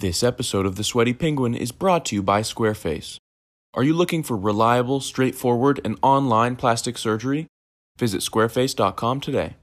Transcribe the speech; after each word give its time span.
This 0.00 0.22
episode 0.22 0.64
of 0.64 0.76
The 0.76 0.84
Sweaty 0.84 1.12
Penguin 1.12 1.56
is 1.56 1.72
brought 1.72 2.04
to 2.04 2.14
you 2.14 2.22
by 2.22 2.42
Squareface. 2.42 3.18
Are 3.74 3.82
you 3.82 3.92
looking 3.94 4.22
for 4.22 4.36
reliable, 4.36 5.00
straightforward, 5.00 5.80
and 5.84 5.98
online 6.04 6.54
plastic 6.54 6.96
surgery? 6.96 7.48
Visit 7.98 8.18
squareface.com 8.20 9.20
today. 9.20 9.56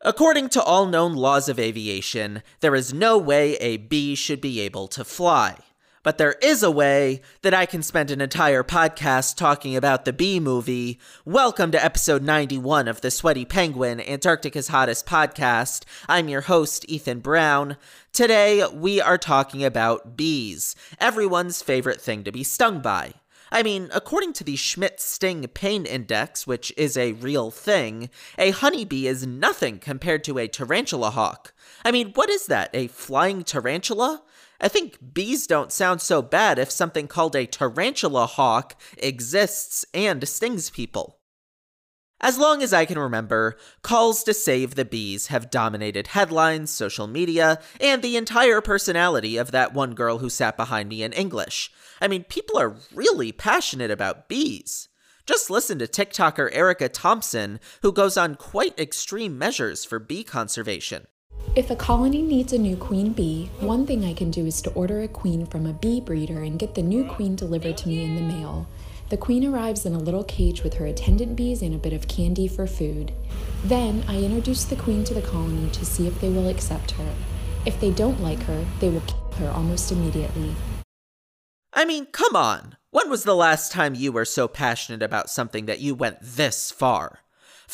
According 0.00 0.48
to 0.48 0.62
all 0.62 0.86
known 0.86 1.16
laws 1.16 1.50
of 1.50 1.58
aviation, 1.58 2.42
there 2.60 2.74
is 2.74 2.94
no 2.94 3.18
way 3.18 3.56
a 3.56 3.76
bee 3.76 4.14
should 4.14 4.40
be 4.40 4.60
able 4.62 4.88
to 4.88 5.04
fly. 5.04 5.58
But 6.04 6.18
there 6.18 6.36
is 6.42 6.62
a 6.64 6.70
way 6.70 7.20
that 7.42 7.54
I 7.54 7.64
can 7.64 7.82
spend 7.82 8.10
an 8.10 8.20
entire 8.20 8.64
podcast 8.64 9.36
talking 9.36 9.76
about 9.76 10.04
the 10.04 10.12
B 10.12 10.40
movie. 10.40 10.98
Welcome 11.24 11.70
to 11.72 11.84
episode 11.84 12.24
91 12.24 12.88
of 12.88 13.02
the 13.02 13.10
Sweaty 13.12 13.44
Penguin, 13.44 14.00
Antarctica's 14.00 14.66
hottest 14.66 15.06
podcast. 15.06 15.84
I'm 16.08 16.28
your 16.28 16.40
host, 16.40 16.84
Ethan 16.88 17.20
Brown. 17.20 17.76
Today, 18.12 18.66
we 18.66 19.00
are 19.00 19.16
talking 19.16 19.64
about 19.64 20.16
bees, 20.16 20.74
everyone's 20.98 21.62
favorite 21.62 22.00
thing 22.00 22.24
to 22.24 22.32
be 22.32 22.42
stung 22.42 22.80
by. 22.80 23.12
I 23.52 23.62
mean, 23.62 23.88
according 23.94 24.32
to 24.34 24.44
the 24.44 24.56
Schmidt 24.56 25.00
Sting 25.00 25.46
Pain 25.48 25.86
Index, 25.86 26.48
which 26.48 26.72
is 26.76 26.96
a 26.96 27.12
real 27.12 27.52
thing, 27.52 28.10
a 28.38 28.50
honeybee 28.50 29.06
is 29.06 29.24
nothing 29.24 29.78
compared 29.78 30.24
to 30.24 30.38
a 30.38 30.48
tarantula 30.48 31.10
hawk. 31.10 31.52
I 31.84 31.92
mean, 31.92 32.10
what 32.14 32.28
is 32.28 32.46
that? 32.46 32.70
A 32.74 32.88
flying 32.88 33.44
tarantula? 33.44 34.22
I 34.62 34.68
think 34.68 34.98
bees 35.12 35.48
don't 35.48 35.72
sound 35.72 36.00
so 36.00 36.22
bad 36.22 36.56
if 36.58 36.70
something 36.70 37.08
called 37.08 37.34
a 37.34 37.46
tarantula 37.46 38.26
hawk 38.26 38.80
exists 38.96 39.84
and 39.92 40.26
stings 40.28 40.70
people. 40.70 41.18
As 42.20 42.38
long 42.38 42.62
as 42.62 42.72
I 42.72 42.84
can 42.84 42.96
remember, 43.00 43.56
calls 43.82 44.22
to 44.22 44.32
save 44.32 44.76
the 44.76 44.84
bees 44.84 45.26
have 45.26 45.50
dominated 45.50 46.08
headlines, 46.08 46.70
social 46.70 47.08
media, 47.08 47.58
and 47.80 48.00
the 48.02 48.16
entire 48.16 48.60
personality 48.60 49.36
of 49.36 49.50
that 49.50 49.74
one 49.74 49.94
girl 49.96 50.18
who 50.18 50.30
sat 50.30 50.56
behind 50.56 50.88
me 50.88 51.02
in 51.02 51.12
English. 51.12 51.72
I 52.00 52.06
mean, 52.06 52.22
people 52.22 52.56
are 52.60 52.76
really 52.94 53.32
passionate 53.32 53.90
about 53.90 54.28
bees. 54.28 54.88
Just 55.26 55.50
listen 55.50 55.80
to 55.80 55.88
TikToker 55.88 56.48
Erica 56.52 56.88
Thompson, 56.88 57.58
who 57.82 57.90
goes 57.92 58.16
on 58.16 58.36
quite 58.36 58.78
extreme 58.78 59.36
measures 59.36 59.84
for 59.84 59.98
bee 59.98 60.22
conservation. 60.22 61.08
If 61.54 61.70
a 61.70 61.76
colony 61.76 62.22
needs 62.22 62.54
a 62.54 62.58
new 62.58 62.78
queen 62.78 63.12
bee, 63.12 63.50
one 63.60 63.86
thing 63.86 64.06
I 64.06 64.14
can 64.14 64.30
do 64.30 64.46
is 64.46 64.62
to 64.62 64.72
order 64.72 65.02
a 65.02 65.08
queen 65.08 65.44
from 65.44 65.66
a 65.66 65.74
bee 65.74 66.00
breeder 66.00 66.40
and 66.42 66.58
get 66.58 66.74
the 66.74 66.80
new 66.80 67.04
queen 67.04 67.36
delivered 67.36 67.76
to 67.76 67.88
me 67.90 68.02
in 68.02 68.14
the 68.14 68.22
mail. 68.22 68.66
The 69.10 69.18
queen 69.18 69.44
arrives 69.44 69.84
in 69.84 69.92
a 69.92 69.98
little 69.98 70.24
cage 70.24 70.62
with 70.62 70.72
her 70.74 70.86
attendant 70.86 71.36
bees 71.36 71.60
and 71.60 71.74
a 71.74 71.78
bit 71.78 71.92
of 71.92 72.08
candy 72.08 72.48
for 72.48 72.66
food. 72.66 73.12
Then 73.62 74.02
I 74.08 74.22
introduce 74.22 74.64
the 74.64 74.76
queen 74.76 75.04
to 75.04 75.12
the 75.12 75.20
colony 75.20 75.68
to 75.72 75.84
see 75.84 76.06
if 76.06 76.22
they 76.22 76.30
will 76.30 76.48
accept 76.48 76.92
her. 76.92 77.12
If 77.66 77.78
they 77.78 77.90
don't 77.90 78.22
like 78.22 78.40
her, 78.44 78.64
they 78.80 78.88
will 78.88 79.02
kill 79.02 79.30
her 79.34 79.50
almost 79.50 79.92
immediately. 79.92 80.52
I 81.74 81.84
mean, 81.84 82.06
come 82.06 82.34
on! 82.34 82.78
When 82.92 83.10
was 83.10 83.24
the 83.24 83.36
last 83.36 83.70
time 83.70 83.94
you 83.94 84.10
were 84.10 84.24
so 84.24 84.48
passionate 84.48 85.02
about 85.02 85.28
something 85.28 85.66
that 85.66 85.80
you 85.80 85.94
went 85.94 86.16
this 86.22 86.70
far? 86.70 87.18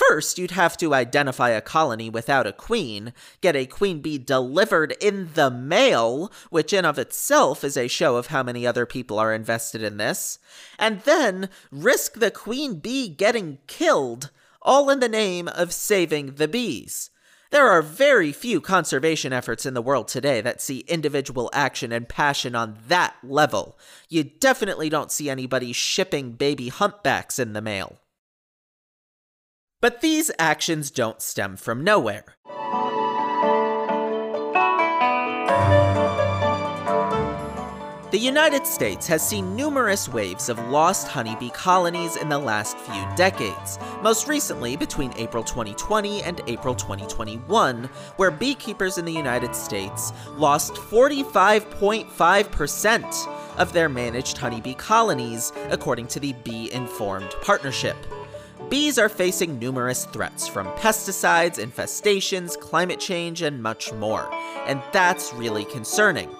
First, 0.06 0.38
you'd 0.38 0.52
have 0.52 0.76
to 0.76 0.94
identify 0.94 1.48
a 1.50 1.60
colony 1.60 2.08
without 2.08 2.46
a 2.46 2.52
queen, 2.52 3.12
get 3.40 3.56
a 3.56 3.66
queen 3.66 3.98
bee 4.00 4.16
delivered 4.16 4.94
in 5.00 5.30
the 5.34 5.50
mail, 5.50 6.30
which 6.50 6.72
in 6.72 6.84
of 6.84 7.00
itself 7.00 7.64
is 7.64 7.76
a 7.76 7.88
show 7.88 8.14
of 8.14 8.28
how 8.28 8.44
many 8.44 8.64
other 8.64 8.86
people 8.86 9.18
are 9.18 9.34
invested 9.34 9.82
in 9.82 9.96
this, 9.96 10.38
and 10.78 11.00
then 11.00 11.48
risk 11.72 12.12
the 12.20 12.30
queen 12.30 12.76
bee 12.78 13.08
getting 13.08 13.58
killed, 13.66 14.30
all 14.62 14.88
in 14.88 15.00
the 15.00 15.08
name 15.08 15.48
of 15.48 15.72
saving 15.72 16.36
the 16.36 16.46
bees. 16.46 17.10
There 17.50 17.66
are 17.66 17.82
very 17.82 18.30
few 18.30 18.60
conservation 18.60 19.32
efforts 19.32 19.66
in 19.66 19.74
the 19.74 19.82
world 19.82 20.06
today 20.06 20.40
that 20.42 20.60
see 20.62 20.80
individual 20.86 21.50
action 21.52 21.90
and 21.90 22.08
passion 22.08 22.54
on 22.54 22.78
that 22.86 23.16
level. 23.24 23.76
You 24.08 24.22
definitely 24.22 24.90
don't 24.90 25.10
see 25.10 25.28
anybody 25.28 25.72
shipping 25.72 26.32
baby 26.34 26.68
humpbacks 26.68 27.40
in 27.40 27.52
the 27.52 27.60
mail. 27.60 27.98
But 29.80 30.00
these 30.00 30.28
actions 30.40 30.90
don't 30.90 31.22
stem 31.22 31.56
from 31.56 31.84
nowhere. 31.84 32.34
The 38.10 38.18
United 38.18 38.66
States 38.66 39.06
has 39.06 39.20
seen 39.26 39.54
numerous 39.54 40.08
waves 40.08 40.48
of 40.48 40.58
lost 40.70 41.06
honeybee 41.08 41.50
colonies 41.50 42.16
in 42.16 42.28
the 42.30 42.38
last 42.38 42.76
few 42.78 43.04
decades, 43.16 43.78
most 44.02 44.26
recently 44.26 44.76
between 44.78 45.12
April 45.16 45.44
2020 45.44 46.22
and 46.22 46.40
April 46.48 46.74
2021, 46.74 47.84
where 48.16 48.30
beekeepers 48.32 48.96
in 48.98 49.04
the 49.04 49.12
United 49.12 49.54
States 49.54 50.12
lost 50.36 50.72
45.5% 50.74 53.28
of 53.58 53.72
their 53.74 53.88
managed 53.90 54.38
honeybee 54.38 54.72
colonies, 54.74 55.52
according 55.70 56.06
to 56.08 56.18
the 56.18 56.32
Bee 56.44 56.72
Informed 56.72 57.30
Partnership 57.42 57.96
bees 58.68 58.98
are 58.98 59.08
facing 59.08 59.58
numerous 59.58 60.04
threats 60.06 60.46
from 60.46 60.66
pesticides, 60.76 61.58
infestations, 61.58 62.58
climate 62.58 63.00
change, 63.00 63.40
and 63.42 63.62
much 63.62 63.92
more. 63.94 64.28
And 64.66 64.82
that's 64.92 65.32
really 65.34 65.64
concerning. 65.64 66.30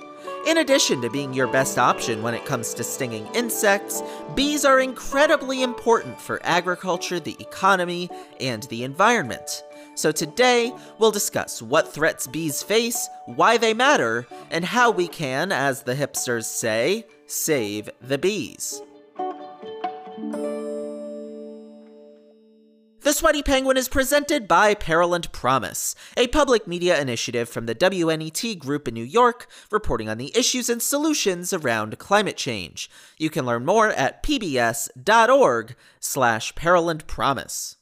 In 0.46 0.58
addition 0.58 1.00
to 1.02 1.10
being 1.10 1.32
your 1.34 1.46
best 1.48 1.78
option 1.78 2.22
when 2.22 2.34
it 2.34 2.44
comes 2.46 2.72
to 2.74 2.84
stinging 2.84 3.26
insects, 3.34 4.02
bees 4.34 4.64
are 4.64 4.80
incredibly 4.80 5.62
important 5.62 6.20
for 6.20 6.40
agriculture, 6.44 7.18
the 7.20 7.36
economy, 7.40 8.08
and 8.40 8.62
the 8.64 8.84
environment. 8.84 9.64
So 9.94 10.12
today, 10.12 10.72
we'll 10.98 11.10
discuss 11.10 11.60
what 11.60 11.92
threats 11.92 12.26
bees 12.28 12.62
face, 12.62 13.08
why 13.26 13.56
they 13.58 13.74
matter, 13.74 14.26
and 14.50 14.64
how 14.64 14.90
we 14.92 15.08
can, 15.08 15.50
as 15.50 15.82
the 15.82 15.94
hipsters 15.96 16.44
say, 16.44 17.04
save 17.26 17.90
the 18.00 18.16
bees. 18.18 18.80
The 23.08 23.14
Sweaty 23.14 23.42
Penguin 23.42 23.78
is 23.78 23.88
presented 23.88 24.46
by 24.46 24.76
and 24.86 25.32
Promise, 25.32 25.94
a 26.14 26.26
public 26.26 26.66
media 26.66 27.00
initiative 27.00 27.48
from 27.48 27.64
the 27.64 27.74
WNET 27.74 28.58
Group 28.58 28.86
in 28.86 28.92
New 28.92 29.02
York, 29.02 29.48
reporting 29.70 30.10
on 30.10 30.18
the 30.18 30.30
issues 30.36 30.68
and 30.68 30.82
solutions 30.82 31.54
around 31.54 31.96
climate 31.98 32.36
change. 32.36 32.90
You 33.16 33.30
can 33.30 33.46
learn 33.46 33.64
more 33.64 33.88
at 33.88 34.22
pbs.org 34.22 35.74
slash 36.00 36.52
and 36.60 37.06
Promise. 37.06 37.77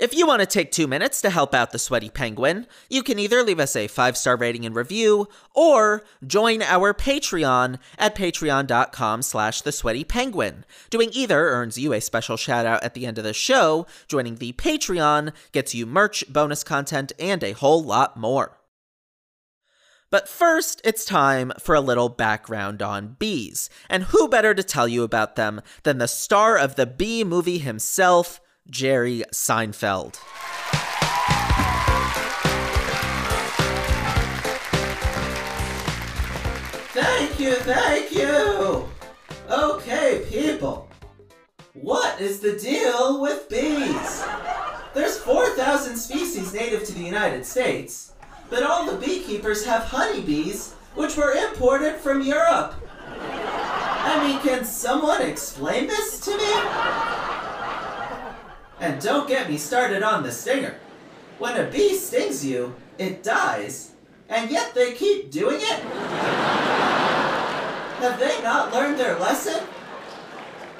If 0.00 0.14
you 0.16 0.26
want 0.26 0.40
to 0.40 0.46
take 0.46 0.72
two 0.72 0.86
minutes 0.86 1.20
to 1.20 1.28
help 1.28 1.54
out 1.54 1.72
the 1.72 1.78
sweaty 1.78 2.08
penguin, 2.08 2.66
you 2.88 3.02
can 3.02 3.18
either 3.18 3.42
leave 3.42 3.60
us 3.60 3.76
a 3.76 3.86
five 3.86 4.16
star 4.16 4.34
rating 4.34 4.64
and 4.64 4.74
review 4.74 5.28
or 5.54 6.02
join 6.26 6.62
our 6.62 6.94
Patreon 6.94 7.78
at 7.98 8.14
patreon.com 8.16 9.20
slash 9.20 9.60
the 9.60 9.72
sweaty 9.72 10.02
penguin. 10.02 10.64
Doing 10.88 11.10
either 11.12 11.50
earns 11.50 11.76
you 11.76 11.92
a 11.92 12.00
special 12.00 12.38
shout 12.38 12.64
out 12.64 12.82
at 12.82 12.94
the 12.94 13.04
end 13.04 13.18
of 13.18 13.24
the 13.24 13.34
show. 13.34 13.86
Joining 14.08 14.36
the 14.36 14.52
Patreon 14.54 15.34
gets 15.52 15.74
you 15.74 15.84
merch, 15.84 16.24
bonus 16.30 16.64
content, 16.64 17.12
and 17.18 17.44
a 17.44 17.52
whole 17.52 17.82
lot 17.82 18.16
more. 18.16 18.56
But 20.10 20.30
first, 20.30 20.80
it's 20.82 21.04
time 21.04 21.52
for 21.58 21.74
a 21.74 21.80
little 21.82 22.08
background 22.08 22.80
on 22.80 23.16
bees. 23.18 23.68
And 23.90 24.04
who 24.04 24.28
better 24.30 24.54
to 24.54 24.62
tell 24.62 24.88
you 24.88 25.02
about 25.02 25.36
them 25.36 25.60
than 25.82 25.98
the 25.98 26.08
star 26.08 26.56
of 26.56 26.76
the 26.76 26.86
bee 26.86 27.22
movie 27.22 27.58
himself, 27.58 28.40
Jerry 28.70 29.24
Seinfeld. 29.32 30.14
Thank 36.92 37.40
you, 37.40 37.54
thank 37.56 38.12
you. 38.12 38.88
Okay, 39.50 40.24
people. 40.28 40.88
What 41.74 42.20
is 42.20 42.38
the 42.40 42.56
deal 42.58 43.20
with 43.20 43.48
bees? 43.48 44.24
There's 44.94 45.18
4,000 45.20 45.96
species 45.96 46.52
native 46.54 46.84
to 46.84 46.92
the 46.94 47.00
United 47.02 47.44
States, 47.44 48.12
but 48.48 48.62
all 48.62 48.84
the 48.86 49.04
beekeepers 49.04 49.64
have 49.66 49.82
honeybees, 49.84 50.74
which 50.94 51.16
were 51.16 51.32
imported 51.32 51.96
from 51.96 52.22
Europe. 52.22 52.74
I 53.22 54.24
mean, 54.26 54.38
can 54.40 54.64
someone 54.64 55.22
explain 55.22 55.86
this 55.88 56.20
to 56.20 56.36
me? 56.36 57.19
And 58.80 58.98
don't 59.00 59.28
get 59.28 59.48
me 59.50 59.58
started 59.58 60.02
on 60.02 60.22
the 60.24 60.32
stinger. 60.32 60.74
When 61.38 61.56
a 61.60 61.70
bee 61.70 61.94
stings 61.94 62.44
you, 62.44 62.74
it 62.96 63.22
dies, 63.22 63.92
and 64.28 64.50
yet 64.50 64.74
they 64.74 64.92
keep 64.94 65.30
doing 65.30 65.60
it? 65.60 65.84
have 68.00 68.18
they 68.18 68.40
not 68.42 68.72
learned 68.72 68.96
their 68.98 69.18
lesson? 69.18 69.60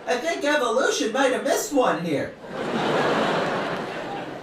I 0.08 0.16
think 0.16 0.42
evolution 0.44 1.12
might 1.12 1.32
have 1.32 1.44
missed 1.44 1.74
one 1.74 2.02
here. 2.02 2.32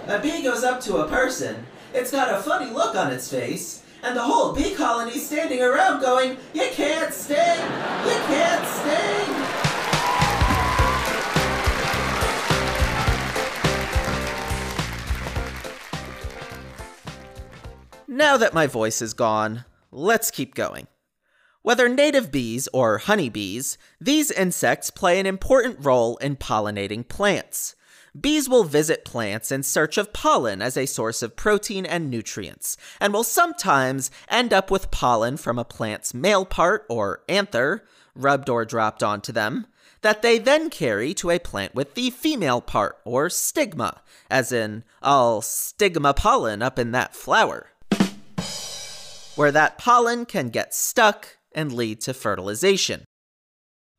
a 0.06 0.20
bee 0.22 0.42
goes 0.44 0.62
up 0.62 0.80
to 0.82 0.98
a 1.02 1.08
person, 1.08 1.66
it's 1.92 2.12
got 2.12 2.32
a 2.32 2.38
funny 2.40 2.70
look 2.70 2.94
on 2.94 3.12
its 3.12 3.26
face, 3.28 3.82
and 4.04 4.16
the 4.16 4.22
whole 4.22 4.52
bee 4.54 4.70
colony's 4.76 5.26
standing 5.26 5.60
around 5.60 6.00
going, 6.00 6.36
You 6.54 6.68
can't 6.70 7.12
sting! 7.12 7.36
You 8.06 8.18
can't 8.30 8.62
sting! 8.66 9.64
Now 18.18 18.36
that 18.36 18.52
my 18.52 18.66
voice 18.66 19.00
is 19.00 19.14
gone, 19.14 19.64
let's 19.92 20.32
keep 20.32 20.56
going. 20.56 20.88
Whether 21.62 21.88
native 21.88 22.32
bees 22.32 22.68
or 22.72 22.98
honeybees, 22.98 23.78
these 24.00 24.32
insects 24.32 24.90
play 24.90 25.20
an 25.20 25.26
important 25.26 25.76
role 25.84 26.16
in 26.16 26.34
pollinating 26.34 27.06
plants. 27.06 27.76
Bees 28.20 28.48
will 28.48 28.64
visit 28.64 29.04
plants 29.04 29.52
in 29.52 29.62
search 29.62 29.96
of 29.96 30.12
pollen 30.12 30.60
as 30.60 30.76
a 30.76 30.84
source 30.86 31.22
of 31.22 31.36
protein 31.36 31.86
and 31.86 32.10
nutrients, 32.10 32.76
and 33.00 33.12
will 33.12 33.22
sometimes 33.22 34.10
end 34.28 34.52
up 34.52 34.68
with 34.68 34.90
pollen 34.90 35.36
from 35.36 35.56
a 35.56 35.64
plant's 35.64 36.12
male 36.12 36.44
part, 36.44 36.86
or 36.88 37.22
anther, 37.28 37.84
rubbed 38.16 38.48
or 38.48 38.64
dropped 38.64 39.04
onto 39.04 39.30
them, 39.30 39.64
that 40.00 40.22
they 40.22 40.38
then 40.40 40.70
carry 40.70 41.14
to 41.14 41.30
a 41.30 41.38
plant 41.38 41.72
with 41.76 41.94
the 41.94 42.10
female 42.10 42.60
part, 42.60 42.98
or 43.04 43.30
stigma, 43.30 44.02
as 44.28 44.50
in, 44.50 44.82
all 45.04 45.40
stigma 45.40 46.12
pollen 46.12 46.62
up 46.62 46.80
in 46.80 46.90
that 46.90 47.14
flower 47.14 47.68
where 49.38 49.52
that 49.52 49.78
pollen 49.78 50.26
can 50.26 50.48
get 50.48 50.74
stuck 50.74 51.38
and 51.54 51.70
lead 51.72 52.00
to 52.00 52.12
fertilization. 52.12 53.04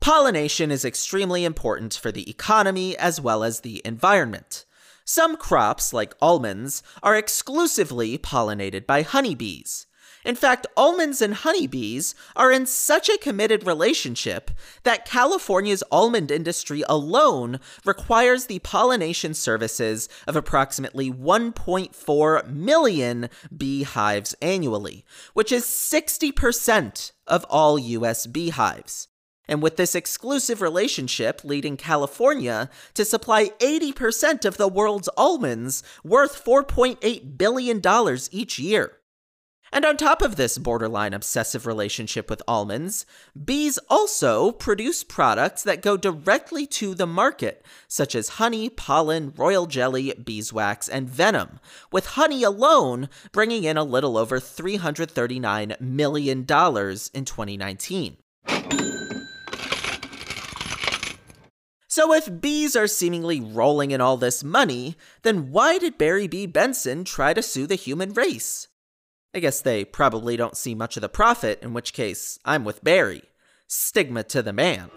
Pollination 0.02 0.70
is 0.70 0.84
extremely 0.84 1.46
important 1.46 1.94
for 1.94 2.12
the 2.12 2.30
economy 2.30 2.96
as 2.98 3.22
well 3.22 3.44
as 3.46 3.62
the 3.62 3.82
environment. 3.86 4.66
Some 5.06 5.38
crops, 5.38 5.94
like 5.94 6.14
almonds, 6.22 6.84
are 7.02 7.16
exclusively 7.16 8.18
pollinated 8.18 8.86
by 8.86 9.02
honeybees. 9.02 9.86
In 10.26 10.36
fact, 10.36 10.68
almonds 10.76 11.22
and 11.22 11.34
honeybees 11.34 12.14
are 12.36 12.52
in 12.52 12.66
such 12.66 13.08
a 13.10 13.18
committed 13.18 13.66
relationship 13.66 14.52
that 14.84 15.06
California's 15.06 15.82
almond 15.92 16.30
industry 16.30 16.84
alone 16.90 17.60
requires 17.86 18.46
the 18.46 18.60
pollination 18.60 19.34
services 19.34 20.10
of 20.28 20.36
approximately 20.36 21.10
1.4 21.10 22.48
million 22.50 23.30
beehives 23.56 24.36
annually, 24.42 25.06
which 25.34 25.52
is 25.54 25.64
60% 25.64 27.12
of 27.28 27.46
all 27.50 27.80
U.S. 27.80 28.28
beehives. 28.28 29.08
And 29.48 29.64
with 29.64 29.78
this 29.78 29.96
exclusive 29.96 30.62
relationship 30.62 31.44
leading 31.46 31.76
California 31.78 32.70
to 32.94 33.04
supply 33.06 33.50
80% 33.60 34.44
of 34.46 34.58
the 34.58 34.68
world's 34.68 35.08
almonds, 35.18 35.82
worth 36.04 36.44
$4.8 36.44 37.38
billion 37.38 37.82
each 38.32 38.60
year. 38.60 38.99
And 39.72 39.86
on 39.86 39.98
top 39.98 40.22
of 40.22 40.36
this 40.36 40.58
borderline 40.58 41.14
obsessive 41.14 41.66
relationship 41.68 42.30
with 42.30 42.42
almonds, 42.48 43.06
bees 43.44 43.78
also 43.90 44.52
produce 44.52 45.04
products 45.04 45.64
that 45.64 45.82
go 45.82 45.96
directly 45.96 46.66
to 46.68 46.96
the 46.96 47.06
market, 47.06 47.64
such 47.88 48.16
as 48.16 48.30
honey, 48.42 48.70
pollen, 48.70 49.34
royal 49.38 49.68
jelly, 49.68 50.14
beeswax, 50.14 50.88
and 50.88 51.08
venom, 51.10 51.60
with 51.92 52.08
honey 52.20 52.44
alone 52.44 53.10
bringing 53.32 53.64
in 53.64 53.78
a 53.78 53.84
little 53.84 54.18
over 54.18 54.40
$339 54.40 55.80
million 55.80 56.40
in 56.40 56.46
2019. 56.46 58.18
So, 61.92 62.14
if 62.14 62.40
bees 62.40 62.76
are 62.76 62.88
seemingly 62.88 63.42
rolling 63.42 63.92
in 63.92 64.00
all 64.00 64.16
this 64.16 64.44
money, 64.44 64.96
then 65.24 65.52
why 65.52 65.78
did 65.80 65.98
Barry 65.98 66.28
B. 66.28 66.46
Benson 66.46 67.04
try 67.04 67.34
to 67.34 67.42
sue 67.42 67.68
the 67.68 67.76
human 67.76 68.14
race? 68.14 68.69
I 69.34 69.38
guess 69.40 69.62
they 69.62 69.86
probably 69.86 70.38
don't 70.38 70.58
see 70.58 70.74
much 70.74 70.98
of 70.98 71.02
the 71.02 71.10
profit, 71.10 71.60
in 71.62 71.74
which 71.74 71.94
case, 71.94 72.40
I'm 72.46 72.64
with 72.64 72.84
Barry. 72.84 73.22
Stigma 73.68 74.24
to 74.24 74.42
the 74.42 74.54
man. 74.54 74.90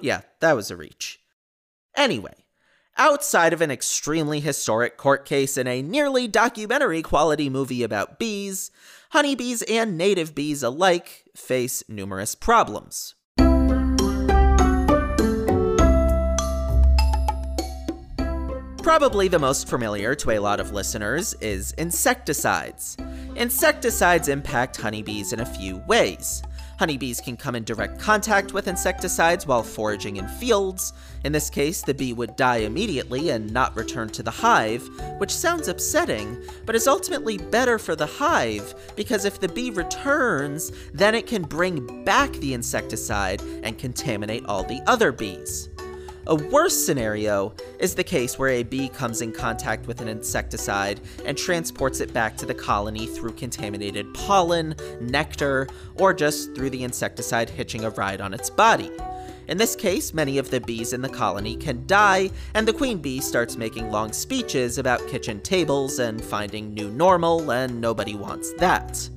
Yeah, 0.00 0.20
that 0.40 0.52
was 0.54 0.70
a 0.70 0.76
reach. 0.76 1.18
Anyway, 1.96 2.34
outside 2.96 3.52
of 3.52 3.60
an 3.60 3.72
extremely 3.72 4.38
historic 4.38 4.96
court 4.96 5.24
case 5.24 5.56
and 5.56 5.68
a 5.68 5.82
nearly 5.82 6.28
documentary 6.28 7.02
quality 7.02 7.50
movie 7.50 7.82
about 7.82 8.20
bees, 8.20 8.70
honeybees 9.10 9.62
and 9.62 9.98
native 9.98 10.32
bees 10.32 10.62
alike 10.62 11.24
face 11.34 11.82
numerous 11.88 12.36
problems. 12.36 13.15
Probably 18.86 19.26
the 19.26 19.36
most 19.40 19.66
familiar 19.68 20.14
to 20.14 20.30
a 20.30 20.38
lot 20.38 20.60
of 20.60 20.70
listeners 20.70 21.34
is 21.40 21.72
insecticides. 21.72 22.96
Insecticides 23.34 24.28
impact 24.28 24.76
honeybees 24.80 25.32
in 25.32 25.40
a 25.40 25.44
few 25.44 25.78
ways. 25.88 26.40
Honeybees 26.78 27.20
can 27.20 27.36
come 27.36 27.56
in 27.56 27.64
direct 27.64 27.98
contact 27.98 28.52
with 28.52 28.68
insecticides 28.68 29.44
while 29.44 29.64
foraging 29.64 30.18
in 30.18 30.28
fields. 30.28 30.92
In 31.24 31.32
this 31.32 31.50
case, 31.50 31.82
the 31.82 31.94
bee 31.94 32.12
would 32.12 32.36
die 32.36 32.58
immediately 32.58 33.30
and 33.30 33.52
not 33.52 33.76
return 33.76 34.08
to 34.10 34.22
the 34.22 34.30
hive, 34.30 34.88
which 35.18 35.34
sounds 35.34 35.66
upsetting, 35.66 36.40
but 36.64 36.76
is 36.76 36.86
ultimately 36.86 37.38
better 37.38 37.80
for 37.80 37.96
the 37.96 38.06
hive 38.06 38.72
because 38.94 39.24
if 39.24 39.40
the 39.40 39.48
bee 39.48 39.70
returns, 39.72 40.70
then 40.94 41.16
it 41.16 41.26
can 41.26 41.42
bring 41.42 42.04
back 42.04 42.32
the 42.34 42.54
insecticide 42.54 43.42
and 43.64 43.78
contaminate 43.78 44.46
all 44.46 44.62
the 44.62 44.80
other 44.86 45.10
bees. 45.10 45.68
A 46.28 46.34
worse 46.34 46.74
scenario 46.76 47.52
is 47.78 47.94
the 47.94 48.02
case 48.02 48.36
where 48.36 48.48
a 48.48 48.64
bee 48.64 48.88
comes 48.88 49.22
in 49.22 49.30
contact 49.30 49.86
with 49.86 50.00
an 50.00 50.08
insecticide 50.08 50.98
and 51.24 51.38
transports 51.38 52.00
it 52.00 52.12
back 52.12 52.36
to 52.38 52.46
the 52.46 52.54
colony 52.54 53.06
through 53.06 53.30
contaminated 53.34 54.12
pollen, 54.12 54.74
nectar, 55.00 55.68
or 56.00 56.12
just 56.12 56.52
through 56.56 56.70
the 56.70 56.82
insecticide 56.82 57.48
hitching 57.48 57.84
a 57.84 57.90
ride 57.90 58.20
on 58.20 58.34
its 58.34 58.50
body. 58.50 58.90
In 59.46 59.56
this 59.56 59.76
case, 59.76 60.12
many 60.12 60.38
of 60.38 60.50
the 60.50 60.60
bees 60.60 60.92
in 60.92 61.00
the 61.00 61.08
colony 61.08 61.54
can 61.54 61.86
die, 61.86 62.32
and 62.54 62.66
the 62.66 62.72
queen 62.72 62.98
bee 62.98 63.20
starts 63.20 63.56
making 63.56 63.92
long 63.92 64.10
speeches 64.12 64.78
about 64.78 65.06
kitchen 65.06 65.40
tables 65.42 66.00
and 66.00 66.20
finding 66.24 66.74
new 66.74 66.90
normal, 66.90 67.52
and 67.52 67.80
nobody 67.80 68.16
wants 68.16 68.52
that. 68.54 69.08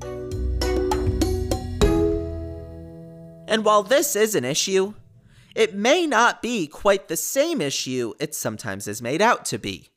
And 3.47 3.65
while 3.65 3.81
this 3.81 4.15
is 4.15 4.35
an 4.35 4.45
issue, 4.45 4.93
it 5.55 5.73
may 5.73 6.05
not 6.05 6.41
be 6.41 6.67
quite 6.67 7.07
the 7.07 7.17
same 7.17 7.61
issue 7.61 8.13
it 8.19 8.35
sometimes 8.35 8.87
is 8.87 9.01
made 9.01 9.21
out 9.21 9.45
to 9.45 9.57
be. 9.57 9.89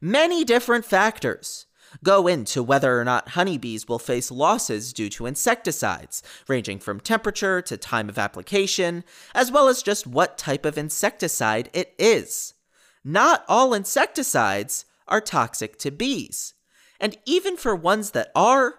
Many 0.00 0.44
different 0.44 0.84
factors 0.84 1.66
go 2.04 2.26
into 2.26 2.62
whether 2.62 3.00
or 3.00 3.04
not 3.04 3.30
honeybees 3.30 3.88
will 3.88 3.98
face 3.98 4.30
losses 4.30 4.92
due 4.92 5.08
to 5.08 5.24
insecticides, 5.26 6.22
ranging 6.46 6.78
from 6.78 7.00
temperature 7.00 7.62
to 7.62 7.76
time 7.78 8.08
of 8.08 8.18
application, 8.18 9.02
as 9.34 9.50
well 9.50 9.68
as 9.68 9.82
just 9.82 10.06
what 10.06 10.36
type 10.36 10.66
of 10.66 10.76
insecticide 10.76 11.70
it 11.72 11.94
is. 11.98 12.52
Not 13.02 13.44
all 13.48 13.72
insecticides 13.72 14.84
are 15.08 15.22
toxic 15.22 15.78
to 15.78 15.90
bees. 15.90 16.52
And 17.00 17.16
even 17.24 17.56
for 17.56 17.74
ones 17.74 18.10
that 18.10 18.30
are, 18.34 18.74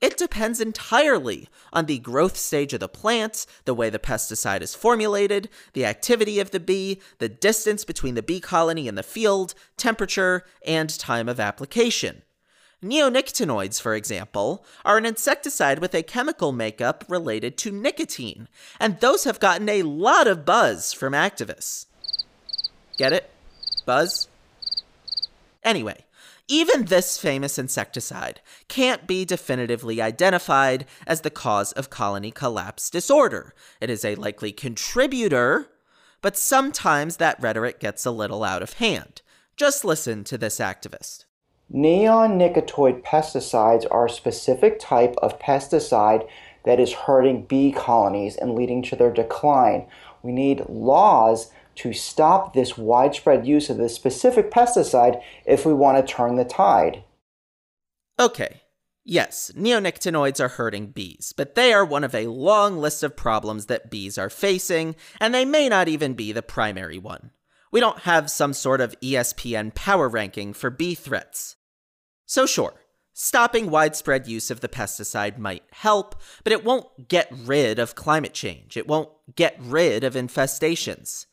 it 0.00 0.16
depends 0.16 0.60
entirely 0.60 1.48
on 1.74 1.84
the 1.84 1.98
growth 1.98 2.36
stage 2.36 2.72
of 2.72 2.80
the 2.80 2.88
plant, 2.88 3.44
the 3.66 3.74
way 3.74 3.90
the 3.90 3.98
pesticide 3.98 4.62
is 4.62 4.74
formulated, 4.74 5.50
the 5.74 5.84
activity 5.84 6.40
of 6.40 6.52
the 6.52 6.60
bee, 6.60 7.02
the 7.18 7.28
distance 7.28 7.84
between 7.84 8.14
the 8.14 8.22
bee 8.22 8.40
colony 8.40 8.88
and 8.88 8.96
the 8.96 9.02
field, 9.02 9.52
temperature, 9.76 10.44
and 10.66 10.96
time 10.98 11.28
of 11.28 11.38
application. 11.38 12.22
Neonicotinoids, 12.82 13.78
for 13.78 13.94
example, 13.94 14.64
are 14.86 14.96
an 14.96 15.04
insecticide 15.04 15.80
with 15.80 15.94
a 15.94 16.02
chemical 16.02 16.50
makeup 16.50 17.04
related 17.06 17.58
to 17.58 17.70
nicotine, 17.70 18.48
and 18.78 19.00
those 19.00 19.24
have 19.24 19.38
gotten 19.38 19.68
a 19.68 19.82
lot 19.82 20.26
of 20.26 20.46
buzz 20.46 20.94
from 20.94 21.12
activists. 21.12 21.84
Get 22.96 23.12
it? 23.12 23.30
Buzz? 23.84 24.28
Anyway, 25.62 26.06
even 26.52 26.86
this 26.86 27.16
famous 27.16 27.60
insecticide 27.60 28.40
can't 28.66 29.06
be 29.06 29.24
definitively 29.24 30.02
identified 30.02 30.84
as 31.06 31.20
the 31.20 31.30
cause 31.30 31.70
of 31.74 31.90
colony 31.90 32.32
collapse 32.32 32.90
disorder. 32.90 33.54
It 33.80 33.88
is 33.88 34.04
a 34.04 34.16
likely 34.16 34.50
contributor, 34.50 35.68
but 36.20 36.36
sometimes 36.36 37.18
that 37.18 37.40
rhetoric 37.40 37.78
gets 37.78 38.04
a 38.04 38.10
little 38.10 38.42
out 38.42 38.62
of 38.64 38.74
hand. 38.74 39.22
Just 39.56 39.84
listen 39.84 40.24
to 40.24 40.36
this 40.36 40.56
activist. 40.58 41.24
Neonicotoid 41.72 43.04
pesticides 43.04 43.86
are 43.88 44.06
a 44.06 44.10
specific 44.10 44.80
type 44.80 45.14
of 45.22 45.38
pesticide 45.38 46.26
that 46.64 46.80
is 46.80 46.92
hurting 46.92 47.44
bee 47.44 47.70
colonies 47.70 48.34
and 48.34 48.56
leading 48.56 48.82
to 48.82 48.96
their 48.96 49.12
decline. 49.12 49.86
We 50.24 50.32
need 50.32 50.64
laws 50.68 51.52
to 51.76 51.92
stop 51.92 52.54
this 52.54 52.76
widespread 52.76 53.46
use 53.46 53.70
of 53.70 53.76
this 53.76 53.94
specific 53.94 54.50
pesticide 54.50 55.20
if 55.46 55.64
we 55.64 55.72
want 55.72 56.04
to 56.04 56.12
turn 56.12 56.36
the 56.36 56.44
tide. 56.44 57.04
Okay. 58.18 58.62
Yes, 59.04 59.50
neonicotinoids 59.56 60.40
are 60.40 60.48
hurting 60.48 60.88
bees, 60.88 61.32
but 61.34 61.54
they 61.54 61.72
are 61.72 61.84
one 61.84 62.04
of 62.04 62.14
a 62.14 62.26
long 62.26 62.78
list 62.78 63.02
of 63.02 63.16
problems 63.16 63.66
that 63.66 63.90
bees 63.90 64.18
are 64.18 64.28
facing, 64.30 64.94
and 65.18 65.32
they 65.34 65.44
may 65.44 65.68
not 65.68 65.88
even 65.88 66.12
be 66.14 66.32
the 66.32 66.42
primary 66.42 66.98
one. 66.98 67.30
We 67.72 67.80
don't 67.80 68.00
have 68.00 68.30
some 68.30 68.52
sort 68.52 68.80
of 68.80 68.94
ESPN 69.00 69.74
power 69.74 70.08
ranking 70.08 70.52
for 70.52 70.70
bee 70.70 70.94
threats. 70.94 71.56
So, 72.26 72.44
sure, 72.44 72.74
stopping 73.14 73.70
widespread 73.70 74.26
use 74.28 74.50
of 74.50 74.60
the 74.60 74.68
pesticide 74.68 75.38
might 75.38 75.64
help, 75.72 76.14
but 76.44 76.52
it 76.52 76.64
won't 76.64 77.08
get 77.08 77.28
rid 77.32 77.78
of 77.78 77.94
climate 77.94 78.34
change. 78.34 78.76
It 78.76 78.86
won't 78.86 79.08
get 79.34 79.56
rid 79.58 80.04
of 80.04 80.14
infestations 80.14 81.24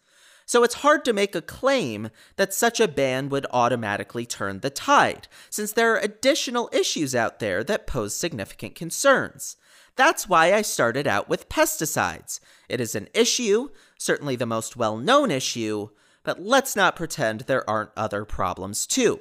so 0.48 0.64
it's 0.64 0.76
hard 0.76 1.04
to 1.06 1.14
make 1.14 1.36
a 1.36 1.42
claim 1.42 2.10
that 2.38 2.54
such 2.54 2.80
a 2.80 2.88
ban 2.88 3.28
would 3.30 3.46
automatically 3.52 4.26
turn 4.26 4.62
the 4.62 4.70
tide, 4.70 5.28
since 5.50 5.74
there 5.74 5.94
are 5.94 5.98
additional 6.00 6.70
issues 6.72 7.14
out 7.14 7.40
there 7.40 7.66
that 7.66 7.86
pose 7.86 8.16
significant 8.16 8.74
concerns. 8.74 9.58
That's 9.98 10.30
why 10.30 10.54
I 10.54 10.62
started 10.62 11.06
out 11.06 11.28
with 11.28 11.50
pesticides. 11.50 12.40
It 12.70 12.80
is 12.80 12.96
an 12.96 13.10
issue, 13.14 13.70
certainly 14.00 14.38
the 14.38 14.46
most 14.46 14.78
well 14.78 14.96
known 14.96 15.32
issue, 15.32 15.90
but 16.24 16.42
let's 16.42 16.76
not 16.78 16.96
pretend 16.96 17.42
there 17.42 17.70
aren't 17.70 17.92
other 17.98 18.24
problems 18.24 18.88
too. 18.88 19.20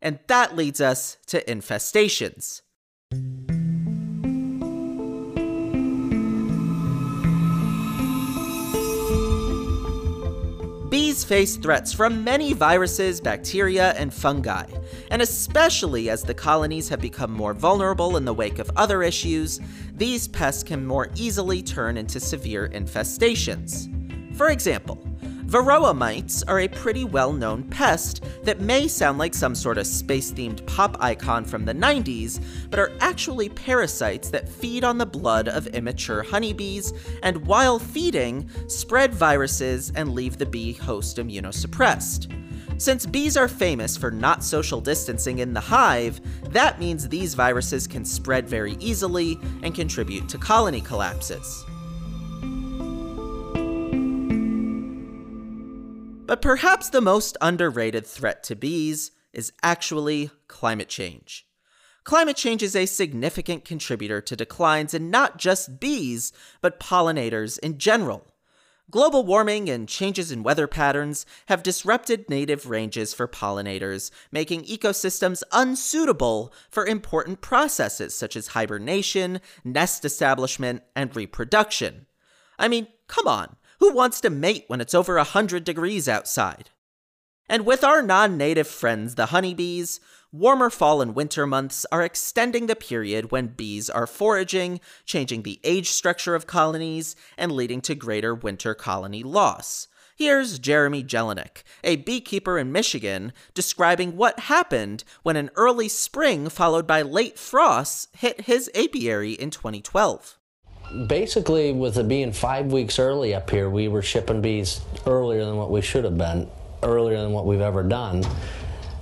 And 0.00 0.20
that 0.28 0.54
leads 0.54 0.80
us 0.80 1.16
to 1.26 1.42
infestations. 1.44 2.60
face 11.22 11.56
threats 11.56 11.92
from 11.92 12.24
many 12.24 12.54
viruses, 12.54 13.20
bacteria, 13.20 13.92
and 13.92 14.12
fungi, 14.12 14.64
and 15.12 15.22
especially 15.22 16.08
as 16.08 16.22
the 16.24 16.34
colonies 16.34 16.88
have 16.88 17.00
become 17.00 17.30
more 17.30 17.52
vulnerable 17.54 18.16
in 18.16 18.24
the 18.24 18.34
wake 18.34 18.58
of 18.58 18.70
other 18.74 19.02
issues, 19.02 19.60
these 19.94 20.26
pests 20.26 20.62
can 20.64 20.84
more 20.84 21.10
easily 21.14 21.62
turn 21.62 21.98
into 21.98 22.18
severe 22.18 22.68
infestations. 22.70 23.88
For 24.36 24.48
example, 24.48 25.04
Varroa 25.46 25.94
mites 25.94 26.42
are 26.44 26.60
a 26.60 26.68
pretty 26.68 27.04
well 27.04 27.30
known 27.30 27.64
pest 27.64 28.24
that 28.44 28.60
may 28.60 28.88
sound 28.88 29.18
like 29.18 29.34
some 29.34 29.54
sort 29.54 29.76
of 29.76 29.86
space 29.86 30.32
themed 30.32 30.64
pop 30.66 30.96
icon 31.00 31.44
from 31.44 31.66
the 31.66 31.74
90s, 31.74 32.40
but 32.70 32.78
are 32.80 32.90
actually 33.00 33.50
parasites 33.50 34.30
that 34.30 34.48
feed 34.48 34.84
on 34.84 34.96
the 34.96 35.04
blood 35.04 35.48
of 35.48 35.66
immature 35.68 36.22
honeybees 36.22 36.94
and, 37.22 37.46
while 37.46 37.78
feeding, 37.78 38.48
spread 38.68 39.12
viruses 39.14 39.92
and 39.94 40.12
leave 40.14 40.38
the 40.38 40.46
bee 40.46 40.72
host 40.72 41.18
immunosuppressed. 41.18 42.32
Since 42.80 43.04
bees 43.04 43.36
are 43.36 43.46
famous 43.46 43.98
for 43.98 44.10
not 44.10 44.42
social 44.42 44.80
distancing 44.80 45.40
in 45.40 45.52
the 45.52 45.60
hive, 45.60 46.22
that 46.52 46.80
means 46.80 47.06
these 47.08 47.34
viruses 47.34 47.86
can 47.86 48.04
spread 48.06 48.48
very 48.48 48.76
easily 48.80 49.38
and 49.62 49.74
contribute 49.74 50.26
to 50.30 50.38
colony 50.38 50.80
collapses. 50.80 51.64
But 56.34 56.42
perhaps 56.42 56.88
the 56.88 57.00
most 57.00 57.36
underrated 57.40 58.04
threat 58.04 58.42
to 58.44 58.56
bees 58.56 59.12
is 59.32 59.52
actually 59.62 60.32
climate 60.48 60.88
change. 60.88 61.46
Climate 62.02 62.34
change 62.36 62.60
is 62.60 62.74
a 62.74 62.86
significant 62.86 63.64
contributor 63.64 64.20
to 64.22 64.34
declines 64.34 64.94
in 64.94 65.10
not 65.12 65.38
just 65.38 65.78
bees, 65.78 66.32
but 66.60 66.80
pollinators 66.80 67.56
in 67.60 67.78
general. 67.78 68.26
Global 68.90 69.24
warming 69.24 69.70
and 69.70 69.88
changes 69.88 70.32
in 70.32 70.42
weather 70.42 70.66
patterns 70.66 71.24
have 71.46 71.62
disrupted 71.62 72.28
native 72.28 72.68
ranges 72.68 73.14
for 73.14 73.28
pollinators, 73.28 74.10
making 74.32 74.64
ecosystems 74.64 75.44
unsuitable 75.52 76.52
for 76.68 76.84
important 76.84 77.42
processes 77.42 78.12
such 78.12 78.34
as 78.34 78.48
hibernation, 78.48 79.40
nest 79.62 80.04
establishment, 80.04 80.82
and 80.96 81.14
reproduction. 81.14 82.06
I 82.58 82.66
mean, 82.66 82.88
come 83.06 83.28
on. 83.28 83.54
Who 83.84 83.92
wants 83.92 84.18
to 84.22 84.30
mate 84.30 84.64
when 84.66 84.80
it's 84.80 84.94
over 84.94 85.16
100 85.16 85.62
degrees 85.62 86.08
outside? 86.08 86.70
And 87.50 87.66
with 87.66 87.84
our 87.84 88.00
non 88.00 88.38
native 88.38 88.66
friends, 88.66 89.16
the 89.16 89.26
honeybees, 89.26 90.00
warmer 90.32 90.70
fall 90.70 91.02
and 91.02 91.14
winter 91.14 91.46
months 91.46 91.84
are 91.92 92.00
extending 92.00 92.66
the 92.66 92.76
period 92.76 93.30
when 93.30 93.48
bees 93.48 93.90
are 93.90 94.06
foraging, 94.06 94.80
changing 95.04 95.42
the 95.42 95.60
age 95.64 95.90
structure 95.90 96.34
of 96.34 96.46
colonies, 96.46 97.14
and 97.36 97.52
leading 97.52 97.82
to 97.82 97.94
greater 97.94 98.34
winter 98.34 98.74
colony 98.74 99.22
loss. 99.22 99.86
Here's 100.16 100.58
Jeremy 100.58 101.04
Jelinek, 101.04 101.62
a 101.84 101.96
beekeeper 101.96 102.56
in 102.58 102.72
Michigan, 102.72 103.34
describing 103.52 104.16
what 104.16 104.40
happened 104.40 105.04
when 105.24 105.36
an 105.36 105.50
early 105.56 105.90
spring 105.90 106.48
followed 106.48 106.86
by 106.86 107.02
late 107.02 107.38
frosts 107.38 108.08
hit 108.16 108.46
his 108.46 108.70
apiary 108.74 109.32
in 109.32 109.50
2012 109.50 110.38
basically, 111.06 111.72
with 111.72 111.96
it 111.98 112.08
being 112.08 112.32
five 112.32 112.72
weeks 112.72 112.98
early 112.98 113.34
up 113.34 113.50
here, 113.50 113.68
we 113.70 113.88
were 113.88 114.02
shipping 114.02 114.40
bees 114.40 114.80
earlier 115.06 115.44
than 115.44 115.56
what 115.56 115.70
we 115.70 115.80
should 115.80 116.04
have 116.04 116.18
been, 116.18 116.48
earlier 116.82 117.20
than 117.20 117.32
what 117.32 117.46
we've 117.46 117.60
ever 117.60 117.82
done. 117.82 118.24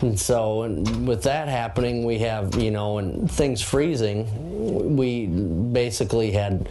And 0.01 0.19
so, 0.19 0.63
and 0.63 1.07
with 1.07 1.23
that 1.25 1.49
happening, 1.49 2.05
we 2.05 2.19
have, 2.21 2.57
you 2.57 2.71
know, 2.73 2.99
and 2.99 3.31
things 3.31 3.63
freezing, 3.63 4.97
we 5.07 5.27
basically 5.27 6.33
had 6.33 6.69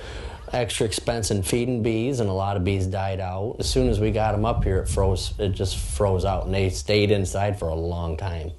extra 0.51 0.85
expense 0.85 1.31
in 1.31 1.43
feeding 1.43 1.81
bees, 1.81 2.19
and 2.19 2.29
a 2.29 2.33
lot 2.33 2.57
of 2.57 2.65
bees 2.65 2.85
died 2.85 3.21
out. 3.21 3.55
As 3.59 3.69
soon 3.69 3.87
as 3.87 3.99
we 4.01 4.11
got 4.11 4.33
them 4.33 4.43
up 4.45 4.63
here, 4.65 4.79
it 4.79 4.87
froze, 4.89 5.33
it 5.39 5.49
just 5.49 5.77
froze 5.77 6.25
out, 6.25 6.45
and 6.45 6.53
they 6.53 6.69
stayed 6.69 7.09
inside 7.11 7.57
for 7.57 7.69
a 7.69 7.75
long 7.75 8.17
time. 8.17 8.51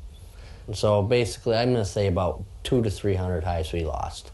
And 0.66 0.76
so, 0.76 1.02
basically, 1.02 1.56
I'm 1.56 1.72
going 1.72 1.84
to 1.84 1.90
say 1.90 2.06
about 2.06 2.42
two 2.62 2.82
to 2.82 2.88
300 2.90 3.44
hives 3.44 3.72
we 3.72 3.84
lost. 3.84 4.30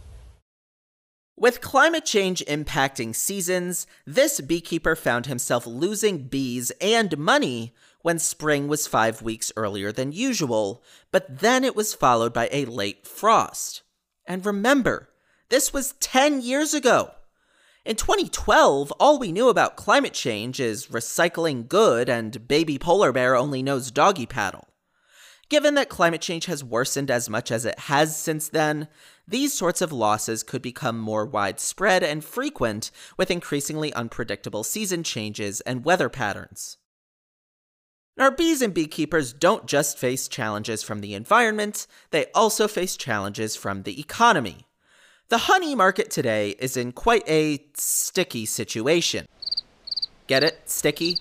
With 1.40 1.60
climate 1.60 2.04
change 2.04 2.44
impacting 2.48 3.14
seasons, 3.14 3.86
this 4.04 4.40
beekeeper 4.40 4.96
found 4.96 5.26
himself 5.26 5.68
losing 5.68 6.24
bees 6.24 6.72
and 6.80 7.16
money 7.16 7.74
when 8.02 8.18
spring 8.18 8.66
was 8.66 8.88
five 8.88 9.22
weeks 9.22 9.52
earlier 9.56 9.92
than 9.92 10.10
usual, 10.10 10.82
but 11.12 11.38
then 11.38 11.62
it 11.62 11.76
was 11.76 11.94
followed 11.94 12.32
by 12.34 12.48
a 12.50 12.64
late 12.64 13.06
frost. 13.06 13.82
And 14.26 14.44
remember, 14.44 15.10
this 15.48 15.72
was 15.72 15.92
10 16.00 16.40
years 16.42 16.74
ago. 16.74 17.12
In 17.84 17.94
2012, 17.94 18.90
all 18.98 19.20
we 19.20 19.30
knew 19.30 19.48
about 19.48 19.76
climate 19.76 20.14
change 20.14 20.58
is 20.58 20.88
recycling 20.88 21.68
good 21.68 22.08
and 22.08 22.48
baby 22.48 22.80
polar 22.80 23.12
bear 23.12 23.36
only 23.36 23.62
knows 23.62 23.92
doggy 23.92 24.26
paddle. 24.26 24.66
Given 25.48 25.74
that 25.76 25.88
climate 25.88 26.20
change 26.20 26.44
has 26.46 26.62
worsened 26.62 27.10
as 27.10 27.30
much 27.30 27.50
as 27.50 27.64
it 27.64 27.78
has 27.80 28.14
since 28.16 28.48
then, 28.48 28.88
these 29.26 29.54
sorts 29.54 29.80
of 29.80 29.92
losses 29.92 30.42
could 30.42 30.60
become 30.60 30.98
more 30.98 31.24
widespread 31.24 32.02
and 32.02 32.22
frequent 32.24 32.90
with 33.16 33.30
increasingly 33.30 33.92
unpredictable 33.94 34.62
season 34.62 35.02
changes 35.02 35.62
and 35.62 35.84
weather 35.84 36.10
patterns. 36.10 36.76
Our 38.18 38.30
bees 38.30 38.60
and 38.60 38.74
beekeepers 38.74 39.32
don't 39.32 39.64
just 39.66 39.96
face 39.98 40.28
challenges 40.28 40.82
from 40.82 41.00
the 41.00 41.14
environment, 41.14 41.86
they 42.10 42.26
also 42.34 42.68
face 42.68 42.96
challenges 42.96 43.56
from 43.56 43.84
the 43.84 43.98
economy. 43.98 44.66
The 45.28 45.38
honey 45.48 45.74
market 45.74 46.10
today 46.10 46.56
is 46.58 46.76
in 46.76 46.92
quite 46.92 47.26
a 47.28 47.64
sticky 47.74 48.44
situation. 48.44 49.26
Get 50.26 50.42
it? 50.42 50.60
Sticky? 50.66 51.18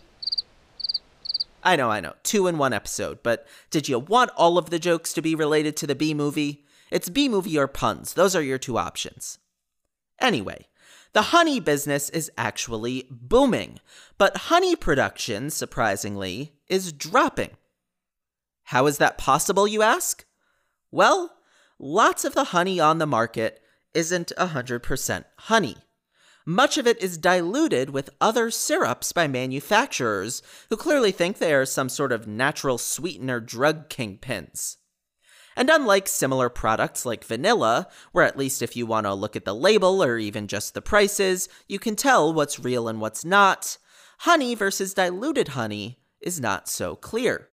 I 1.68 1.76
know, 1.76 1.92
I 1.92 2.00
know, 2.00 2.14
two 2.24 2.48
in 2.48 2.58
one 2.58 2.72
episode, 2.72 3.22
but 3.24 3.46
did 3.72 3.90
you 3.90 4.00
want 4.00 4.32
all 4.38 4.58
of 4.58 4.70
the 4.70 4.80
jokes 4.80 5.12
to 5.12 5.22
be 5.22 5.36
related 5.36 5.76
to 5.76 5.86
the 5.88 5.96
B 5.96 6.14
movie? 6.14 6.64
It's 6.92 7.10
B 7.10 7.28
movie 7.28 7.58
or 7.58 7.68
puns, 7.68 8.14
those 8.14 8.38
are 8.38 8.42
your 8.42 8.58
two 8.58 8.78
options. 8.78 9.38
Anyway, 10.22 10.68
the 11.12 11.24
honey 11.24 11.60
business 11.60 12.10
is 12.10 12.32
actually 12.38 13.04
booming, 13.12 13.80
but 14.18 14.38
honey 14.48 14.78
production, 14.78 15.50
surprisingly, 15.50 16.54
is 16.70 16.94
dropping. 16.94 17.50
How 18.72 18.88
is 18.88 18.98
that 19.00 19.18
possible, 19.18 19.68
you 19.68 19.82
ask? 19.82 20.24
Well, 20.90 21.36
lots 21.78 22.24
of 22.24 22.34
the 22.34 22.46
honey 22.46 22.80
on 22.80 23.00
the 23.00 23.06
market 23.06 23.62
isn't 23.94 24.32
100% 24.38 25.26
honey. 25.36 25.76
Much 26.50 26.78
of 26.78 26.88
it 26.88 26.98
is 27.04 27.18
diluted 27.18 27.90
with 27.90 28.10
other 28.22 28.50
syrups 28.50 29.12
by 29.12 29.28
manufacturers 29.28 30.42
who 30.70 30.78
clearly 30.78 31.12
think 31.12 31.40
they 31.40 31.54
are 31.54 31.66
some 31.66 31.90
sort 31.90 32.10
of 32.14 32.26
natural 32.26 32.78
sweetener 32.78 33.42
drug 33.42 33.90
kingpins. 33.90 34.78
And 35.58 35.70
unlike 35.70 36.08
similar 36.08 36.48
products 36.48 37.06
like 37.06 37.26
vanilla, 37.26 37.88
where 38.14 38.24
at 38.24 38.38
least 38.38 38.62
if 38.62 38.78
you 38.78 38.86
want 38.86 39.06
to 39.08 39.14
look 39.14 39.36
at 39.36 39.44
the 39.44 39.54
label 39.54 40.02
or 40.02 40.18
even 40.18 40.48
just 40.48 40.74
the 40.74 40.82
prices, 40.82 41.50
you 41.68 41.80
can 41.80 41.98
tell 41.98 42.34
what's 42.34 42.62
real 42.62 42.88
and 42.88 43.02
what's 43.02 43.26
not, 43.26 43.78
honey 44.20 44.56
versus 44.56 44.94
diluted 44.94 45.50
honey 45.50 46.00
is 46.22 46.40
not 46.40 46.70
so 46.70 46.96
clear. 46.96 47.50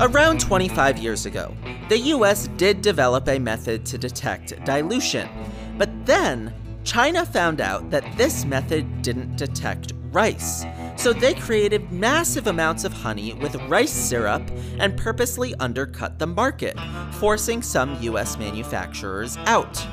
Around 0.00 0.38
25 0.38 0.98
years 0.98 1.26
ago, 1.26 1.52
the 1.88 1.98
US 2.14 2.46
did 2.56 2.82
develop 2.82 3.26
a 3.28 3.36
method 3.36 3.84
to 3.86 3.98
detect 3.98 4.64
dilution, 4.64 5.28
but 5.76 5.90
then 6.06 6.54
China 6.84 7.26
found 7.26 7.60
out 7.60 7.90
that 7.90 8.04
this 8.16 8.44
method 8.44 9.02
didn't 9.02 9.34
detect 9.34 9.94
rice. 10.12 10.64
So 10.94 11.12
they 11.12 11.34
created 11.34 11.90
massive 11.90 12.46
amounts 12.46 12.84
of 12.84 12.92
honey 12.92 13.32
with 13.34 13.56
rice 13.68 13.90
syrup 13.92 14.48
and 14.78 14.96
purposely 14.96 15.52
undercut 15.58 16.16
the 16.16 16.28
market, 16.28 16.78
forcing 17.14 17.60
some 17.60 18.00
US 18.02 18.38
manufacturers 18.38 19.36
out. 19.46 19.84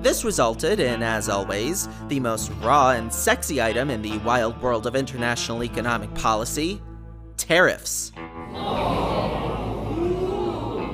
This 0.00 0.24
resulted 0.24 0.80
in, 0.80 1.02
as 1.02 1.28
always, 1.28 1.86
the 2.08 2.18
most 2.18 2.48
raw 2.62 2.92
and 2.92 3.12
sexy 3.12 3.60
item 3.60 3.90
in 3.90 4.00
the 4.00 4.16
wild 4.20 4.58
world 4.62 4.86
of 4.86 4.96
international 4.96 5.62
economic 5.64 6.14
policy 6.14 6.80
tariffs. 7.36 8.12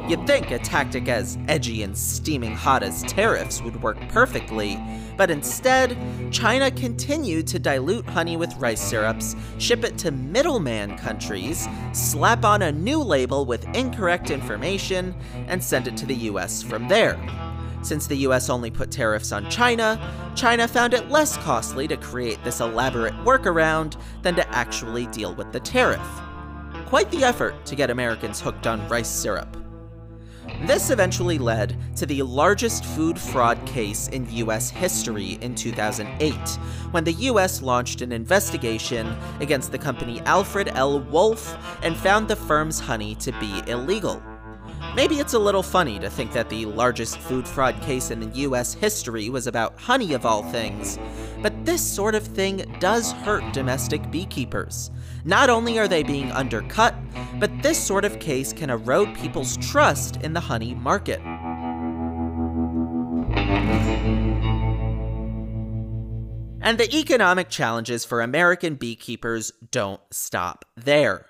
You'd 0.09 0.27
think 0.27 0.51
a 0.51 0.59
tactic 0.59 1.09
as 1.09 1.39
edgy 1.47 1.85
and 1.85 1.97
steaming 1.97 2.53
hot 2.57 2.83
as 2.83 3.05
tariffs 3.05 3.63
would 3.63 3.81
work 3.81 3.97
perfectly, 4.09 4.83
but 5.17 5.31
instead, 5.31 5.97
China 6.33 6.69
continued 6.73 7.47
to 7.49 7.61
dilute 7.61 8.07
honey 8.07 8.37
with 8.37 8.57
rice 8.57 8.81
syrups, 8.81 9.37
ship 9.59 9.85
it 9.85 9.97
to 9.99 10.11
middleman 10.11 10.99
countries, 10.99 11.69
slap 11.93 12.45
on 12.45 12.63
a 12.63 12.73
new 12.73 13.01
label 13.01 13.45
with 13.47 13.65
incorrect 13.77 14.31
information, 14.31 15.15
and 15.47 15.63
send 15.63 15.87
it 15.87 15.97
to 15.99 16.07
the 16.07 16.15
US 16.31 16.61
from 16.61 16.89
there. 16.89 17.17
Since 17.83 18.09
the 18.09 18.17
US 18.29 18.51
only 18.51 18.71
put 18.73 18.91
tariffs 18.91 19.31
on 19.31 19.49
China, 19.49 19.97
China 20.35 20.67
found 20.67 20.93
it 20.93 21.09
less 21.09 21.37
costly 21.37 21.87
to 21.87 21.97
create 21.97 22.43
this 22.43 22.61
elaborate 22.61 23.15
workaround 23.25 23.97
than 24.23 24.35
to 24.35 24.49
actually 24.53 25.07
deal 25.09 25.35
with 25.37 25.53
the 25.53 25.61
tariff 25.61 26.05
quite 26.91 27.09
the 27.13 27.23
effort 27.23 27.55
to 27.65 27.77
get 27.77 27.89
Americans 27.89 28.41
hooked 28.41 28.67
on 28.67 28.87
rice 28.89 29.07
syrup. 29.09 29.57
This 30.67 30.91
eventually 30.91 31.39
led 31.39 31.79
to 31.95 32.05
the 32.05 32.21
largest 32.23 32.85
food 32.85 33.17
fraud 33.17 33.65
case 33.65 34.09
in 34.09 34.29
US 34.33 34.71
history 34.71 35.39
in 35.41 35.55
2008, 35.55 36.35
when 36.91 37.05
the 37.05 37.13
US 37.31 37.63
launched 37.63 38.01
an 38.03 38.11
investigation 38.11 39.17
against 39.39 39.71
the 39.71 39.79
company 39.79 40.19
Alfred 40.23 40.73
L. 40.75 40.99
Wolff 40.99 41.57
and 41.85 41.97
found 41.97 42.27
the 42.27 42.35
firm's 42.35 42.81
honey 42.81 43.15
to 43.21 43.31
be 43.39 43.63
illegal. 43.71 44.21
Maybe 44.97 45.21
it's 45.21 45.35
a 45.35 45.39
little 45.39 45.63
funny 45.63 46.01
to 46.01 46.11
think 46.11 46.33
that 46.33 46.49
the 46.51 46.67
largest 46.67 47.19
food 47.19 47.47
fraud 47.47 47.81
case 47.83 48.11
in 48.11 48.35
US 48.35 48.75
history 48.75 49.31
was 49.31 49.47
about 49.47 49.79
honey 49.79 50.13
of 50.13 50.27
all 50.27 50.43
things, 50.43 50.99
but 51.41 51.65
this 51.65 51.83
sort 51.83 52.17
of 52.17 52.25
thing 52.25 52.77
does 52.81 53.13
hurt 53.13 53.45
domestic 53.53 54.11
beekeepers 54.11 54.91
not 55.25 55.50
only 55.50 55.79
are 55.79 55.87
they 55.89 56.03
being 56.03 56.31
undercut, 56.33 56.95
but 57.39 57.62
this 57.62 57.79
sort 57.83 58.05
of 58.07 58.19
case 58.21 58.53
can 58.55 58.71
erode 58.71 59.15
people's 59.19 59.57
trust 59.59 60.17
in 60.23 60.33
the 60.33 60.41
honey 60.41 60.75
market. 60.75 61.21
And 66.62 66.79
the 66.79 66.95
economic 66.95 67.50
challenges 67.50 68.05
for 68.05 68.21
American 68.23 68.75
beekeepers 68.77 69.53
don't 69.71 70.00
stop 70.11 70.65
there. 70.77 71.27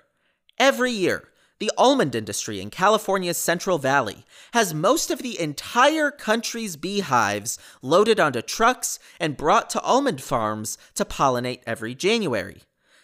Every 0.57 0.91
year, 0.91 1.27
the 1.59 1.71
almond 1.77 2.15
industry 2.15 2.61
in 2.61 2.69
California's 2.69 3.37
Central 3.37 3.77
Valley 3.77 4.25
has 4.53 4.73
most 4.73 5.11
of 5.11 5.19
the 5.21 5.39
entire 5.39 6.11
country's 6.11 6.75
beehives 6.77 7.57
loaded 7.81 8.19
onto 8.21 8.41
trucks 8.41 8.99
and 9.19 9.35
brought 9.37 9.69
to 9.71 9.81
almond 9.81 10.21
farms 10.21 10.77
to 10.95 11.03
pollinate 11.05 11.61
every 11.67 11.93
January. 11.93 12.61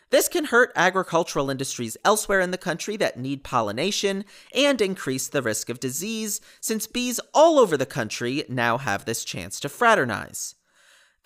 This 0.09 0.29
can 0.29 0.45
hurt 0.45 0.71
agricultural 0.73 1.49
industries 1.49 1.97
elsewhere 2.05 2.39
in 2.39 2.51
the 2.51 2.57
country 2.57 2.95
that 2.97 3.19
need 3.19 3.43
pollination 3.43 4.23
and 4.55 4.79
increase 4.79 5.27
the 5.27 5.41
risk 5.41 5.67
of 5.69 5.81
disease, 5.81 6.39
since 6.61 6.87
bees 6.87 7.19
all 7.33 7.59
over 7.59 7.75
the 7.75 7.85
country 7.85 8.45
now 8.47 8.77
have 8.77 9.03
this 9.03 9.25
chance 9.25 9.59
to 9.59 9.67
fraternize. 9.69 10.55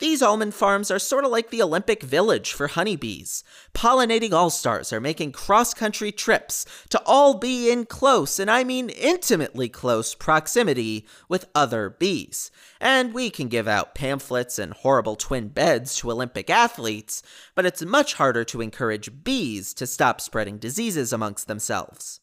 These 0.02 0.24
almond 0.24 0.56
farms 0.56 0.90
are 0.90 0.98
sort 0.98 1.26
of 1.26 1.32
like 1.32 1.52
the 1.52 1.62
Olympic 1.62 2.02
Village 2.02 2.54
for 2.54 2.70
honeybees. 2.70 3.44
Pollinating 3.76 4.32
all 4.34 4.50
stars 4.50 4.92
are 4.92 5.00
making 5.00 5.32
cross 5.32 5.76
country 5.76 6.12
trips 6.12 6.66
to 6.90 7.00
all 7.06 7.36
be 7.38 7.72
in 7.72 7.86
close, 7.86 8.40
and 8.40 8.50
I 8.50 8.64
mean 8.64 8.90
intimately 8.90 9.70
close, 9.70 10.16
proximity 10.16 11.06
with 11.30 11.46
other 11.54 11.88
bees. 11.92 12.50
And 12.80 13.14
we 13.14 13.30
can 13.30 13.48
give 13.48 13.68
out 13.68 13.94
pamphlets 13.94 14.58
and 14.58 14.74
horrible 14.74 15.16
twin 15.16 15.50
beds 15.50 15.96
to 15.98 16.10
Olympic 16.12 16.50
athletes, 16.50 17.22
but 17.54 17.68
it's 17.68 17.84
much 17.86 18.16
harder 18.16 18.44
to 18.44 18.60
encourage 18.62 19.24
bees 19.24 19.72
to 19.76 19.86
stop 19.86 20.20
spreading 20.20 20.58
diseases 20.58 21.14
amongst 21.14 21.46
themselves. 21.48 22.22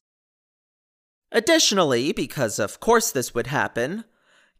Additionally, 1.30 2.10
because 2.10 2.58
of 2.58 2.80
course 2.80 3.12
this 3.12 3.36
would 3.36 3.46
happen, 3.46 4.04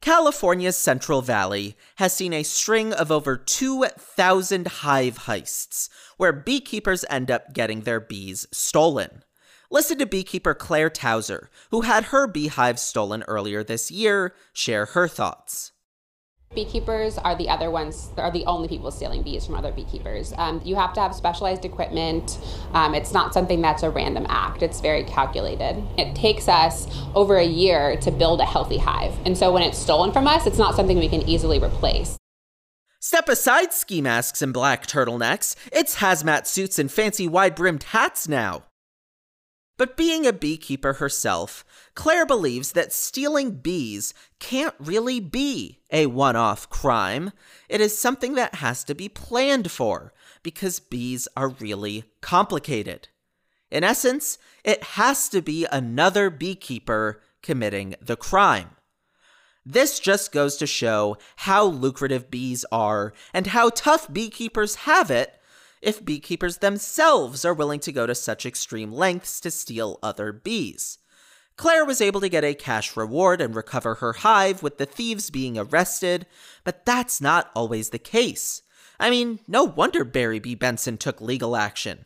California's 0.01 0.77
Central 0.77 1.23
Valley 1.23 1.77
has 1.97 2.13
seen 2.13 2.33
a 2.33 2.43
string 2.45 2.93
of 2.93 3.11
over 3.11 3.37
2,000 3.37 4.67
hive 4.69 5.19
heists, 5.21 5.89
where 6.17 6.33
beekeepers 6.33 7.05
end 7.11 7.31
up 7.33 7.53
getting 7.53 7.81
their 7.83 7.99
bees 8.01 8.47
stolen. 8.53 9.25
Listen 9.71 9.99
to 9.99 10.07
beekeeper 10.07 10.55
Claire 10.55 10.89
Towser, 10.89 11.51
who 11.71 11.81
had 11.83 12.05
her 12.05 12.27
beehive 12.29 12.79
stolen 12.79 13.23
earlier 13.25 13.65
this 13.65 13.91
year, 13.91 14.35
share 14.53 14.87
her 14.87 15.09
thoughts. 15.09 15.73
Beekeepers 16.55 17.19
are 17.19 17.37
the 17.37 17.51
other 17.51 17.71
ones, 17.71 18.09
are 18.17 18.31
the 18.33 18.47
only 18.47 18.69
people 18.69 18.91
stealing 18.91 19.23
bees 19.23 19.45
from 19.45 19.55
other 19.55 19.71
beekeepers. 19.71 20.33
Um, 20.39 20.63
you 20.65 20.77
have 20.77 20.95
to 20.95 21.01
have 21.01 21.15
specialized 21.15 21.65
equipment. 21.67 22.39
Um, 22.73 22.95
it's 22.95 23.13
not 23.13 23.35
something 23.35 23.61
that's 23.61 23.83
a 23.83 23.91
random 23.91 24.25
act, 24.31 24.63
it's 24.63 24.81
very 24.81 25.05
calculated. 25.05 25.83
It 25.99 26.17
takes 26.17 26.49
us 26.49 26.87
over 27.15 27.37
a 27.37 27.45
year 27.45 27.97
to 27.99 28.11
build 28.11 28.41
a 28.41 28.47
healthy 28.47 28.79
hive. 28.79 29.15
And 29.27 29.37
so 29.37 29.53
when 29.53 29.63
it's 29.63 29.77
stolen 29.79 30.11
from 30.11 30.27
us, 30.27 30.47
it's 30.47 30.59
not 30.59 30.75
something 30.75 30.99
we 30.99 31.09
can 31.09 31.23
easily 31.29 31.59
replace. 31.59 32.17
Step 32.99 33.29
aside 33.29 33.73
ski 33.75 34.01
masks 34.01 34.41
and 34.41 34.53
black 34.53 34.87
turtlenecks. 34.87 35.55
It's 35.71 35.97
hazmat 35.97 36.47
suits 36.47 36.79
and 36.79 36.91
fancy 36.91 37.29
wide 37.29 37.55
brimmed 37.55 37.83
hats 37.85 38.27
now. 38.27 38.65
But 39.79 39.97
being 39.97 40.27
a 40.27 40.33
beekeeper 40.33 40.95
herself, 40.95 41.65
Claire 41.95 42.27
believes 42.27 42.73
that 42.73 42.93
stealing 42.93 43.53
bees 43.53 44.13
can't 44.41 44.75
really 44.81 45.21
be 45.21 45.79
a 45.91 46.07
one 46.07 46.35
off 46.35 46.69
crime. 46.69 47.31
It 47.69 47.81
is 47.81 47.97
something 47.97 48.35
that 48.35 48.57
has 48.57 48.83
to 48.85 48.95
be 48.95 49.09
planned 49.09 49.71
for, 49.71 50.13
because 50.43 50.81
bees 50.81 51.29
are 51.37 51.51
really 51.51 52.05
complicated. 52.21 53.07
In 53.71 53.85
essence, 53.85 54.37
it 54.65 54.83
has 54.99 55.29
to 55.29 55.41
be 55.41 55.65
another 55.71 56.29
beekeeper 56.29 57.21
committing 57.41 57.95
the 58.03 58.17
crime. 58.17 58.71
This 59.65 60.01
just 60.01 60.33
goes 60.33 60.57
to 60.57 60.67
show 60.67 61.19
how 61.37 61.65
lucrative 61.65 62.33
bees 62.33 62.65
are 62.73 63.13
and 63.33 63.49
how 63.49 63.71
tough 63.71 64.13
beekeepers 64.13 64.75
have 64.91 65.09
it 65.11 65.38
if 65.83 66.05
beekeepers 66.05 66.59
themselves 66.59 67.45
are 67.45 67.55
willing 67.55 67.81
to 67.81 67.93
go 67.93 68.07
to 68.07 68.15
such 68.15 68.45
extreme 68.47 68.93
lengths 68.93 69.41
to 69.41 69.51
steal 69.51 69.99
other 70.03 70.33
bees. 70.33 70.99
Claire 71.57 71.85
was 71.85 72.01
able 72.01 72.21
to 72.21 72.29
get 72.29 72.45
a 72.45 72.55
cash 72.55 72.97
reward 72.97 73.41
and 73.41 73.55
recover 73.55 73.97
her 73.97 74.13
hive 74.15 74.63
with 74.63 74.79
the 74.79 74.87
thieves 74.87 75.29
being 75.31 75.59
arrested, 75.59 76.27
but 76.65 76.85
that's 76.87 77.21
not 77.21 77.51
always 77.55 77.91
the 77.91 77.99
case. 77.99 78.63
I 79.01 79.11
mean, 79.11 79.41
no 79.49 79.65
wonder 79.65 80.05
Barry 80.05 80.39
B. 80.39 80.55
Benson 80.55 80.97
took 80.99 81.21
legal 81.21 81.57
action. 81.57 82.05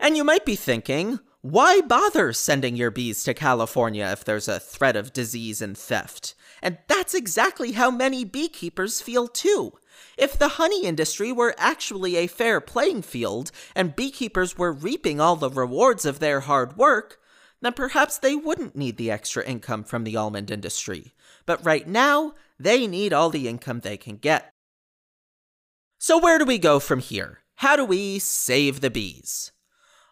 And 0.00 0.16
you 0.16 0.24
might 0.24 0.44
be 0.44 0.56
thinking, 0.56 1.20
why 1.42 1.80
bother 1.82 2.32
sending 2.32 2.74
your 2.74 2.90
bees 2.90 3.22
to 3.24 3.34
California 3.34 4.06
if 4.06 4.24
there's 4.24 4.48
a 4.48 4.58
threat 4.60 4.96
of 4.96 5.12
disease 5.12 5.62
and 5.62 5.76
theft? 5.78 6.34
And 6.64 6.78
that's 6.88 7.14
exactly 7.14 7.72
how 7.72 7.90
many 7.90 8.24
beekeepers 8.24 9.02
feel 9.02 9.28
too. 9.28 9.74
If 10.16 10.38
the 10.38 10.48
honey 10.56 10.84
industry 10.84 11.30
were 11.30 11.54
actually 11.58 12.16
a 12.16 12.26
fair 12.26 12.58
playing 12.60 13.02
field 13.02 13.50
and 13.76 13.94
beekeepers 13.94 14.56
were 14.56 14.72
reaping 14.72 15.20
all 15.20 15.36
the 15.36 15.50
rewards 15.50 16.06
of 16.06 16.18
their 16.20 16.40
hard 16.40 16.78
work, 16.78 17.18
then 17.60 17.74
perhaps 17.74 18.16
they 18.16 18.34
wouldn't 18.34 18.74
need 18.74 18.96
the 18.96 19.10
extra 19.10 19.44
income 19.46 19.84
from 19.84 20.04
the 20.04 20.16
almond 20.16 20.50
industry. 20.50 21.12
But 21.44 21.62
right 21.64 21.86
now, 21.86 22.32
they 22.58 22.86
need 22.86 23.12
all 23.12 23.28
the 23.28 23.46
income 23.46 23.80
they 23.80 23.98
can 23.98 24.16
get. 24.16 24.50
So, 25.98 26.16
where 26.16 26.38
do 26.38 26.46
we 26.46 26.58
go 26.58 26.80
from 26.80 27.00
here? 27.00 27.40
How 27.56 27.76
do 27.76 27.84
we 27.84 28.18
save 28.18 28.80
the 28.80 28.90
bees? 28.90 29.52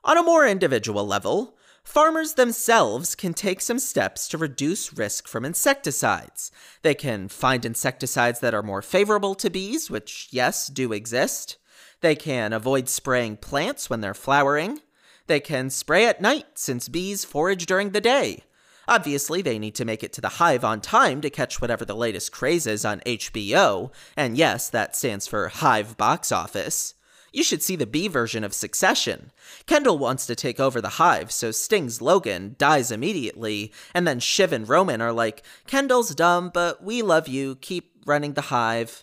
On 0.04 0.18
a 0.18 0.22
more 0.22 0.46
individual 0.46 1.06
level, 1.06 1.56
farmers 1.84 2.34
themselves 2.34 3.14
can 3.14 3.34
take 3.34 3.60
some 3.60 3.78
steps 3.78 4.28
to 4.28 4.38
reduce 4.38 4.96
risk 4.96 5.26
from 5.26 5.44
insecticides. 5.44 6.50
They 6.82 6.94
can 6.94 7.28
find 7.28 7.64
insecticides 7.64 8.40
that 8.40 8.54
are 8.54 8.62
more 8.62 8.82
favorable 8.82 9.34
to 9.36 9.50
bees, 9.50 9.90
which, 9.90 10.28
yes, 10.30 10.68
do 10.68 10.92
exist. 10.92 11.56
They 12.00 12.14
can 12.14 12.52
avoid 12.52 12.88
spraying 12.88 13.36
plants 13.38 13.88
when 13.88 14.00
they're 14.00 14.14
flowering. 14.14 14.80
They 15.26 15.40
can 15.40 15.70
spray 15.70 16.06
at 16.06 16.20
night 16.20 16.46
since 16.56 16.88
bees 16.88 17.24
forage 17.24 17.66
during 17.66 17.90
the 17.90 18.00
day. 18.00 18.42
Obviously, 18.88 19.42
they 19.42 19.60
need 19.60 19.76
to 19.76 19.84
make 19.84 20.02
it 20.02 20.12
to 20.14 20.20
the 20.20 20.28
hive 20.42 20.64
on 20.64 20.80
time 20.80 21.20
to 21.20 21.30
catch 21.30 21.60
whatever 21.60 21.84
the 21.84 21.94
latest 21.94 22.32
craze 22.32 22.66
is 22.66 22.84
on 22.84 23.00
HBO, 23.06 23.92
and 24.16 24.36
yes, 24.36 24.68
that 24.70 24.96
stands 24.96 25.28
for 25.28 25.46
Hive 25.48 25.96
Box 25.96 26.32
Office. 26.32 26.94
You 27.32 27.42
should 27.42 27.62
see 27.62 27.76
the 27.76 27.86
B 27.86 28.08
version 28.08 28.44
of 28.44 28.52
Succession. 28.52 29.32
Kendall 29.66 29.96
wants 29.98 30.26
to 30.26 30.34
take 30.36 30.60
over 30.60 30.80
the 30.82 30.90
hive, 31.00 31.32
so 31.32 31.50
Sting's 31.50 32.02
Logan 32.02 32.54
dies 32.58 32.90
immediately, 32.92 33.72
and 33.94 34.06
then 34.06 34.20
Shiv 34.20 34.52
and 34.52 34.68
Roman 34.68 35.00
are 35.00 35.12
like, 35.12 35.42
Kendall's 35.66 36.14
dumb, 36.14 36.50
but 36.52 36.84
we 36.84 37.00
love 37.00 37.28
you, 37.28 37.56
keep 37.56 38.02
running 38.06 38.34
the 38.34 38.42
hive. 38.54 39.02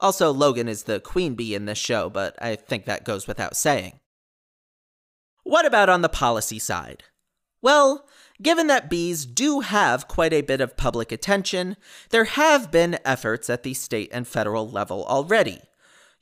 Also, 0.00 0.30
Logan 0.30 0.68
is 0.68 0.82
the 0.82 1.00
queen 1.00 1.34
bee 1.34 1.54
in 1.54 1.64
this 1.64 1.78
show, 1.78 2.10
but 2.10 2.36
I 2.42 2.56
think 2.56 2.84
that 2.84 3.06
goes 3.06 3.26
without 3.26 3.56
saying. 3.56 3.98
What 5.42 5.64
about 5.64 5.88
on 5.88 6.02
the 6.02 6.08
policy 6.08 6.58
side? 6.58 7.04
Well, 7.62 8.06
Given 8.42 8.66
that 8.66 8.90
bees 8.90 9.24
do 9.24 9.60
have 9.60 10.08
quite 10.08 10.34
a 10.34 10.42
bit 10.42 10.60
of 10.60 10.76
public 10.76 11.10
attention, 11.10 11.78
there 12.10 12.24
have 12.26 12.70
been 12.70 12.98
efforts 13.02 13.48
at 13.48 13.62
the 13.62 13.72
state 13.72 14.10
and 14.12 14.28
federal 14.28 14.68
level 14.68 15.06
already. 15.06 15.62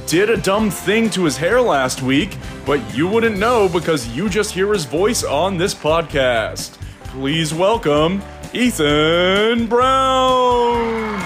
did 0.07 0.29
a 0.29 0.35
dumb 0.35 0.69
thing 0.69 1.09
to 1.11 1.23
his 1.23 1.37
hair 1.37 1.61
last 1.61 2.01
week, 2.01 2.35
but 2.65 2.83
you 2.93 3.07
wouldn't 3.07 3.37
know 3.37 3.69
because 3.69 4.09
you 4.09 4.27
just 4.27 4.51
hear 4.51 4.73
his 4.73 4.83
voice 4.83 5.23
on 5.23 5.55
this 5.57 5.73
podcast 5.73 6.77
please 7.19 7.53
welcome 7.53 8.21
Ethan 8.53 9.67
Brown. 9.67 11.17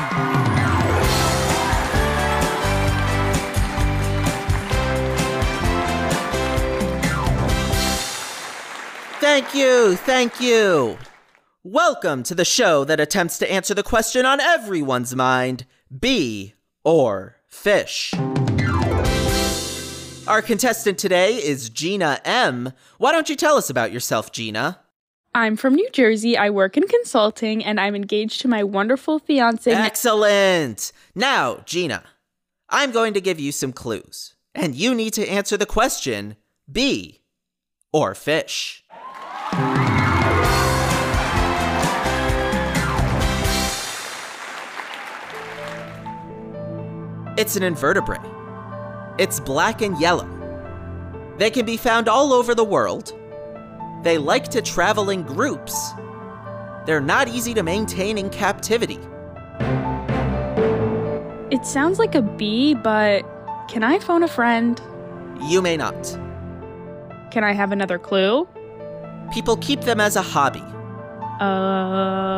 Thank 9.20 9.56
you, 9.56 9.96
thank 9.96 10.40
you. 10.40 10.96
Welcome 11.64 12.22
to 12.22 12.36
the 12.36 12.46
show 12.46 12.84
that 12.84 13.00
attempts 13.00 13.40
to 13.40 13.52
answer 13.52 13.74
the 13.74 13.82
question 13.82 14.28
on 14.28 14.40
everyone's 14.40 15.16
mind 15.16 15.66
bee 16.00 16.54
or 16.84 17.38
fish. 17.48 18.14
Our 20.28 20.44
contestant 20.44 21.00
today 21.00 21.38
is 21.38 21.72
Gina 21.72 22.22
M. 22.24 22.74
Why 23.00 23.12
don't 23.12 23.28
you 23.28 23.36
tell 23.36 23.56
us 23.58 23.72
about 23.72 23.92
yourself, 23.92 24.32
Gina? 24.32 24.82
I'm 25.36 25.58
from 25.58 25.76
New 25.76 25.88
Jersey. 25.92 26.36
I 26.38 26.50
work 26.50 26.76
in 26.76 26.88
consulting 26.88 27.64
and 27.64 27.80
I'm 27.80 27.96
engaged 27.96 28.42
to 28.42 28.48
my 28.48 28.64
wonderful 28.64 29.20
fiance. 29.20 29.72
Excellent. 29.72 30.92
Now, 31.14 31.62
Gina, 31.66 32.04
I'm 32.70 32.92
going 32.92 33.14
to 33.14 33.22
give 33.22 33.40
you 33.40 33.52
some 33.52 33.72
clues, 33.72 34.36
and 34.56 34.76
you 34.76 34.94
need 34.96 35.14
to 35.14 35.28
answer 35.28 35.56
the 35.58 35.66
question 35.68 36.36
B 36.72 37.22
or 37.94 38.16
fish. 38.16 38.84
It's 47.38 47.56
an 47.56 47.64
invertebrate. 47.64 48.20
It's 49.20 49.40
black 49.40 49.82
and 49.82 49.98
yellow. 50.00 50.28
They 51.38 51.50
can 51.52 51.66
be 51.66 51.78
found 51.78 52.10
all 52.10 52.34
over 52.34 52.54
the 52.54 52.66
world, 52.66 53.14
they 54.04 54.18
like 54.18 54.48
to 54.50 54.62
travel 54.62 55.10
in 55.10 55.24
groups. 55.24 55.92
They're 56.86 57.02
not 57.02 57.28
easy 57.28 57.54
to 57.54 57.64
maintain 57.64 58.18
in 58.18 58.30
captivity. 58.30 58.98
It 61.52 61.66
sounds 61.66 62.00
like 62.00 62.16
a 62.16 62.22
bee, 62.22 62.76
but 62.76 63.24
can 63.68 63.84
I 63.84 64.00
phone 64.00 64.24
a 64.24 64.28
friend? 64.28 64.80
You 65.50 65.62
may 65.62 65.76
not. 65.76 65.98
Can 67.32 67.44
I 67.44 67.52
have 67.52 67.74
another 67.74 68.00
clue? 68.00 68.48
People 69.34 69.58
keep 69.58 69.82
them 69.82 70.00
as 70.00 70.16
a 70.16 70.22
hobby. 70.22 70.64
Uh. 71.40 72.30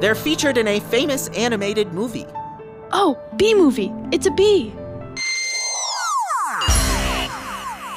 They're 0.00 0.14
featured 0.16 0.58
in 0.58 0.66
a 0.66 0.80
famous 0.80 1.28
animated 1.28 1.92
movie. 1.92 2.26
Oh, 2.90 3.18
bee 3.36 3.54
movie! 3.54 3.92
It's 4.10 4.26
a 4.26 4.30
bee! 4.32 4.72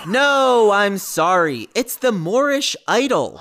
No, 0.07 0.71
I'm 0.71 0.97
sorry. 0.97 1.69
It's 1.75 1.95
the 1.97 2.11
Moorish 2.11 2.75
Idol. 2.87 3.39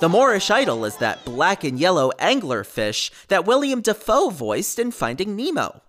The 0.00 0.08
Moorish 0.08 0.50
Idol 0.50 0.84
is 0.84 0.96
that 0.96 1.24
black 1.24 1.62
and 1.62 1.78
yellow 1.78 2.10
anglerfish 2.18 3.10
that 3.28 3.44
William 3.44 3.80
Dafoe 3.80 4.30
voiced 4.30 4.80
in 4.80 4.90
Finding 4.90 5.36
Nemo. 5.36 5.80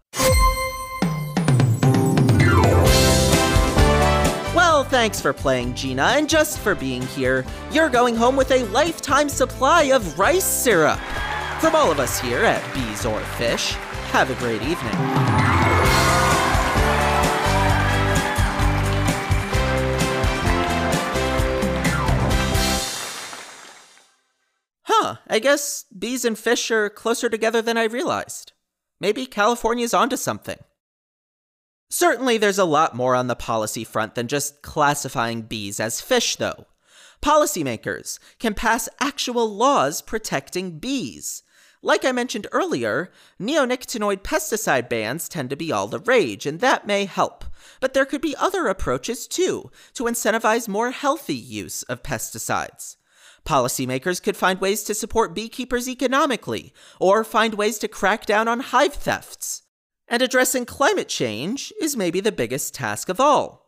Well, 4.56 4.84
thanks 4.84 5.20
for 5.20 5.34
playing, 5.34 5.74
Gina, 5.74 6.14
and 6.16 6.30
just 6.30 6.60
for 6.60 6.76
being 6.76 7.02
here. 7.02 7.44
You're 7.72 7.90
going 7.90 8.16
home 8.16 8.36
with 8.36 8.52
a 8.52 8.64
lifetime 8.66 9.28
supply 9.28 9.84
of 9.84 10.20
rice 10.20 10.46
syrup. 10.46 11.00
From 11.60 11.74
all 11.74 11.90
of 11.92 12.00
us 12.00 12.20
here 12.20 12.44
at 12.44 12.74
Bees 12.76 13.08
or 13.08 13.20
Fish, 13.40 13.74
have 14.12 14.30
a 14.30 14.36
great 14.36 14.62
evening. 14.62 15.65
huh, 25.02 25.16
I 25.28 25.40
guess 25.40 25.86
bees 25.98 26.24
and 26.24 26.38
fish 26.38 26.72
are 26.72 26.90
closer 26.90 27.28
together 27.30 27.62
than 27.62 27.78
I 27.78 27.84
realized. 27.84 28.54
Maybe 29.00 29.26
California's 29.26 29.94
onto 29.94 30.16
something. 30.16 30.58
Certainly, 31.90 32.38
there's 32.40 32.58
a 32.60 32.66
lot 32.66 32.96
more 32.96 33.14
on 33.16 33.28
the 33.28 33.36
policy 33.36 33.84
front 33.84 34.16
than 34.16 34.28
just 34.28 34.62
classifying 34.62 35.44
bees 35.44 35.80
as 35.80 36.02
fish, 36.02 36.38
though. 36.38 36.66
Policymakers 37.22 38.20
can 38.40 38.54
pass 38.54 38.88
actual 39.00 39.50
laws 39.50 40.02
protecting 40.02 40.80
bees. 40.80 41.44
Like 41.82 42.04
I 42.04 42.12
mentioned 42.12 42.48
earlier, 42.52 43.12
neonicotinoid 43.40 44.24
pesticide 44.24 44.90
bans 44.90 45.30
tend 45.30 45.50
to 45.52 45.56
be 45.56 45.72
all 45.72 45.88
the 45.88 46.00
rage, 46.00 46.46
and 46.46 46.60
that 46.60 46.88
may 46.88 47.06
help. 47.06 47.46
But 47.80 47.94
there 47.94 48.06
could 48.06 48.22
be 48.22 48.36
other 48.38 48.68
approaches, 48.68 49.28
too, 49.28 49.70
to 49.94 50.06
incentivize 50.06 50.68
more 50.68 50.92
healthy 50.92 51.36
use 51.36 51.84
of 51.84 52.02
pesticides. 52.04 52.96
Policymakers 53.46 54.22
could 54.22 54.36
find 54.36 54.60
ways 54.60 54.84
to 54.86 54.96
support 54.96 55.36
beekeepers 55.36 55.88
economically, 55.88 56.74
or 57.00 57.24
find 57.24 57.54
ways 57.54 57.78
to 57.78 57.88
crack 57.88 58.26
down 58.26 58.48
on 58.48 58.60
hive 58.60 58.96
thefts. 58.96 59.62
And 60.08 60.22
addressing 60.22 60.66
climate 60.66 61.08
change 61.08 61.72
is 61.80 61.96
maybe 61.96 62.20
the 62.20 62.32
biggest 62.32 62.74
task 62.74 63.08
of 63.08 63.20
all. 63.20 63.65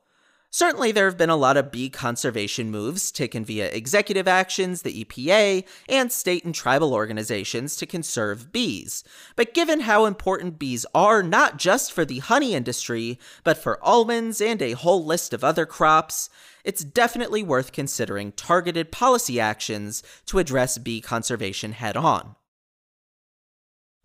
Certainly, 0.50 0.94
there 0.94 1.06
have 1.06 1.18
been 1.18 1.30
a 1.30 1.36
lot 1.36 1.58
of 1.58 1.72
bee 1.72 1.90
conservation 1.90 2.72
moves 2.72 3.12
taken 3.12 3.44
via 3.44 3.68
executive 3.70 4.30
actions, 4.30 4.82
the 4.82 5.04
EPA, 5.04 5.66
and 5.90 6.10
state 6.12 6.46
and 6.46 6.56
tribal 6.56 6.94
organizations 6.94 7.76
to 7.76 7.86
conserve 7.86 8.54
bees. 8.54 9.04
But 9.36 9.54
given 9.54 9.82
how 9.82 10.06
important 10.06 10.58
bees 10.58 10.86
are 10.96 11.22
not 11.22 11.58
just 11.58 11.92
for 11.92 12.06
the 12.06 12.20
honey 12.20 12.54
industry, 12.54 13.20
but 13.44 13.58
for 13.58 13.84
almonds 13.86 14.40
and 14.40 14.62
a 14.62 14.72
whole 14.72 15.04
list 15.04 15.34
of 15.34 15.44
other 15.44 15.66
crops, 15.66 16.30
it's 16.64 16.84
definitely 16.84 17.44
worth 17.44 17.74
considering 17.74 18.32
targeted 18.32 18.90
policy 18.92 19.42
actions 19.42 20.02
to 20.28 20.40
address 20.40 20.78
bee 20.78 21.02
conservation 21.02 21.74
head 21.74 21.98
on. 21.98 22.36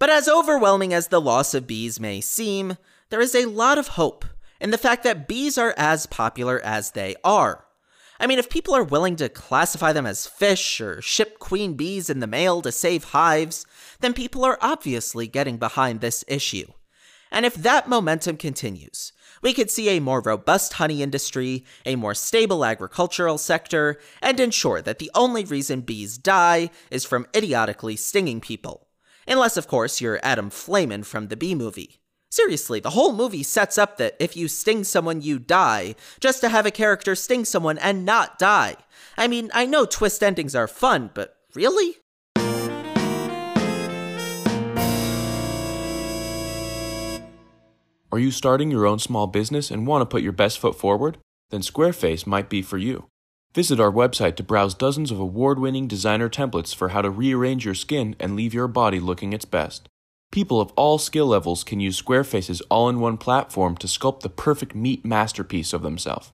But 0.01 0.11
as 0.11 0.27
overwhelming 0.29 0.93
as 0.93 1.07
the 1.07 1.21
loss 1.21 1.55
of 1.55 1.69
bees 1.69 2.01
may 2.01 2.21
seem, 2.21 2.77
there 3.11 3.21
is 3.21 3.37
a 3.37 3.47
lot 3.47 3.79
of 3.79 3.89
hope 3.89 4.25
and 4.63 4.73
the 4.73 4.79
fact 4.79 5.03
that 5.03 5.27
bees 5.27 5.59
are 5.59 5.75
as 5.77 6.07
popular 6.07 6.61
as 6.65 6.93
they 6.93 7.17
are. 7.25 7.67
I 8.21 8.29
mean, 8.29 8.39
if 8.39 8.49
people 8.49 8.75
are 8.75 8.85
willing 8.85 9.17
to 9.17 9.29
classify 9.29 9.93
them 9.93 10.07
as 10.07 10.29
fish 10.29 10.81
or 10.81 11.03
ship 11.03 11.41
queen 11.41 11.75
bees 11.75 12.09
in 12.09 12.21
the 12.21 12.29
mail 12.29 12.63
to 12.63 12.71
save 12.71 13.03
hives, 13.07 13.67
then 13.99 14.15
people 14.15 14.45
are 14.45 14.59
obviously 14.63 15.27
getting 15.27 15.57
behind 15.59 16.01
this 16.01 16.25
issue. 16.29 16.67
And 17.33 17.45
if 17.45 17.55
that 17.55 17.89
momentum 17.89 18.37
continues, 18.37 19.13
we 19.43 19.53
could 19.53 19.71
see 19.71 19.89
a 19.89 20.01
more 20.01 20.21
robust 20.21 20.75
honey 20.75 21.03
industry, 21.03 21.65
a 21.85 21.97
more 21.97 22.15
stable 22.15 22.65
agricultural 22.65 23.39
sector, 23.39 23.99
and 24.21 24.39
ensure 24.39 24.81
that 24.83 25.01
the 25.01 25.11
only 25.17 25.43
reason 25.45 25.81
bees 25.81 26.17
die 26.17 26.71
is 26.93 27.05
from 27.05 27.27
idiotically 27.35 27.97
stinging 27.97 28.41
people. 28.41 28.87
Unless, 29.27 29.57
of 29.57 29.67
course, 29.67 30.01
you're 30.01 30.21
Adam 30.23 30.51
Flayman 30.51 31.05
from 31.05 31.27
the 31.29 31.37
Bee 31.37 31.57
Movie. 31.57 32.02
Seriously, 32.33 32.81
the 32.81 32.97
whole 32.97 33.13
movie 33.13 33.43
sets 33.43 33.77
up 33.77 33.99
that 33.99 34.17
if 34.19 34.39
you 34.39 34.49
sting 34.49 34.85
someone, 34.85 35.21
you 35.21 35.39
die, 35.39 35.95
just 36.19 36.41
to 36.41 36.49
have 36.49 36.65
a 36.65 36.71
character 36.71 37.15
sting 37.15 37.45
someone 37.45 37.77
and 37.77 38.07
not 38.07 38.39
die. 38.39 38.77
I 39.19 39.29
mean, 39.29 39.51
I 39.53 39.67
know 39.67 39.85
twist 39.85 40.23
endings 40.23 40.55
are 40.55 40.67
fun, 40.67 41.11
but 41.13 41.37
really? 41.55 41.99
Are 48.11 48.19
you 48.19 48.31
starting 48.31 48.71
your 48.71 48.87
own 48.87 48.99
small 48.99 49.27
business 49.27 49.71
and 49.71 49.87
want 49.87 50.01
to 50.01 50.07
put 50.07 50.23
your 50.23 50.33
best 50.33 50.59
foot 50.59 50.75
forward? 50.75 51.19
Then 51.51 51.61
Squareface 51.61 52.27
might 52.27 52.49
be 52.49 52.63
for 52.63 52.79
you. 52.79 53.09
Visit 53.55 53.79
our 53.79 53.91
website 53.93 54.37
to 54.37 54.43
browse 54.43 54.75
dozens 54.75 55.11
of 55.11 55.21
award 55.21 55.59
winning 55.59 55.87
designer 55.87 56.31
templates 56.31 56.75
for 56.75 56.89
how 56.89 57.03
to 57.03 57.11
rearrange 57.11 57.67
your 57.67 57.75
skin 57.75 58.17
and 58.19 58.35
leave 58.35 58.55
your 58.55 58.69
body 58.69 59.01
looking 59.01 59.35
its 59.35 59.45
best. 59.45 59.91
People 60.33 60.63
of 60.63 60.73
all 60.77 60.97
skill 60.97 61.27
levels 61.27 61.63
can 61.63 61.79
use 61.79 62.01
Squareface's 62.01 62.63
all 62.71 62.89
in 62.89 63.01
one 63.01 63.19
platform 63.19 63.77
to 63.77 63.87
sculpt 63.87 64.21
the 64.21 64.31
perfect 64.31 64.75
meat 64.75 65.05
masterpiece 65.05 65.75
of 65.75 65.83
themselves. 65.83 66.33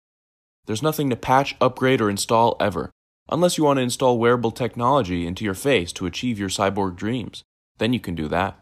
There's 0.66 0.84
nothing 0.84 1.10
to 1.10 1.16
patch, 1.16 1.56
upgrade, 1.60 2.00
or 2.00 2.08
install 2.08 2.54
ever, 2.60 2.92
unless 3.28 3.58
you 3.58 3.64
want 3.64 3.78
to 3.78 3.82
install 3.82 4.16
wearable 4.16 4.52
technology 4.52 5.26
into 5.26 5.44
your 5.44 5.54
face 5.54 5.92
to 5.94 6.06
achieve 6.06 6.38
your 6.38 6.48
cyborg 6.48 6.94
dreams. 6.94 7.42
Then 7.78 7.92
you 7.92 7.98
can 7.98 8.14
do 8.14 8.28
that. 8.28 8.60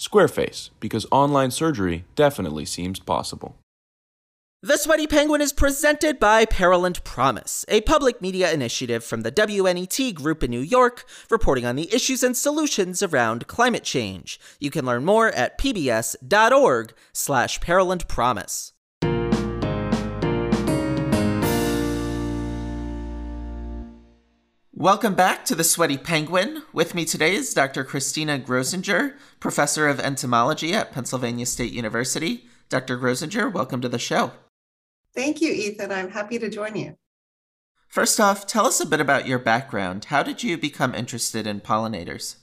Squareface, 0.00 0.70
because 0.80 1.06
online 1.12 1.52
surgery 1.52 2.04
definitely 2.16 2.64
seems 2.64 2.98
possible. 2.98 3.56
The 4.64 4.76
Sweaty 4.78 5.08
Penguin 5.08 5.40
is 5.40 5.52
presented 5.52 6.20
by 6.20 6.44
Peril 6.44 6.84
and 6.84 7.02
Promise, 7.02 7.64
a 7.66 7.80
public 7.80 8.20
media 8.22 8.52
initiative 8.52 9.02
from 9.02 9.22
the 9.22 9.32
WNET 9.32 10.14
group 10.14 10.44
in 10.44 10.52
New 10.52 10.60
York, 10.60 11.04
reporting 11.30 11.66
on 11.66 11.74
the 11.74 11.92
issues 11.92 12.22
and 12.22 12.36
solutions 12.36 13.02
around 13.02 13.48
climate 13.48 13.82
change. 13.82 14.38
You 14.60 14.70
can 14.70 14.86
learn 14.86 15.04
more 15.04 15.26
at 15.30 15.58
pbs.org 15.58 16.94
slash 17.12 17.60
Peril 17.60 17.90
and 17.90 18.06
Promise. 18.06 18.72
Welcome 24.72 25.16
back 25.16 25.44
to 25.46 25.56
The 25.56 25.64
Sweaty 25.64 25.98
Penguin. 25.98 26.62
With 26.72 26.94
me 26.94 27.04
today 27.04 27.34
is 27.34 27.52
Dr. 27.52 27.82
Christina 27.82 28.38
Grozinger, 28.38 29.14
professor 29.40 29.88
of 29.88 29.98
entomology 29.98 30.72
at 30.72 30.92
Pennsylvania 30.92 31.46
State 31.46 31.72
University. 31.72 32.44
Dr. 32.68 32.96
Grozinger, 32.96 33.52
welcome 33.52 33.80
to 33.80 33.88
the 33.88 33.98
show. 33.98 34.30
Thank 35.14 35.40
you, 35.40 35.52
Ethan. 35.52 35.92
I'm 35.92 36.10
happy 36.10 36.38
to 36.38 36.48
join 36.48 36.76
you. 36.76 36.96
First 37.88 38.18
off, 38.18 38.46
tell 38.46 38.66
us 38.66 38.80
a 38.80 38.86
bit 38.86 39.00
about 39.00 39.26
your 39.26 39.38
background. 39.38 40.06
How 40.06 40.22
did 40.22 40.42
you 40.42 40.56
become 40.56 40.94
interested 40.94 41.46
in 41.46 41.60
pollinators? 41.60 42.36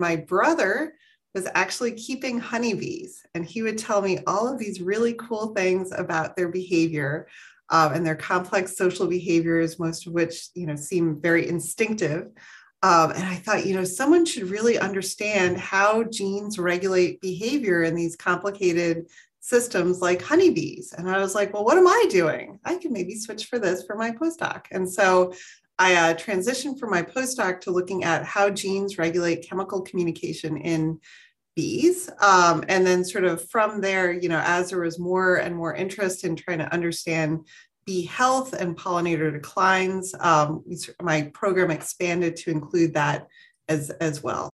My 0.00 0.16
brother 0.16 0.94
was 1.34 1.46
actually 1.54 1.92
keeping 1.92 2.38
honeybees, 2.38 3.20
and 3.34 3.44
he 3.44 3.60
would 3.60 3.76
tell 3.76 4.00
me 4.00 4.20
all 4.26 4.48
of 4.48 4.58
these 4.58 4.80
really 4.80 5.12
cool 5.14 5.48
things 5.48 5.92
about 5.92 6.36
their 6.36 6.48
behavior 6.48 7.26
um, 7.70 7.92
and 7.92 8.06
their 8.06 8.16
complex 8.16 8.76
social 8.76 9.06
behaviors, 9.06 9.78
most 9.78 10.06
of 10.06 10.14
which 10.14 10.48
you 10.54 10.66
know 10.66 10.76
seem 10.76 11.20
very 11.20 11.46
instinctive. 11.48 12.28
Um, 12.82 13.12
and 13.12 13.24
I 13.24 13.36
thought, 13.36 13.64
you 13.64 13.74
know, 13.74 13.84
someone 13.84 14.26
should 14.26 14.50
really 14.50 14.78
understand 14.78 15.56
how 15.56 16.04
genes 16.04 16.58
regulate 16.58 17.20
behavior 17.22 17.82
in 17.82 17.94
these 17.94 18.14
complicated 18.14 19.06
systems 19.44 20.00
like 20.00 20.22
honeybees. 20.22 20.94
And 20.96 21.08
I 21.10 21.18
was 21.18 21.34
like, 21.34 21.52
well, 21.52 21.66
what 21.66 21.76
am 21.76 21.86
I 21.86 22.06
doing? 22.08 22.58
I 22.64 22.76
can 22.76 22.94
maybe 22.94 23.14
switch 23.14 23.44
for 23.44 23.58
this 23.58 23.84
for 23.84 23.94
my 23.94 24.10
postdoc. 24.10 24.64
And 24.72 24.90
so 24.90 25.34
I 25.78 25.94
uh, 25.96 26.14
transitioned 26.14 26.78
from 26.80 26.88
my 26.90 27.02
postdoc 27.02 27.60
to 27.62 27.70
looking 27.70 28.04
at 28.04 28.24
how 28.24 28.48
genes 28.48 28.96
regulate 28.96 29.46
chemical 29.46 29.82
communication 29.82 30.56
in 30.56 30.98
bees. 31.56 32.08
Um, 32.22 32.64
and 32.70 32.86
then, 32.86 33.04
sort 33.04 33.24
of 33.24 33.46
from 33.50 33.82
there, 33.82 34.10
you 34.12 34.30
know, 34.30 34.42
as 34.46 34.70
there 34.70 34.80
was 34.80 34.98
more 34.98 35.36
and 35.36 35.54
more 35.54 35.74
interest 35.74 36.24
in 36.24 36.36
trying 36.36 36.58
to 36.58 36.72
understand 36.72 37.46
bee 37.84 38.06
health 38.06 38.54
and 38.54 38.74
pollinator 38.78 39.30
declines, 39.30 40.14
um, 40.20 40.64
my 41.02 41.22
program 41.34 41.70
expanded 41.70 42.34
to 42.36 42.50
include 42.50 42.94
that 42.94 43.26
as, 43.68 43.90
as 43.90 44.22
well. 44.22 44.48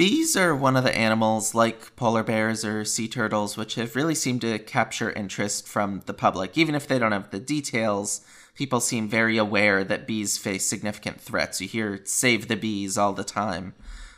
Bees 0.00 0.34
are 0.34 0.56
one 0.56 0.76
of 0.78 0.84
the 0.84 0.96
animals, 0.96 1.54
like 1.54 1.94
polar 1.94 2.22
bears 2.22 2.64
or 2.64 2.86
sea 2.86 3.06
turtles, 3.06 3.58
which 3.58 3.74
have 3.74 3.94
really 3.94 4.14
seemed 4.14 4.40
to 4.40 4.58
capture 4.58 5.12
interest 5.12 5.68
from 5.68 6.00
the 6.06 6.14
public. 6.14 6.56
Even 6.56 6.74
if 6.74 6.88
they 6.88 6.98
don't 6.98 7.12
have 7.12 7.30
the 7.30 7.38
details, 7.38 8.22
people 8.54 8.80
seem 8.80 9.08
very 9.10 9.36
aware 9.36 9.84
that 9.84 10.06
bees 10.06 10.38
face 10.38 10.64
significant 10.64 11.20
threats. 11.20 11.60
You 11.60 11.68
hear 11.68 12.00
save 12.04 12.48
the 12.48 12.56
bees 12.56 12.96
all 12.96 13.12
the 13.12 13.24
time. 13.24 13.74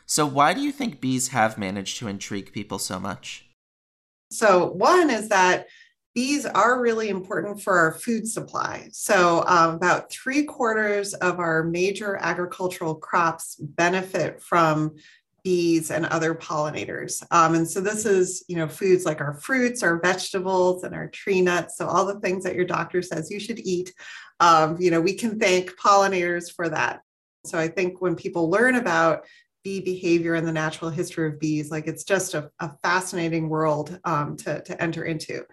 So, 0.07 0.25
why 0.25 0.55
do 0.55 0.61
you 0.61 0.71
think 0.71 1.01
bees 1.01 1.29
have 1.31 1.59
managed 1.59 1.99
to 1.99 2.07
intrigue 2.07 2.53
people 2.53 2.79
so 2.79 3.01
much? 3.01 3.47
So, 4.31 4.71
one 4.71 5.11
is 5.11 5.31
that 5.31 5.67
bees 6.15 6.47
are 6.47 6.81
really 6.81 7.09
important 7.09 7.61
for 7.61 7.77
our 7.77 7.95
food 7.95 8.29
supply. 8.29 8.89
So, 8.93 9.43
um, 9.49 9.75
about 9.75 10.13
three 10.13 10.45
quarters 10.45 11.13
of 11.15 11.41
our 11.41 11.65
major 11.65 12.19
agricultural 12.21 12.95
crops 12.95 13.57
benefit 13.59 14.41
from 14.41 14.95
bees 15.45 15.91
and 15.91 16.07
other 16.07 16.35
pollinators. 16.35 17.23
Um, 17.31 17.55
and 17.55 17.69
so 17.71 17.81
this 17.81 18.07
is, 18.07 18.45
you 18.49 18.57
know, 18.57 18.69
foods 18.69 19.05
like 19.05 19.21
our 19.21 19.35
fruits, 19.35 19.83
our 19.83 20.01
vegetables, 20.01 20.85
and 20.85 20.95
our 20.95 21.09
tree 21.09 21.41
nuts. 21.41 21.77
So 21.79 21.87
all 21.87 22.07
the 22.07 22.21
things 22.21 22.45
that 22.45 22.55
your 22.55 22.65
doctor 22.65 23.03
says 23.03 23.31
you 23.31 23.41
should 23.41 23.59
eat, 23.59 23.93
um, 24.41 24.77
you 24.81 24.91
know, 24.91 25.01
we 25.01 25.15
can 25.15 25.39
thank 25.41 25.77
pollinators 25.79 26.53
for 26.53 26.69
that. 26.69 27.01
So 27.45 27.59
I 27.59 27.69
think 27.69 28.01
when 28.01 28.15
people 28.15 28.51
learn 28.51 28.77
about 28.77 29.25
bee 29.65 29.81
behavior 29.81 30.35
and 30.35 30.47
the 30.47 30.53
natural 30.53 30.91
history 30.91 31.29
of 31.29 31.41
bees, 31.41 31.71
like 31.71 31.87
it's 31.89 32.05
just 32.05 32.35
a, 32.35 32.51
a 32.61 32.73
fascinating 32.83 33.49
world 33.49 33.99
um, 34.05 34.37
to, 34.37 34.61
to 34.63 34.81
enter 34.81 35.05
into. 35.05 35.45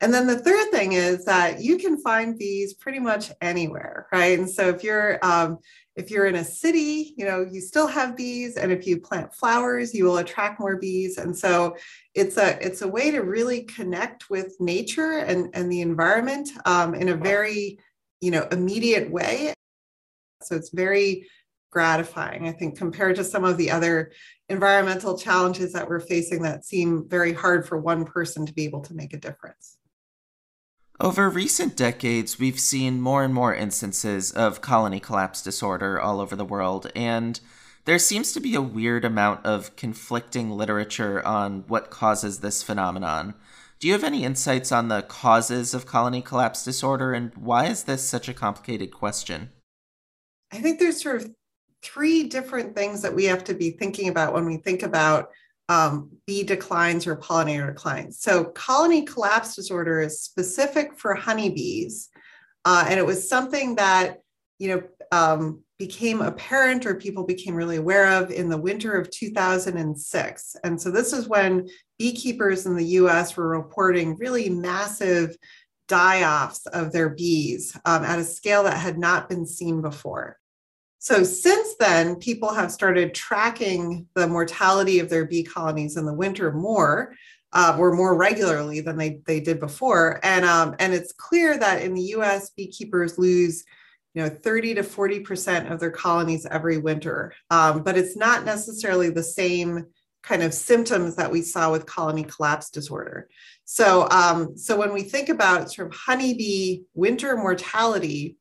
And 0.00 0.12
then 0.12 0.26
the 0.26 0.38
third 0.38 0.70
thing 0.70 0.92
is 0.92 1.24
that 1.24 1.60
you 1.62 1.78
can 1.78 1.98
find 2.00 2.38
bees 2.38 2.74
pretty 2.74 2.98
much 2.98 3.30
anywhere, 3.40 4.06
right? 4.12 4.38
And 4.38 4.50
so 4.50 4.68
if 4.68 4.82
you're, 4.82 5.18
um, 5.24 5.58
if 5.96 6.10
you're 6.10 6.26
in 6.26 6.34
a 6.34 6.44
city, 6.44 7.14
you 7.16 7.24
know, 7.24 7.46
you 7.48 7.60
still 7.60 7.86
have 7.86 8.16
bees 8.16 8.56
and 8.56 8.72
if 8.72 8.84
you 8.86 9.00
plant 9.00 9.32
flowers, 9.32 9.94
you 9.94 10.04
will 10.04 10.18
attract 10.18 10.58
more 10.58 10.76
bees. 10.76 11.18
And 11.18 11.36
so 11.36 11.76
it's 12.14 12.36
a 12.36 12.58
it's 12.64 12.82
a 12.82 12.88
way 12.88 13.12
to 13.12 13.20
really 13.20 13.62
connect 13.62 14.28
with 14.28 14.56
nature 14.58 15.18
and, 15.18 15.50
and 15.54 15.70
the 15.70 15.82
environment 15.82 16.48
um, 16.66 16.94
in 16.96 17.10
a 17.10 17.16
very, 17.16 17.78
you 18.20 18.32
know, 18.32 18.46
immediate 18.50 19.08
way. 19.08 19.54
So 20.42 20.56
it's 20.56 20.70
very 20.70 21.28
gratifying, 21.70 22.48
I 22.48 22.52
think, 22.52 22.76
compared 22.76 23.16
to 23.16 23.24
some 23.24 23.44
of 23.44 23.56
the 23.56 23.70
other 23.70 24.10
environmental 24.48 25.16
challenges 25.16 25.72
that 25.74 25.88
we're 25.88 26.00
facing 26.00 26.42
that 26.42 26.64
seem 26.64 27.08
very 27.08 27.32
hard 27.32 27.68
for 27.68 27.78
one 27.78 28.04
person 28.04 28.46
to 28.46 28.52
be 28.52 28.64
able 28.64 28.80
to 28.82 28.94
make 28.94 29.12
a 29.12 29.16
difference. 29.18 29.76
Over 31.00 31.28
recent 31.28 31.76
decades, 31.76 32.38
we've 32.38 32.60
seen 32.60 33.00
more 33.00 33.24
and 33.24 33.34
more 33.34 33.52
instances 33.52 34.30
of 34.30 34.60
colony 34.60 35.00
collapse 35.00 35.42
disorder 35.42 36.00
all 36.00 36.20
over 36.20 36.36
the 36.36 36.44
world, 36.44 36.86
and 36.94 37.40
there 37.84 37.98
seems 37.98 38.30
to 38.32 38.38
be 38.40 38.54
a 38.54 38.62
weird 38.62 39.04
amount 39.04 39.44
of 39.44 39.74
conflicting 39.74 40.52
literature 40.52 41.24
on 41.26 41.64
what 41.66 41.90
causes 41.90 42.38
this 42.38 42.62
phenomenon. 42.62 43.34
Do 43.80 43.88
you 43.88 43.92
have 43.92 44.04
any 44.04 44.22
insights 44.22 44.70
on 44.70 44.86
the 44.86 45.02
causes 45.02 45.74
of 45.74 45.84
colony 45.84 46.22
collapse 46.22 46.64
disorder, 46.64 47.12
and 47.12 47.32
why 47.36 47.66
is 47.66 47.82
this 47.82 48.08
such 48.08 48.28
a 48.28 48.34
complicated 48.34 48.92
question? 48.92 49.50
I 50.52 50.58
think 50.60 50.78
there's 50.78 51.02
sort 51.02 51.22
of 51.22 51.34
three 51.82 52.22
different 52.22 52.76
things 52.76 53.02
that 53.02 53.16
we 53.16 53.24
have 53.24 53.42
to 53.44 53.54
be 53.54 53.70
thinking 53.72 54.06
about 54.08 54.32
when 54.32 54.44
we 54.46 54.58
think 54.58 54.84
about 54.84 55.30
um, 55.68 56.10
bee 56.26 56.42
declines 56.42 57.06
or 57.06 57.16
pollinator 57.16 57.68
declines. 57.68 58.20
So, 58.20 58.44
colony 58.44 59.02
collapse 59.02 59.54
disorder 59.56 60.00
is 60.00 60.20
specific 60.22 60.98
for 60.98 61.14
honeybees. 61.14 62.10
Uh, 62.64 62.84
and 62.88 62.98
it 62.98 63.04
was 63.06 63.28
something 63.28 63.76
that, 63.76 64.20
you 64.58 64.68
know, 64.68 64.82
um, 65.12 65.62
became 65.78 66.22
apparent 66.22 66.86
or 66.86 66.94
people 66.94 67.24
became 67.24 67.54
really 67.54 67.76
aware 67.76 68.22
of 68.22 68.30
in 68.30 68.48
the 68.48 68.58
winter 68.58 68.92
of 68.94 69.10
2006. 69.10 70.56
And 70.64 70.80
so, 70.80 70.90
this 70.90 71.12
is 71.12 71.28
when 71.28 71.66
beekeepers 71.98 72.66
in 72.66 72.76
the 72.76 72.84
US 72.98 73.36
were 73.36 73.48
reporting 73.48 74.16
really 74.16 74.50
massive 74.50 75.36
die 75.88 76.24
offs 76.24 76.64
of 76.68 76.92
their 76.92 77.10
bees 77.10 77.76
um, 77.84 78.04
at 78.04 78.18
a 78.18 78.24
scale 78.24 78.64
that 78.64 78.76
had 78.76 78.98
not 78.98 79.28
been 79.28 79.46
seen 79.46 79.80
before. 79.82 80.38
So, 81.06 81.22
since 81.22 81.74
then, 81.78 82.16
people 82.16 82.54
have 82.54 82.72
started 82.72 83.14
tracking 83.14 84.06
the 84.14 84.26
mortality 84.26 85.00
of 85.00 85.10
their 85.10 85.26
bee 85.26 85.42
colonies 85.42 85.98
in 85.98 86.06
the 86.06 86.14
winter 86.14 86.50
more 86.50 87.12
uh, 87.52 87.76
or 87.78 87.92
more 87.92 88.16
regularly 88.16 88.80
than 88.80 88.96
they, 88.96 89.20
they 89.26 89.38
did 89.38 89.60
before. 89.60 90.18
And, 90.22 90.46
um, 90.46 90.74
and 90.78 90.94
it's 90.94 91.12
clear 91.12 91.58
that 91.58 91.82
in 91.82 91.92
the 91.92 92.14
US, 92.16 92.48
beekeepers 92.56 93.18
lose 93.18 93.64
you 94.14 94.22
know 94.22 94.30
30 94.30 94.76
to 94.76 94.82
40 94.82 95.20
percent 95.20 95.70
of 95.70 95.78
their 95.78 95.90
colonies 95.90 96.46
every 96.48 96.78
winter 96.78 97.32
um, 97.50 97.82
but 97.82 97.98
it's 97.98 98.16
not 98.16 98.44
necessarily 98.44 99.10
the 99.10 99.24
same 99.24 99.86
kind 100.22 100.40
of 100.44 100.54
symptoms 100.54 101.16
that 101.16 101.32
we 101.32 101.42
saw 101.42 101.72
with 101.72 101.84
colony 101.86 102.22
collapse 102.22 102.70
disorder 102.70 103.28
so 103.64 104.08
um, 104.10 104.56
so 104.56 104.76
when 104.76 104.92
we 104.92 105.02
think 105.02 105.30
about 105.30 105.72
sort 105.72 105.88
of 105.88 105.98
honeybee 105.98 106.82
winter 106.94 107.36
mortality 107.36 108.36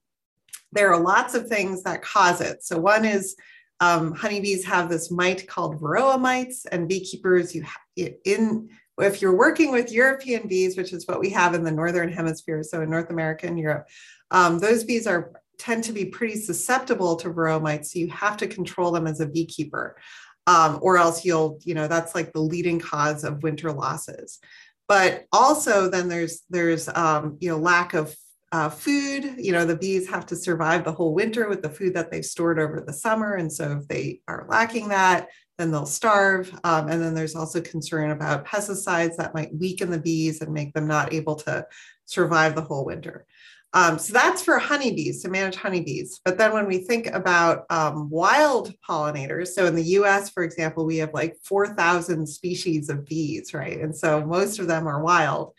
there 0.74 0.92
are 0.94 1.00
lots 1.00 1.36
of 1.36 1.48
things 1.48 1.84
that 1.84 2.02
cause 2.02 2.42
it. 2.42 2.64
So, 2.64 2.80
one 2.80 3.06
is 3.06 3.36
um, 3.80 4.14
honeybees 4.14 4.66
have 4.66 4.90
this 4.90 5.12
mite 5.12 5.48
called 5.48 5.80
varroa 5.80 6.20
mites, 6.20 6.66
and 6.66 6.88
beekeepers, 6.88 7.56
you 7.56 7.64
ha- 7.64 8.12
in 8.26 8.70
if 9.00 9.22
you're 9.24 9.36
working 9.36 9.72
with 9.72 9.92
European 9.92 10.48
bees, 10.48 10.78
which 10.78 10.94
is 10.94 11.08
what 11.08 11.20
we 11.20 11.30
have 11.32 11.56
in 11.56 11.64
the 11.64 11.72
northern 11.72 12.12
hemisphere, 12.12 12.62
so 12.64 12.82
in 12.82 12.90
North 12.92 13.10
America 13.10 13.48
and 13.48 13.58
Europe, 13.60 13.88
um, 14.32 14.60
those 14.60 14.84
bees 14.84 15.08
are 15.08 15.32
tend 15.58 15.84
to 15.84 15.94
be 15.94 16.06
pretty 16.06 16.36
susceptible 16.36 17.16
to 17.16 17.30
varroa 17.30 17.62
mites. 17.62 17.94
So 17.94 18.00
you 18.00 18.10
have 18.10 18.38
to 18.38 18.48
control 18.48 18.92
them 18.92 19.08
as 19.08 19.20
a 19.20 19.26
beekeeper, 19.28 19.96
um, 20.46 20.80
or 20.82 20.98
else 20.98 21.26
you'll 21.26 21.60
you 21.64 21.74
know 21.74 21.88
that's 21.88 22.14
like 22.14 22.34
the 22.34 22.42
leading 22.42 22.80
cause 22.80 23.24
of 23.24 23.42
winter 23.44 23.72
losses. 23.72 24.40
But 24.88 25.26
also 25.32 25.90
then 25.90 26.08
there's 26.08 26.42
there's 26.52 26.88
um, 26.90 27.38
you 27.40 27.50
know 27.50 27.58
lack 27.58 27.96
of 27.96 28.16
uh, 28.54 28.70
food. 28.70 29.36
You 29.38 29.52
know, 29.52 29.66
the 29.66 29.76
bees 29.76 30.08
have 30.08 30.26
to 30.28 30.36
survive 30.36 30.86
the 30.86 30.92
whole 30.92 31.14
winter 31.14 31.50
with 31.50 31.62
the 31.64 31.70
food 31.72 31.96
that 31.96 32.12
they've 32.12 32.24
stored 32.26 32.60
over 32.60 32.80
the 32.80 32.94
summer. 32.94 33.34
And 33.34 33.52
so 33.52 33.80
if 33.82 33.88
they 33.88 34.22
are 34.28 34.46
lacking 34.48 34.90
that, 34.90 35.28
then 35.58 35.72
they'll 35.72 35.88
starve. 35.88 36.54
Um, 36.64 36.88
and 36.88 37.02
then 37.02 37.16
there's 37.16 37.36
also 37.36 37.62
concern 37.62 38.12
about 38.12 38.46
pesticides 38.46 39.16
that 39.18 39.34
might 39.34 39.54
weaken 39.56 39.90
the 39.90 40.00
bees 40.00 40.40
and 40.40 40.54
make 40.54 40.72
them 40.74 40.88
not 40.88 41.14
able 41.14 41.36
to 41.38 41.66
survive 42.06 42.54
the 42.56 42.62
whole 42.62 42.86
winter. 42.86 43.26
Um, 43.76 43.98
so 43.98 44.14
that's 44.14 44.44
for 44.44 44.60
honeybees 44.60 45.24
to 45.24 45.30
manage 45.30 45.56
honeybees. 45.56 46.22
But 46.24 46.38
then 46.38 46.54
when 46.54 46.68
we 46.68 46.78
think 46.78 47.08
about 47.08 47.66
um, 47.72 48.08
wild 48.12 48.72
pollinators, 48.88 49.48
so 49.48 49.66
in 49.66 49.74
the 49.74 49.82
US, 49.98 50.30
for 50.30 50.44
example, 50.44 50.86
we 50.86 50.98
have 50.98 51.12
like 51.12 51.36
4,000 51.44 52.28
species 52.28 52.90
of 52.90 53.04
bees, 53.08 53.52
right? 53.52 53.80
And 53.80 53.98
so 53.98 54.24
most 54.24 54.60
of 54.60 54.68
them 54.68 54.86
are 54.86 55.02
wild. 55.02 55.54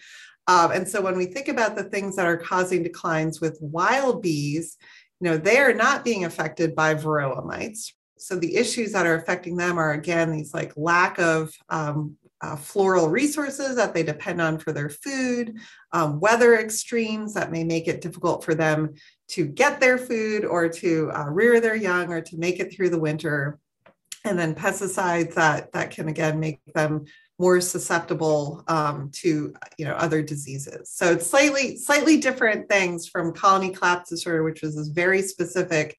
Um, 0.46 0.72
and 0.72 0.86
so 0.88 1.00
when 1.00 1.16
we 1.16 1.26
think 1.26 1.48
about 1.48 1.76
the 1.76 1.84
things 1.84 2.16
that 2.16 2.26
are 2.26 2.36
causing 2.36 2.82
declines 2.82 3.40
with 3.40 3.58
wild 3.60 4.22
bees, 4.22 4.76
you 5.20 5.30
know, 5.30 5.36
they 5.36 5.58
are 5.58 5.72
not 5.74 6.04
being 6.04 6.24
affected 6.24 6.74
by 6.74 6.94
varroa 6.94 7.44
mites. 7.44 7.94
So 8.18 8.36
the 8.36 8.56
issues 8.56 8.92
that 8.92 9.06
are 9.06 9.14
affecting 9.16 9.56
them 9.56 9.78
are 9.78 9.92
again 9.92 10.32
these 10.32 10.52
like 10.52 10.72
lack 10.76 11.18
of 11.18 11.50
um, 11.68 12.16
uh, 12.40 12.56
floral 12.56 13.08
resources 13.08 13.76
that 13.76 13.94
they 13.94 14.02
depend 14.02 14.40
on 14.40 14.58
for 14.58 14.72
their 14.72 14.90
food, 14.90 15.56
um, 15.92 16.20
weather 16.20 16.56
extremes 16.58 17.32
that 17.34 17.50
may 17.52 17.64
make 17.64 17.88
it 17.88 18.00
difficult 18.02 18.44
for 18.44 18.54
them 18.54 18.94
to 19.28 19.46
get 19.46 19.80
their 19.80 19.96
food 19.96 20.44
or 20.44 20.68
to 20.68 21.10
uh, 21.16 21.24
rear 21.30 21.60
their 21.60 21.76
young 21.76 22.12
or 22.12 22.20
to 22.20 22.36
make 22.36 22.60
it 22.60 22.74
through 22.74 22.90
the 22.90 22.98
winter. 22.98 23.58
And 24.26 24.38
then 24.38 24.54
pesticides 24.54 25.34
that, 25.34 25.72
that 25.72 25.90
can 25.90 26.08
again 26.08 26.40
make 26.40 26.60
them 26.74 27.06
more 27.38 27.60
susceptible 27.60 28.62
um, 28.68 29.10
to 29.12 29.52
you 29.78 29.84
know 29.84 29.94
other 29.94 30.22
diseases. 30.22 30.90
So 30.92 31.12
it's 31.12 31.28
slightly 31.28 31.76
slightly 31.76 32.18
different 32.18 32.68
things 32.68 33.08
from 33.08 33.32
colony 33.34 33.70
collapse 33.70 34.10
disorder, 34.10 34.42
which 34.42 34.62
was 34.62 34.88
very 34.88 35.22
specific. 35.22 35.98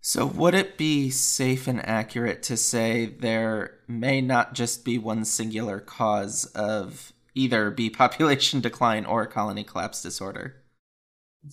So 0.00 0.26
would 0.26 0.54
it 0.54 0.76
be 0.76 1.08
safe 1.10 1.66
and 1.66 1.86
accurate 1.88 2.42
to 2.44 2.56
say 2.56 3.06
there 3.06 3.78
may 3.88 4.20
not 4.20 4.52
just 4.52 4.84
be 4.84 4.98
one 4.98 5.24
singular 5.24 5.80
cause 5.80 6.44
of 6.46 7.12
either 7.34 7.70
bee 7.70 7.90
population 7.90 8.60
decline 8.60 9.04
or 9.06 9.26
colony 9.26 9.64
collapse 9.64 10.02
disorder? 10.02 10.60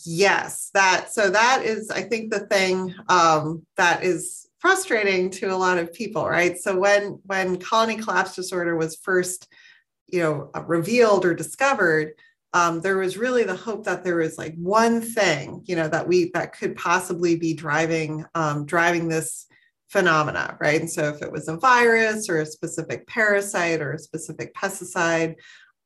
Yes, 0.05 0.71
that 0.73 1.11
so 1.11 1.29
that 1.29 1.63
is 1.63 1.91
I 1.91 2.01
think 2.03 2.31
the 2.31 2.39
thing 2.39 2.95
um, 3.07 3.65
that 3.77 4.03
is 4.03 4.47
frustrating 4.61 5.31
to 5.31 5.47
a 5.47 5.57
lot 5.57 5.79
of 5.79 5.91
people, 5.91 6.25
right? 6.29 6.57
So 6.57 6.77
when 6.77 7.19
when 7.25 7.57
colony 7.57 7.97
collapse 7.97 8.35
disorder 8.35 8.77
was 8.77 8.95
first, 8.95 9.51
you 10.07 10.21
know, 10.21 10.51
uh, 10.55 10.63
revealed 10.65 11.25
or 11.25 11.33
discovered, 11.33 12.13
um, 12.53 12.79
there 12.81 12.97
was 12.97 13.17
really 13.17 13.43
the 13.43 13.55
hope 13.55 13.85
that 13.85 14.03
there 14.03 14.17
was 14.17 14.37
like 14.37 14.53
one 14.55 15.01
thing, 15.01 15.63
you 15.65 15.75
know, 15.75 15.87
that 15.87 16.07
we 16.07 16.29
that 16.35 16.53
could 16.55 16.75
possibly 16.75 17.35
be 17.35 17.55
driving 17.55 18.23
um, 18.35 18.67
driving 18.67 19.07
this 19.09 19.47
phenomena, 19.89 20.55
right? 20.61 20.79
And 20.79 20.89
so 20.89 21.09
if 21.09 21.23
it 21.23 21.31
was 21.31 21.47
a 21.47 21.57
virus 21.57 22.29
or 22.29 22.39
a 22.41 22.45
specific 22.45 23.07
parasite 23.07 23.81
or 23.81 23.93
a 23.93 23.99
specific 23.99 24.53
pesticide, 24.53 25.35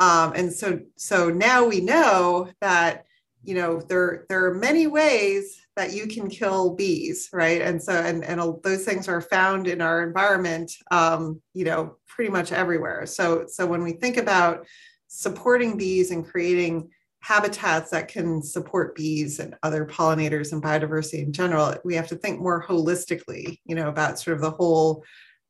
um, 0.01 0.33
and 0.35 0.51
so 0.53 0.81
so 0.97 1.29
now 1.29 1.65
we 1.65 1.79
know 1.79 2.49
that 2.59 3.05
you 3.41 3.55
know 3.55 3.79
there 3.88 4.25
there 4.27 4.43
are 4.43 4.53
many 4.53 4.85
ways 4.85 5.64
that 5.75 5.93
you 5.93 6.07
can 6.07 6.29
kill 6.29 6.73
bees, 6.73 7.29
right? 7.33 7.61
And 7.61 7.81
so, 7.81 7.91
and, 7.93 8.23
and 8.23 8.41
those 8.63 8.85
things 8.85 9.07
are 9.07 9.21
found 9.21 9.67
in 9.67 9.81
our 9.81 10.03
environment, 10.03 10.71
um, 10.91 11.41
you 11.53 11.65
know, 11.65 11.97
pretty 12.07 12.31
much 12.31 12.51
everywhere. 12.51 13.05
So, 13.05 13.45
so 13.47 13.65
when 13.65 13.83
we 13.83 13.91
think 13.93 14.17
about 14.17 14.65
supporting 15.07 15.77
bees 15.77 16.11
and 16.11 16.25
creating 16.25 16.89
habitats 17.21 17.89
that 17.91 18.07
can 18.07 18.41
support 18.41 18.95
bees 18.95 19.39
and 19.39 19.55
other 19.63 19.85
pollinators 19.85 20.53
and 20.53 20.63
biodiversity 20.63 21.23
in 21.23 21.33
general, 21.33 21.75
we 21.83 21.95
have 21.95 22.07
to 22.07 22.15
think 22.15 22.39
more 22.39 22.63
holistically, 22.63 23.59
you 23.65 23.75
know, 23.75 23.89
about 23.89 24.19
sort 24.19 24.35
of 24.35 24.41
the 24.41 24.51
whole 24.51 25.03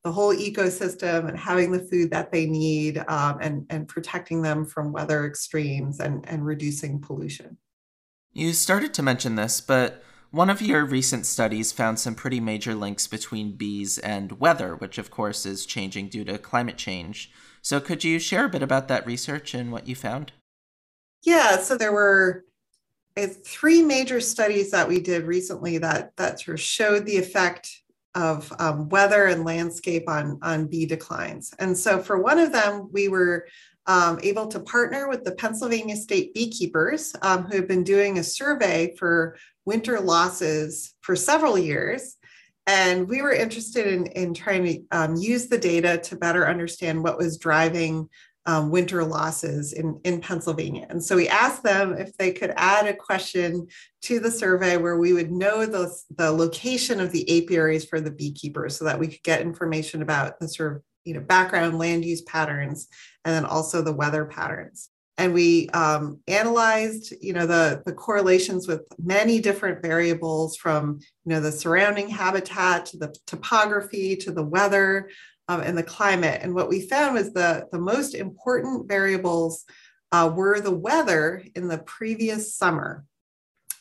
the 0.03 0.11
whole 0.11 0.35
ecosystem 0.35 1.27
and 1.27 1.39
having 1.39 1.71
the 1.71 1.79
food 1.79 2.11
that 2.11 2.31
they 2.31 2.45
need 2.45 2.99
um, 3.07 3.39
and, 3.41 3.65
and 3.71 3.87
protecting 3.87 4.39
them 4.43 4.63
from 4.63 4.91
weather 4.93 5.25
extremes 5.25 5.99
and, 5.99 6.23
and 6.29 6.45
reducing 6.45 7.01
pollution. 7.01 7.57
You 8.31 8.53
started 8.53 8.93
to 8.93 9.01
mention 9.01 9.33
this, 9.33 9.61
but 9.61 10.03
one 10.35 10.49
of 10.49 10.61
your 10.61 10.83
recent 10.83 11.25
studies 11.25 11.71
found 11.71 11.97
some 11.97 12.13
pretty 12.13 12.41
major 12.41 12.75
links 12.75 13.07
between 13.07 13.55
bees 13.55 13.97
and 13.97 14.33
weather, 14.33 14.75
which 14.75 14.97
of 14.97 15.09
course 15.09 15.45
is 15.45 15.65
changing 15.65 16.09
due 16.09 16.25
to 16.25 16.37
climate 16.37 16.75
change. 16.75 17.31
So, 17.61 17.79
could 17.79 18.03
you 18.03 18.19
share 18.19 18.43
a 18.43 18.49
bit 18.49 18.61
about 18.61 18.89
that 18.89 19.05
research 19.07 19.53
and 19.53 19.71
what 19.71 19.87
you 19.87 19.95
found? 19.95 20.33
Yeah, 21.23 21.59
so 21.61 21.77
there 21.77 21.93
were 21.93 22.43
three 23.45 23.81
major 23.81 24.19
studies 24.19 24.71
that 24.71 24.89
we 24.89 24.99
did 24.99 25.23
recently 25.23 25.77
that 25.77 26.11
that 26.17 26.41
sort 26.41 26.55
of 26.55 26.59
showed 26.61 27.05
the 27.05 27.15
effect 27.17 27.69
of 28.13 28.51
um, 28.59 28.89
weather 28.89 29.27
and 29.27 29.45
landscape 29.45 30.03
on 30.09 30.37
on 30.41 30.67
bee 30.67 30.85
declines. 30.85 31.53
And 31.59 31.77
so, 31.77 32.01
for 32.03 32.21
one 32.21 32.39
of 32.39 32.51
them, 32.51 32.89
we 32.91 33.07
were 33.07 33.47
um, 33.87 34.19
able 34.21 34.47
to 34.47 34.59
partner 34.59 35.07
with 35.07 35.23
the 35.23 35.35
Pennsylvania 35.35 35.95
State 35.95 36.33
Beekeepers, 36.33 37.15
um, 37.21 37.43
who 37.43 37.55
have 37.55 37.69
been 37.69 37.85
doing 37.85 38.19
a 38.19 38.23
survey 38.23 38.93
for 38.97 39.37
winter 39.65 39.99
losses 39.99 40.93
for 41.01 41.15
several 41.15 41.57
years. 41.57 42.15
And 42.67 43.07
we 43.07 43.21
were 43.21 43.31
interested 43.33 43.87
in, 43.91 44.07
in 44.07 44.33
trying 44.33 44.63
to 44.65 44.81
um, 44.91 45.15
use 45.15 45.47
the 45.47 45.57
data 45.57 45.97
to 46.05 46.15
better 46.15 46.47
understand 46.47 47.03
what 47.03 47.17
was 47.17 47.37
driving 47.37 48.07
um, 48.47 48.69
winter 48.69 49.03
losses 49.03 49.73
in, 49.73 49.99
in 50.03 50.21
Pennsylvania. 50.21 50.85
And 50.89 51.03
so 51.03 51.15
we 51.15 51.27
asked 51.27 51.63
them 51.63 51.93
if 51.93 52.15
they 52.17 52.31
could 52.31 52.53
add 52.55 52.85
a 52.85 52.93
question 52.95 53.67
to 54.03 54.19
the 54.19 54.29
survey 54.29 54.77
where 54.77 54.97
we 54.99 55.13
would 55.13 55.31
know 55.31 55.65
the, 55.65 55.91
the 56.15 56.29
location 56.31 56.99
of 56.99 57.11
the 57.11 57.23
apiaries 57.37 57.85
for 57.85 57.99
the 57.99 58.11
beekeepers 58.11 58.77
so 58.77 58.85
that 58.85 58.99
we 58.99 59.07
could 59.07 59.23
get 59.23 59.41
information 59.41 60.03
about 60.03 60.39
the 60.39 60.47
sort 60.47 60.75
of 60.75 60.83
you 61.05 61.13
know 61.13 61.19
background 61.21 61.77
land 61.77 62.03
use 62.03 62.21
patterns 62.23 62.87
and 63.23 63.33
then 63.33 63.45
also 63.45 63.81
the 63.81 63.91
weather 63.93 64.25
patterns 64.25 64.89
and 65.17 65.33
we 65.33 65.69
um, 65.69 66.19
analyzed 66.27 67.13
you 67.21 67.33
know 67.33 67.45
the, 67.45 67.81
the 67.85 67.93
correlations 67.93 68.67
with 68.67 68.81
many 69.01 69.39
different 69.39 69.81
variables 69.81 70.57
from 70.57 70.99
you 71.25 71.29
know 71.33 71.39
the 71.39 71.51
surrounding 71.51 72.07
habitat 72.09 72.85
to 72.87 72.97
the 72.97 73.15
topography 73.27 74.15
to 74.15 74.31
the 74.31 74.43
weather 74.43 75.09
um, 75.47 75.61
and 75.61 75.77
the 75.77 75.83
climate 75.83 76.41
and 76.43 76.53
what 76.53 76.69
we 76.69 76.81
found 76.87 77.13
was 77.13 77.31
the, 77.33 77.65
the 77.71 77.79
most 77.79 78.15
important 78.15 78.87
variables 78.87 79.65
uh, 80.11 80.31
were 80.33 80.59
the 80.59 80.71
weather 80.73 81.43
in 81.55 81.67
the 81.67 81.79
previous 81.79 82.53
summer 82.55 83.03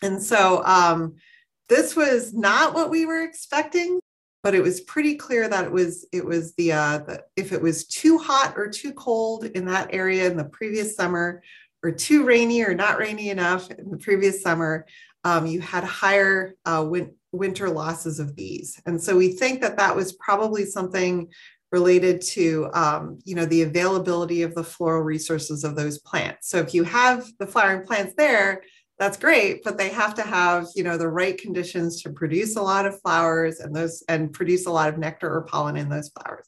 and 0.03 0.23
so 0.23 0.63
um, 0.65 1.15
this 1.69 1.97
was 1.97 2.35
not 2.35 2.75
what 2.75 2.91
we 2.91 3.07
were 3.07 3.23
expecting 3.23 3.99
but 4.45 4.55
it 4.55 4.63
was 4.63 4.83
pretty 4.83 5.15
clear 5.17 5.49
that 5.49 5.65
it 5.65 5.73
was 5.73 6.07
it 6.13 6.25
was 6.25 6.55
the, 6.57 6.71
uh, 6.71 6.99
the, 6.99 7.25
if 7.35 7.51
it 7.51 7.61
was 7.61 7.87
too 7.87 8.19
hot 8.19 8.53
or 8.59 8.69
too 8.69 8.93
cold 8.93 9.47
in 9.47 9.65
that 9.65 9.89
area 9.95 10.31
in 10.31 10.37
the 10.37 10.45
previous 10.45 10.95
summer, 10.95 11.43
or 11.83 11.91
too 11.91 12.25
rainy 12.25 12.63
or 12.63 12.75
not 12.75 12.99
rainy 12.99 13.31
enough 13.31 13.71
in 13.71 13.91
the 13.91 13.97
previous 13.97 14.43
summer, 14.43 14.85
um, 15.25 15.47
you 15.47 15.63
had 15.63 15.83
higher 15.83 16.53
uh, 16.67 16.85
win- 16.87 17.15
winter 17.33 17.71
losses 17.71 18.21
of 18.21 18.37
bees, 18.37 18.79
and 18.85 19.03
so 19.03 19.17
we 19.17 19.29
think 19.31 19.63
that 19.63 19.79
that 19.79 19.97
was 19.97 20.13
probably 20.13 20.67
something 20.67 21.27
related 21.73 22.21
to 22.21 22.69
um, 22.75 23.19
you 23.25 23.35
know 23.35 23.47
the 23.47 23.63
availability 23.63 24.43
of 24.43 24.55
the 24.55 24.63
floral 24.63 25.01
resources 25.03 25.65
of 25.65 25.75
those 25.75 25.99
plants. 26.01 26.51
So 26.51 26.59
if 26.59 26.75
you 26.75 26.85
have 26.85 27.27
the 27.39 27.47
flowering 27.47 27.87
plants 27.87 28.13
there, 28.19 28.61
that's 29.05 29.19
great, 29.19 29.63
but 29.63 29.77
they 29.77 29.91
have 29.91 30.15
to 30.15 30.23
have, 30.23 30.67
you 30.75 30.83
know, 30.83 30.97
the 30.97 31.07
right 31.09 31.37
conditions 31.37 32.01
to 32.03 32.09
produce 32.11 32.57
a 32.57 32.63
lot 32.63 32.87
of 32.87 32.99
flowers 33.03 33.61
and 33.61 33.77
those 33.77 34.03
and 34.09 34.33
produce 34.33 34.65
a 34.67 34.71
lot 34.71 34.89
of 34.89 34.97
nectar 34.97 35.31
or 35.31 35.43
pollen 35.43 35.77
in 35.77 35.91
those 35.91 36.09
flowers. 36.09 36.47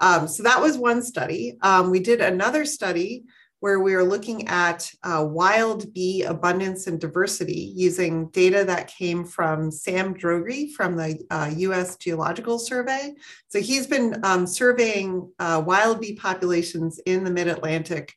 Um, 0.00 0.28
so 0.28 0.42
that 0.42 0.60
was 0.60 0.76
one 0.76 1.02
study. 1.02 1.56
Um, 1.62 1.88
we 1.90 2.00
did 2.00 2.20
another 2.20 2.66
study 2.66 3.24
where 3.60 3.80
we 3.80 3.94
were 3.96 4.04
looking 4.04 4.46
at 4.48 4.92
uh, 5.04 5.24
wild 5.26 5.90
bee 5.94 6.22
abundance 6.24 6.86
and 6.86 7.00
diversity 7.00 7.72
using 7.74 8.28
data 8.28 8.62
that 8.66 8.88
came 8.88 9.24
from 9.24 9.70
Sam 9.70 10.14
Droege 10.14 10.72
from 10.72 10.96
the 10.96 11.18
uh, 11.30 11.50
US 11.56 11.96
Geological 11.96 12.58
Survey. 12.58 13.14
So 13.48 13.58
he's 13.58 13.86
been 13.86 14.20
um, 14.22 14.46
surveying 14.46 15.32
uh, 15.38 15.62
wild 15.64 16.02
bee 16.02 16.14
populations 16.14 16.98
in 17.06 17.24
the 17.24 17.30
mid 17.30 17.48
Atlantic 17.48 18.12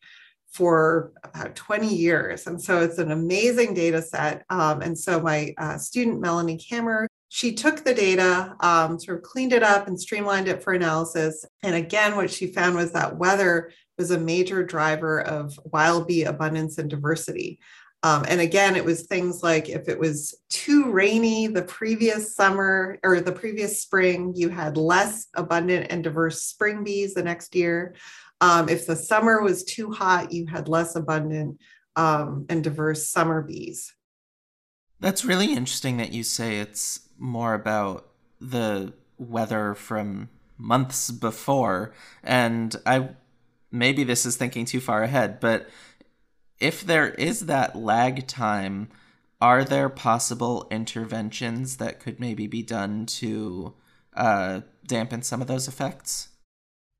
for 0.52 1.14
about 1.24 1.56
20 1.56 1.88
years. 1.94 2.48
And 2.48 2.62
so 2.62 2.82
it's 2.82 2.98
an 2.98 3.12
amazing 3.12 3.74
data 3.74 4.02
set. 4.02 4.46
Um, 4.50 4.82
and 4.82 4.98
so 4.98 5.22
my 5.22 5.54
uh, 5.58 5.78
student, 5.78 6.20
Melanie 6.20 6.58
Kammer, 6.58 7.08
she 7.30 7.54
took 7.54 7.84
the 7.84 7.94
data, 7.94 8.56
um, 8.62 9.00
sort 9.00 9.18
of 9.18 9.24
cleaned 9.24 9.54
it 9.54 9.62
up 9.62 9.88
and 9.88 10.00
streamlined 10.00 10.48
it 10.48 10.64
for 10.64 10.74
analysis. 10.74 11.46
And 11.64 11.76
again, 11.76 12.16
what 12.16 12.32
she 12.32 12.48
found 12.48 12.76
was 12.76 12.92
that 12.94 13.18
weather 13.18 13.72
was 14.00 14.10
a 14.10 14.18
major 14.20 14.64
driver 14.64 15.22
of 15.22 15.58
wild 15.66 16.08
bee 16.08 16.24
abundance 16.24 16.80
and 16.80 16.90
diversity. 16.90 17.60
Um, 18.02 18.24
and 18.28 18.40
again, 18.42 18.76
it 18.78 18.86
was 18.86 19.04
things 19.04 19.44
like 19.44 19.68
if 19.70 19.88
it 19.90 20.00
was 20.00 20.34
too 20.50 20.90
rainy 20.90 21.48
the 21.48 21.62
previous 21.64 22.34
summer 22.36 22.98
or 23.04 23.20
the 23.20 23.34
previous 23.34 23.82
spring, 23.82 24.34
you 24.36 24.48
had 24.50 24.78
less 24.78 25.28
abundant 25.36 25.88
and 25.92 26.04
diverse 26.04 26.42
spring 26.44 26.84
bees 26.84 27.14
the 27.14 27.22
next 27.24 27.54
year. 27.56 27.94
Um, 28.42 28.70
if 28.70 28.88
the 28.88 28.96
summer 28.96 29.42
was 29.42 29.64
too 29.64 29.92
hot, 29.92 30.32
you 30.32 30.48
had 30.48 30.68
less 30.70 30.96
abundant 30.96 31.60
um, 31.96 32.46
and 32.50 32.64
diverse 32.64 33.08
summer 33.08 33.42
bees. 33.42 33.94
That's 35.00 35.26
really 35.26 35.54
interesting 35.54 35.98
that 35.98 36.14
you 36.14 36.24
say 36.24 36.60
it's 36.60 37.10
more 37.18 37.54
about 37.54 38.08
the 38.40 38.94
weather 39.18 39.74
from 39.74 40.30
months 40.58 41.12
before. 41.12 41.94
And 42.24 42.76
I 42.86 43.10
maybe 43.72 44.04
this 44.04 44.26
is 44.26 44.38
thinking 44.38 44.66
too 44.66 44.80
far 44.80 45.04
ahead, 45.04 45.40
but 45.40 45.70
if 46.60 46.86
there 46.86 47.10
is 47.10 47.42
that 47.42 47.76
lag 47.76 48.28
time, 48.28 48.90
are 49.42 49.64
there 49.64 49.88
possible 49.88 50.68
interventions 50.72 51.78
that 51.78 52.00
could 52.00 52.20
maybe 52.20 52.48
be 52.48 52.64
done 52.64 53.06
to 53.06 53.74
uh, 54.16 54.62
dampen 54.86 55.22
some 55.22 55.42
of 55.42 55.48
those 55.48 55.68
effects? 55.68 56.29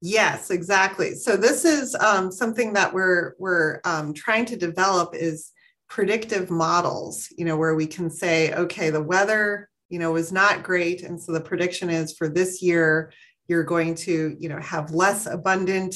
Yes, 0.02 0.50
exactly. 0.50 1.14
So 1.16 1.36
this 1.36 1.66
is 1.66 1.94
um, 1.96 2.32
something 2.32 2.74
that 2.74 2.94
we're 2.94 3.36
we're 3.38 3.82
um, 3.84 4.14
trying 4.14 4.46
to 4.46 4.56
develop 4.56 5.14
is 5.14 5.52
predictive 5.90 6.50
models. 6.50 7.28
You 7.38 7.44
know, 7.46 7.58
where 7.58 7.76
we 7.76 7.86
can 7.86 8.10
say, 8.10 8.54
okay, 8.54 8.92
the 8.92 9.04
weather, 9.04 9.70
you 9.90 10.00
know, 10.00 10.14
was 10.14 10.32
not 10.32 10.64
great, 10.64 11.04
and 11.04 11.22
so 11.22 11.34
the 11.34 11.42
prediction 11.42 11.90
is 11.90 12.16
for 12.16 12.30
this 12.30 12.62
year 12.62 13.12
you're 13.50 13.64
going 13.64 13.96
to, 13.96 14.36
you 14.40 14.48
know, 14.48 14.60
have 14.62 14.92
less 14.92 15.26
abundant 15.26 15.96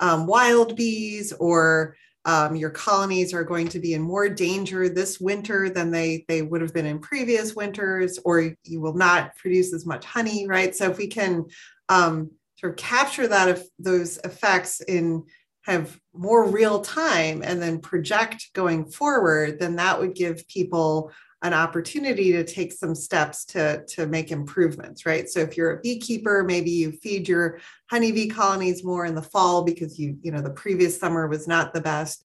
um, 0.00 0.26
wild 0.26 0.74
bees, 0.76 1.32
or 1.34 1.94
um, 2.24 2.56
your 2.56 2.70
colonies 2.70 3.32
are 3.32 3.44
going 3.44 3.68
to 3.68 3.78
be 3.78 3.94
in 3.94 4.02
more 4.02 4.28
danger 4.28 4.88
this 4.88 5.20
winter 5.20 5.70
than 5.70 5.92
they 5.92 6.24
they 6.26 6.42
would 6.42 6.62
have 6.62 6.74
been 6.74 6.86
in 6.86 6.98
previous 6.98 7.54
winters, 7.54 8.18
or 8.24 8.40
you 8.64 8.80
will 8.80 8.94
not 8.96 9.36
produce 9.36 9.72
as 9.72 9.86
much 9.86 10.04
honey, 10.04 10.48
right? 10.48 10.74
So 10.74 10.90
if 10.90 10.98
we 10.98 11.06
can 11.06 11.44
um, 11.88 12.30
sort 12.58 12.72
of 12.72 12.78
capture 12.78 13.26
that 13.28 13.48
of 13.48 13.62
those 13.78 14.18
effects 14.24 14.80
in 14.80 15.24
have 15.64 15.98
more 16.14 16.48
real 16.48 16.80
time 16.80 17.42
and 17.44 17.60
then 17.60 17.80
project 17.80 18.50
going 18.54 18.84
forward, 18.86 19.58
then 19.58 19.74
that 19.76 19.98
would 19.98 20.14
give 20.14 20.46
people 20.48 21.10
an 21.42 21.52
opportunity 21.52 22.32
to 22.32 22.44
take 22.44 22.72
some 22.72 22.94
steps 22.94 23.44
to, 23.44 23.84
to 23.86 24.06
make 24.06 24.30
improvements, 24.30 25.04
right? 25.04 25.28
So 25.28 25.40
if 25.40 25.56
you're 25.56 25.72
a 25.76 25.80
beekeeper, 25.80 26.44
maybe 26.44 26.70
you 26.70 26.92
feed 26.92 27.28
your 27.28 27.58
honeybee 27.90 28.28
colonies 28.28 28.84
more 28.84 29.04
in 29.06 29.14
the 29.16 29.22
fall 29.22 29.64
because 29.64 29.98
you, 29.98 30.16
you 30.22 30.30
know, 30.32 30.40
the 30.40 30.50
previous 30.50 30.98
summer 31.00 31.26
was 31.28 31.46
not 31.48 31.74
the 31.74 31.80
best. 31.80 32.24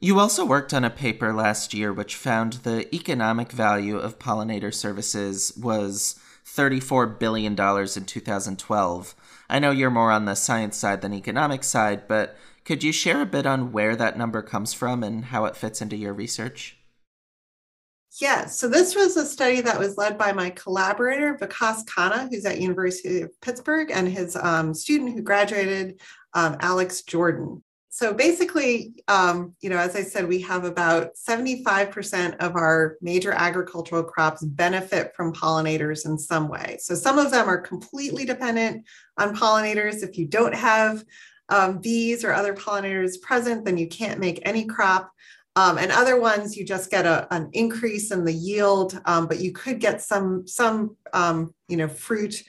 You 0.00 0.20
also 0.20 0.44
worked 0.44 0.72
on 0.72 0.84
a 0.84 0.90
paper 0.90 1.32
last 1.32 1.74
year 1.74 1.92
which 1.92 2.14
found 2.14 2.52
the 2.54 2.92
economic 2.94 3.50
value 3.50 3.98
of 3.98 4.20
pollinator 4.20 4.72
services 4.72 5.52
was 5.60 6.16
$34 6.48 7.18
billion 7.18 7.52
in 7.52 8.04
2012. 8.06 9.14
I 9.50 9.58
know 9.58 9.70
you're 9.70 9.90
more 9.90 10.10
on 10.10 10.24
the 10.24 10.34
science 10.34 10.76
side 10.76 11.00
than 11.02 11.12
economic 11.14 11.62
side, 11.64 12.08
but 12.08 12.36
could 12.64 12.82
you 12.82 12.92
share 12.92 13.22
a 13.22 13.26
bit 13.26 13.46
on 13.46 13.72
where 13.72 13.94
that 13.96 14.18
number 14.18 14.42
comes 14.42 14.72
from 14.72 15.02
and 15.02 15.26
how 15.26 15.44
it 15.44 15.56
fits 15.56 15.80
into 15.82 15.96
your 15.96 16.12
research? 16.12 16.76
Yeah, 18.20 18.46
so 18.46 18.68
this 18.68 18.96
was 18.96 19.16
a 19.16 19.24
study 19.26 19.60
that 19.60 19.78
was 19.78 19.98
led 19.98 20.18
by 20.18 20.32
my 20.32 20.50
collaborator 20.50 21.36
Vikas 21.36 21.84
Khanna, 21.84 22.28
who's 22.30 22.46
at 22.46 22.60
University 22.60 23.20
of 23.20 23.40
Pittsburgh, 23.40 23.90
and 23.90 24.08
his 24.08 24.34
um, 24.34 24.74
student 24.74 25.14
who 25.14 25.22
graduated, 25.22 26.00
um, 26.34 26.56
Alex 26.60 27.02
Jordan 27.02 27.62
so 27.98 28.14
basically, 28.14 28.92
um, 29.08 29.54
you 29.60 29.68
know, 29.68 29.76
as 29.78 29.96
I 29.96 30.02
said, 30.04 30.28
we 30.28 30.40
have 30.42 30.62
about 30.62 31.16
75% 31.16 32.36
of 32.36 32.54
our 32.54 32.94
major 33.02 33.32
agricultural 33.32 34.04
crops 34.04 34.44
benefit 34.44 35.12
from 35.16 35.34
pollinators 35.34 36.06
in 36.06 36.16
some 36.16 36.46
way. 36.46 36.76
So 36.80 36.94
some 36.94 37.18
of 37.18 37.32
them 37.32 37.48
are 37.48 37.58
completely 37.60 38.24
dependent 38.24 38.84
on 39.18 39.34
pollinators. 39.34 40.04
If 40.04 40.16
you 40.16 40.28
don't 40.28 40.54
have 40.54 41.02
um, 41.48 41.78
bees 41.78 42.22
or 42.24 42.32
other 42.32 42.54
pollinators 42.54 43.20
present, 43.20 43.64
then 43.64 43.76
you 43.76 43.88
can't 43.88 44.20
make 44.20 44.42
any 44.44 44.64
crop. 44.64 45.10
Um, 45.56 45.76
and 45.76 45.90
other 45.90 46.20
ones, 46.20 46.56
you 46.56 46.64
just 46.64 46.92
get 46.92 47.04
a, 47.04 47.26
an 47.34 47.50
increase 47.52 48.12
in 48.12 48.24
the 48.24 48.32
yield, 48.32 49.00
um, 49.06 49.26
but 49.26 49.40
you 49.40 49.50
could 49.50 49.80
get 49.80 50.00
some 50.00 50.46
some 50.46 50.96
um, 51.12 51.52
you 51.66 51.76
know 51.76 51.88
fruit 51.88 52.44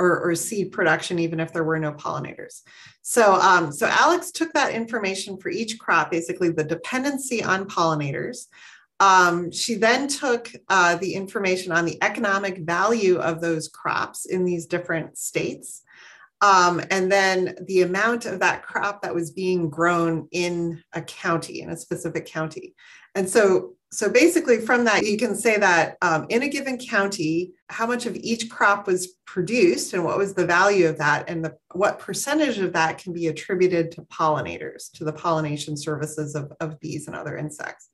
or, 0.00 0.18
or 0.20 0.34
seed 0.34 0.72
production, 0.72 1.18
even 1.18 1.38
if 1.38 1.52
there 1.52 1.62
were 1.62 1.78
no 1.78 1.92
pollinators. 1.92 2.62
So, 3.02 3.34
um, 3.34 3.70
so 3.70 3.86
Alex 3.86 4.30
took 4.32 4.52
that 4.54 4.72
information 4.74 5.36
for 5.36 5.50
each 5.50 5.78
crop, 5.78 6.10
basically 6.10 6.48
the 6.50 6.64
dependency 6.64 7.44
on 7.44 7.68
pollinators. 7.68 8.46
Um, 8.98 9.52
she 9.52 9.74
then 9.76 10.08
took 10.08 10.50
uh, 10.68 10.96
the 10.96 11.14
information 11.14 11.70
on 11.70 11.84
the 11.84 12.02
economic 12.02 12.58
value 12.58 13.16
of 13.18 13.40
those 13.40 13.68
crops 13.68 14.24
in 14.26 14.44
these 14.44 14.66
different 14.66 15.16
states, 15.18 15.82
um, 16.42 16.80
and 16.90 17.12
then 17.12 17.54
the 17.66 17.82
amount 17.82 18.24
of 18.24 18.40
that 18.40 18.62
crop 18.62 19.02
that 19.02 19.14
was 19.14 19.30
being 19.30 19.68
grown 19.68 20.26
in 20.32 20.82
a 20.94 21.02
county, 21.02 21.60
in 21.60 21.68
a 21.68 21.76
specific 21.76 22.24
county. 22.24 22.74
And 23.14 23.28
so, 23.28 23.74
so 23.92 24.08
basically, 24.08 24.60
from 24.60 24.84
that, 24.84 25.04
you 25.04 25.18
can 25.18 25.34
say 25.34 25.56
that 25.58 25.96
um, 26.00 26.26
in 26.28 26.42
a 26.44 26.48
given 26.48 26.78
county, 26.78 27.52
how 27.68 27.86
much 27.86 28.06
of 28.06 28.14
each 28.16 28.48
crop 28.48 28.86
was 28.86 29.08
produced 29.26 29.94
and 29.94 30.04
what 30.04 30.16
was 30.16 30.32
the 30.34 30.46
value 30.46 30.86
of 30.88 30.98
that, 30.98 31.28
and 31.28 31.44
the, 31.44 31.56
what 31.74 31.98
percentage 31.98 32.58
of 32.58 32.72
that 32.74 32.98
can 32.98 33.12
be 33.12 33.26
attributed 33.26 33.90
to 33.92 34.02
pollinators, 34.02 34.92
to 34.92 35.02
the 35.04 35.12
pollination 35.12 35.76
services 35.76 36.36
of, 36.36 36.52
of 36.60 36.78
bees 36.78 37.08
and 37.08 37.16
other 37.16 37.36
insects. 37.36 37.88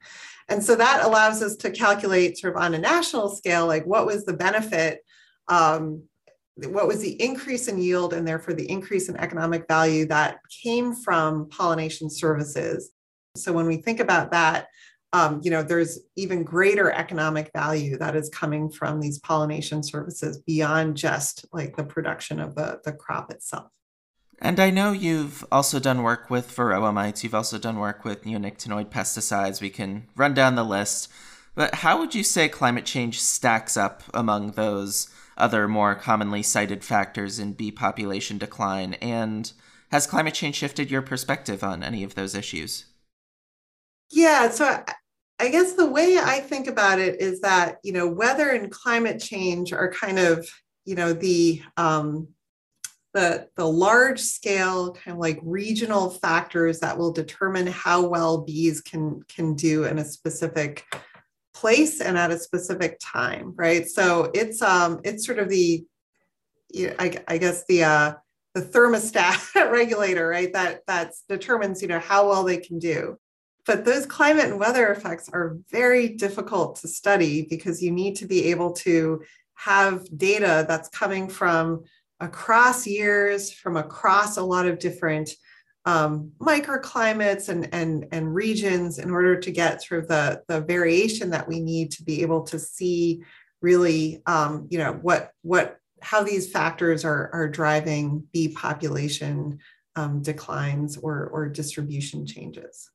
And 0.51 0.63
so 0.63 0.77
that 0.77 1.03
allows 1.03 1.43
us 1.43 1.57
to 1.57 1.71
calculate, 1.71 2.39
sort 2.39 2.55
of 2.57 2.63
on 2.63 2.75
a 2.75 2.79
national 2.79 3.31
scale, 3.35 3.67
like 3.67 3.87
what 3.87 4.07
was 4.07 4.25
the 4.27 4.35
benefit 4.35 5.01
um, 5.49 6.03
what 6.71 6.89
was 6.89 7.01
the 7.03 7.21
increase 7.23 7.69
in 7.69 7.77
yield 7.79 8.15
and 8.15 8.27
therefore 8.27 8.55
the 8.55 8.69
increase 8.71 9.11
in 9.11 9.17
economic 9.19 9.67
value 9.69 10.07
that 10.07 10.39
came 10.65 10.95
from 10.95 11.47
pollination 11.51 12.09
services. 12.09 12.93
So 13.37 13.53
when 13.53 13.67
we 13.67 13.77
think 13.77 14.01
about 14.01 14.33
that, 14.33 14.69
um, 15.13 15.41
you 15.45 15.51
know, 15.51 15.63
there's 15.63 16.01
even 16.17 16.43
greater 16.43 16.91
economic 16.91 17.51
value 17.55 17.97
that 17.99 18.17
is 18.17 18.29
coming 18.31 18.71
from 18.71 19.01
these 19.01 19.19
pollination 19.21 19.83
services 19.83 20.39
beyond 20.39 20.97
just 20.97 21.47
like 21.53 21.77
the 21.77 21.85
production 21.85 22.41
of 22.41 22.55
the, 22.55 22.81
the 22.85 22.93
crop 22.93 23.31
itself. 23.33 23.69
And 24.41 24.61
I 24.61 24.71
know 24.71 24.93
you've 24.93 25.45
also 25.51 25.79
done 25.79 26.03
work 26.03 26.29
with 26.29 26.55
varroa 26.55 26.93
mites. 26.93 27.25
You've 27.25 27.35
also 27.35 27.57
done 27.59 27.79
work 27.79 28.05
with 28.05 28.25
neonicotinoid 28.25 28.91
pesticides. 28.91 29.63
We 29.63 29.71
can 29.71 30.09
run 30.15 30.35
down 30.35 30.57
the 30.57 30.65
list. 30.65 31.11
But 31.55 31.77
how 31.77 31.99
would 31.99 32.15
you 32.15 32.23
say 32.23 32.51
climate 32.51 32.85
change 32.85 33.21
stacks 33.23 33.79
up 33.79 34.03
among 34.13 34.53
those 34.53 35.09
other 35.39 35.67
more 35.69 35.95
commonly 35.95 36.43
cited 36.43 36.85
factors 36.85 37.39
in 37.39 37.55
bee 37.55 37.71
population 37.73 38.37
decline? 38.37 38.95
And 38.95 39.51
has 39.91 40.07
climate 40.07 40.35
change 40.35 40.57
shifted 40.57 40.91
your 40.91 41.01
perspective 41.01 41.65
on 41.65 41.83
any 41.83 42.05
of 42.05 42.15
those 42.15 42.35
issues? 42.35 42.85
Yeah. 44.11 44.51
So 44.51 44.83
I, 45.39 45.49
guess 45.49 45.73
the 45.75 45.91
way 45.91 46.19
I 46.19 46.41
think 46.41 46.67
about 46.67 46.99
it 46.99 47.21
is 47.21 47.41
that, 47.41 47.79
you 47.83 47.93
know, 47.93 48.07
weather 48.09 48.51
and 48.51 48.71
climate 48.71 49.21
change 49.21 49.73
are 49.73 49.91
kind 49.93 50.19
of, 50.19 50.49
you 50.85 50.95
know, 50.95 51.13
the, 51.13 51.63
um, 51.77 52.29
the, 53.15 53.49
the 53.57 53.67
large 53.67 54.21
scale 54.21 54.93
kind 54.93 55.15
of 55.17 55.21
like 55.21 55.39
regional 55.43 56.11
factors 56.11 56.81
that 56.81 56.97
will 56.97 57.13
determine 57.13 57.67
how 57.67 58.07
well 58.07 58.43
bees 58.43 58.81
can 58.83 59.23
can 59.27 59.55
do 59.55 59.85
in 59.85 59.99
a 59.99 60.05
specific 60.05 60.85
place 61.55 62.03
and 62.03 62.19
at 62.19 62.31
a 62.31 62.39
specific 62.39 62.99
time 63.01 63.55
right 63.57 63.89
so 63.89 64.31
it's 64.35 64.61
um 64.61 65.01
it's 65.03 65.25
sort 65.25 65.39
of 65.39 65.49
the 65.49 65.83
you 66.75 66.89
know, 66.89 66.95
I, 66.99 67.17
I 67.27 67.39
guess 67.39 67.65
the 67.71 67.85
uh 67.85 68.15
the 68.55 68.61
thermostat 68.61 69.71
regulator 69.73 70.29
right 70.29 70.53
that 70.53 70.81
that 70.87 71.15
determines 71.27 71.81
you 71.81 71.89
know 71.89 72.01
how 72.01 72.29
well 72.29 72.45
they 72.45 72.59
can 72.59 72.79
do 72.79 73.17
but 73.67 73.85
those 73.85 74.07
climate 74.07 74.45
and 74.47 74.61
weather 74.61 74.89
effects 74.93 75.29
are 75.33 75.57
very 75.71 76.11
difficult 76.11 76.77
to 76.77 76.89
study 76.89 77.43
because 77.51 77.83
you 77.83 77.91
need 77.91 78.15
to 78.17 78.27
be 78.27 78.47
able 78.51 78.73
to 78.75 79.23
have 79.55 80.07
data 80.17 80.65
that's 80.69 80.89
coming 80.91 81.29
from 81.29 81.83
across 82.21 82.87
years, 82.87 83.53
from 83.53 83.77
across 83.77 84.37
a 84.37 84.43
lot 84.43 84.67
of 84.67 84.79
different 84.79 85.31
um, 85.85 86.33
microclimates 86.41 87.49
and, 87.49 87.69
and, 87.75 88.07
and 88.13 88.35
regions 88.35 88.99
in 88.99 89.11
order 89.11 89.39
to 89.39 89.51
get 89.51 89.83
sort 89.83 90.03
of 90.05 90.09
the, 90.09 90.43
the 90.49 90.61
variation 90.61 91.31
that 91.31 91.47
we 91.49 91.61
need 91.61 91.91
to 91.93 92.03
be 92.05 92.23
able 92.23 92.43
to 92.45 92.59
see 92.59 93.23
really, 93.63 94.23
um, 94.27 94.67
you 94.71 94.79
know, 94.79 94.93
what, 95.03 95.31
what, 95.43 95.79
how 96.03 96.23
these 96.23 96.51
factors 96.51 97.05
are, 97.05 97.31
are 97.33 97.49
driving 97.49 98.25
bee 98.33 98.49
population 98.49 99.59
um, 99.97 100.23
declines 100.23 100.97
or, 100.99 101.29
or 101.33 101.49
distribution 101.49 102.27
changes. 102.27 102.91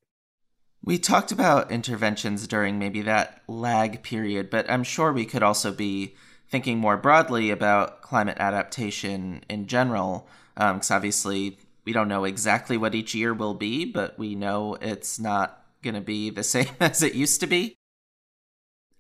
We 0.83 0.97
talked 0.97 1.31
about 1.31 1.71
interventions 1.71 2.47
during 2.47 2.79
maybe 2.79 3.01
that 3.03 3.41
lag 3.47 4.01
period, 4.01 4.49
but 4.49 4.69
I'm 4.69 4.83
sure 4.83 5.13
we 5.13 5.25
could 5.27 5.43
also 5.43 5.71
be 5.71 6.15
thinking 6.49 6.79
more 6.79 6.97
broadly 6.97 7.51
about 7.51 8.01
climate 8.01 8.37
adaptation 8.39 9.43
in 9.47 9.67
general, 9.67 10.27
because 10.55 10.91
um, 10.91 10.95
obviously 10.97 11.59
we 11.85 11.93
don't 11.93 12.07
know 12.07 12.23
exactly 12.25 12.77
what 12.77 12.95
each 12.95 13.13
year 13.13 13.31
will 13.31 13.53
be, 13.53 13.85
but 13.85 14.17
we 14.17 14.33
know 14.33 14.75
it's 14.81 15.19
not 15.19 15.63
going 15.83 15.93
to 15.93 16.01
be 16.01 16.31
the 16.31 16.43
same 16.43 16.69
as 16.79 17.03
it 17.03 17.13
used 17.13 17.39
to 17.41 17.47
be. 17.47 17.75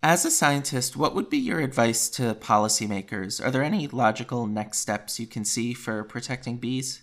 As 0.03 0.23
a 0.23 0.31
scientist, 0.31 0.95
what 0.95 1.13
would 1.15 1.29
be 1.31 1.37
your 1.37 1.59
advice 1.59 2.09
to 2.09 2.33
policymakers? 2.35 3.43
Are 3.43 3.51
there 3.51 3.63
any 3.63 3.87
logical 3.87 4.45
next 4.45 4.79
steps 4.79 5.19
you 5.19 5.25
can 5.27 5.45
see 5.45 5.73
for 5.73 6.03
protecting 6.03 6.57
bees? 6.57 7.01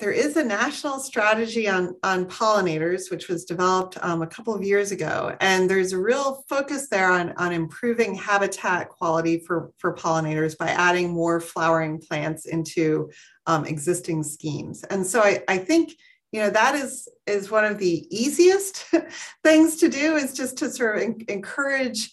there 0.00 0.10
is 0.10 0.36
a 0.36 0.42
national 0.42 0.98
strategy 0.98 1.68
on, 1.68 1.94
on 2.02 2.24
pollinators, 2.24 3.10
which 3.10 3.28
was 3.28 3.44
developed 3.44 3.98
um, 4.00 4.22
a 4.22 4.26
couple 4.26 4.54
of 4.54 4.64
years 4.64 4.92
ago. 4.92 5.36
And 5.40 5.68
there's 5.68 5.92
a 5.92 5.98
real 5.98 6.42
focus 6.48 6.88
there 6.88 7.10
on, 7.10 7.32
on 7.36 7.52
improving 7.52 8.14
habitat 8.14 8.88
quality 8.88 9.38
for, 9.46 9.70
for 9.78 9.94
pollinators 9.94 10.56
by 10.56 10.68
adding 10.68 11.10
more 11.10 11.38
flowering 11.38 11.98
plants 12.00 12.46
into 12.46 13.10
um, 13.46 13.66
existing 13.66 14.22
schemes. 14.22 14.82
And 14.84 15.06
so 15.06 15.20
I, 15.20 15.42
I 15.48 15.58
think 15.58 15.92
you 16.32 16.38
know 16.40 16.50
that 16.50 16.76
is 16.76 17.08
is 17.26 17.50
one 17.50 17.64
of 17.64 17.78
the 17.78 18.06
easiest 18.16 18.84
things 19.42 19.76
to 19.78 19.88
do 19.88 20.14
is 20.14 20.32
just 20.32 20.56
to 20.58 20.70
sort 20.70 20.98
of 20.98 21.02
en- 21.02 21.24
encourage 21.26 22.08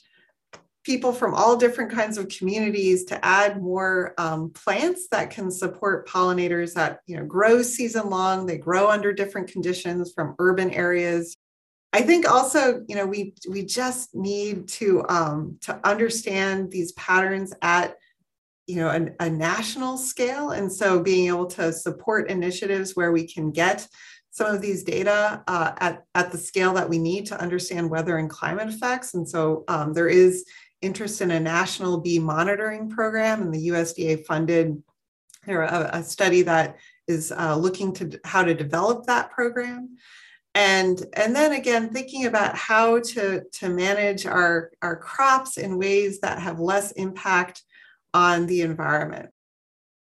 people 0.88 1.12
from 1.12 1.34
all 1.36 1.58
different 1.58 1.92
kinds 1.92 2.18
of 2.18 2.30
communities 2.30 3.04
to 3.04 3.26
add 3.26 3.62
more 3.62 4.14
um, 4.18 4.50
plants 4.52 5.10
that 5.12 5.30
can 5.30 5.52
support 5.52 6.08
pollinators 6.08 6.74
that 6.74 7.02
you 7.08 7.18
know 7.18 7.26
grow 7.26 7.62
season 7.62 8.10
long 8.10 8.46
they 8.46 8.58
grow 8.58 8.88
under 8.90 9.12
different 9.12 9.52
conditions 9.52 10.14
from 10.16 10.34
urban 10.40 10.72
areas 10.72 11.36
i 11.92 12.02
think 12.02 12.26
also 12.26 12.86
you 12.88 12.96
know 12.96 13.06
we 13.06 13.34
we 13.52 13.66
just 13.66 14.16
need 14.16 14.66
to 14.66 15.04
um, 15.10 15.58
to 15.60 15.78
understand 15.86 16.72
these 16.72 16.94
patterns 16.94 17.54
at 17.62 17.96
you 18.66 18.78
know 18.78 18.88
a, 18.88 19.26
a 19.26 19.30
national 19.30 19.98
scale 19.98 20.52
and 20.52 20.72
so 20.72 21.04
being 21.04 21.28
able 21.28 21.48
to 21.48 21.74
support 21.74 22.30
initiatives 22.30 22.96
where 22.96 23.12
we 23.12 23.28
can 23.28 23.52
get 23.52 23.86
some 24.32 24.48
of 24.56 24.62
these 24.62 24.84
data 24.86 25.44
uh, 25.48 25.72
at, 25.80 26.04
at 26.16 26.32
the 26.32 26.38
scale 26.38 26.72
that 26.72 26.88
we 26.88 26.98
need 27.00 27.26
to 27.26 27.38
understand 27.42 27.90
weather 27.90 28.20
and 28.20 28.30
climate 28.30 28.70
effects 28.70 29.16
and 29.16 29.28
so 29.28 29.66
um, 29.68 29.92
there 29.92 30.08
is 30.08 30.46
interest 30.82 31.22
in 31.22 31.32
a 31.32 31.40
national 31.40 32.00
bee 32.00 32.20
monitoring 32.20 32.90
program 32.90 33.42
and 33.42 33.54
the 33.54 33.70
USDA 33.70 34.26
funded 34.26 34.82
or 35.48 35.62
a, 35.64 35.90
a 35.94 36.04
study 36.04 36.42
that 36.44 36.78
is 37.08 37.32
uh, 37.32 37.56
looking 37.56 37.94
to 37.94 38.20
how 38.26 38.44
to 38.44 38.54
develop 38.54 39.06
that 39.06 39.32
program 39.32 39.96
and 40.56 41.04
and 41.14 41.36
then 41.36 41.54
again 41.54 41.90
thinking 41.90 42.26
about 42.26 42.56
how 42.56 43.00
to 43.00 43.42
to 43.54 43.70
manage 43.70 44.26
our 44.26 44.72
our 44.82 44.96
crops 44.98 45.58
in 45.58 45.78
ways 45.78 46.20
that 46.20 46.40
have 46.40 46.60
less 46.60 46.92
impact 46.94 47.64
on 48.14 48.46
the 48.48 48.62
environment 48.62 49.30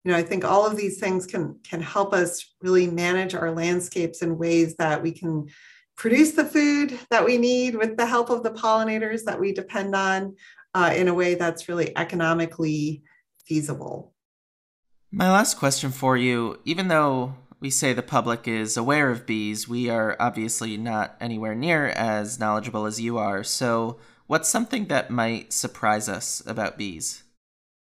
you 0.04 0.12
know 0.12 0.18
i 0.18 0.22
think 0.24 0.44
all 0.46 0.66
of 0.66 0.76
these 0.78 1.00
things 1.00 1.26
can 1.26 1.60
can 1.64 1.82
help 1.82 2.14
us 2.14 2.54
really 2.62 2.88
manage 2.88 3.34
our 3.36 3.52
landscapes 3.52 4.22
in 4.22 4.38
ways 4.38 4.76
that 4.76 5.02
we 5.02 5.12
can 5.12 5.48
produce 5.98 6.32
the 6.32 6.46
food 6.46 6.98
that 7.10 7.26
we 7.26 7.38
need 7.38 7.76
with 7.76 7.98
the 7.98 8.06
help 8.06 8.30
of 8.30 8.44
the 8.44 8.52
pollinators 8.52 9.24
that 9.24 9.40
we 9.40 9.52
depend 9.52 9.96
on 9.96 10.34
uh, 10.78 10.92
in 10.94 11.08
a 11.08 11.14
way 11.14 11.34
that's 11.34 11.68
really 11.68 11.96
economically 11.98 13.02
feasible. 13.48 14.14
My 15.12 15.32
last 15.32 15.58
question 15.58 15.92
for 15.92 16.16
you 16.16 16.60
even 16.66 16.88
though 16.88 17.34
we 17.60 17.72
say 17.72 17.92
the 17.94 18.04
public 18.04 18.48
is 18.48 18.78
aware 18.78 19.10
of 19.10 19.26
bees, 19.26 19.68
we 19.68 19.90
are 19.90 20.16
obviously 20.20 20.78
not 20.78 21.16
anywhere 21.20 21.56
near 21.56 21.88
as 21.88 22.40
knowledgeable 22.40 22.86
as 22.86 23.02
you 23.02 23.18
are. 23.18 23.44
So, 23.44 23.98
what's 24.28 24.48
something 24.48 24.86
that 24.86 25.10
might 25.10 25.52
surprise 25.52 26.08
us 26.08 26.44
about 26.46 26.78
bees? 26.78 27.24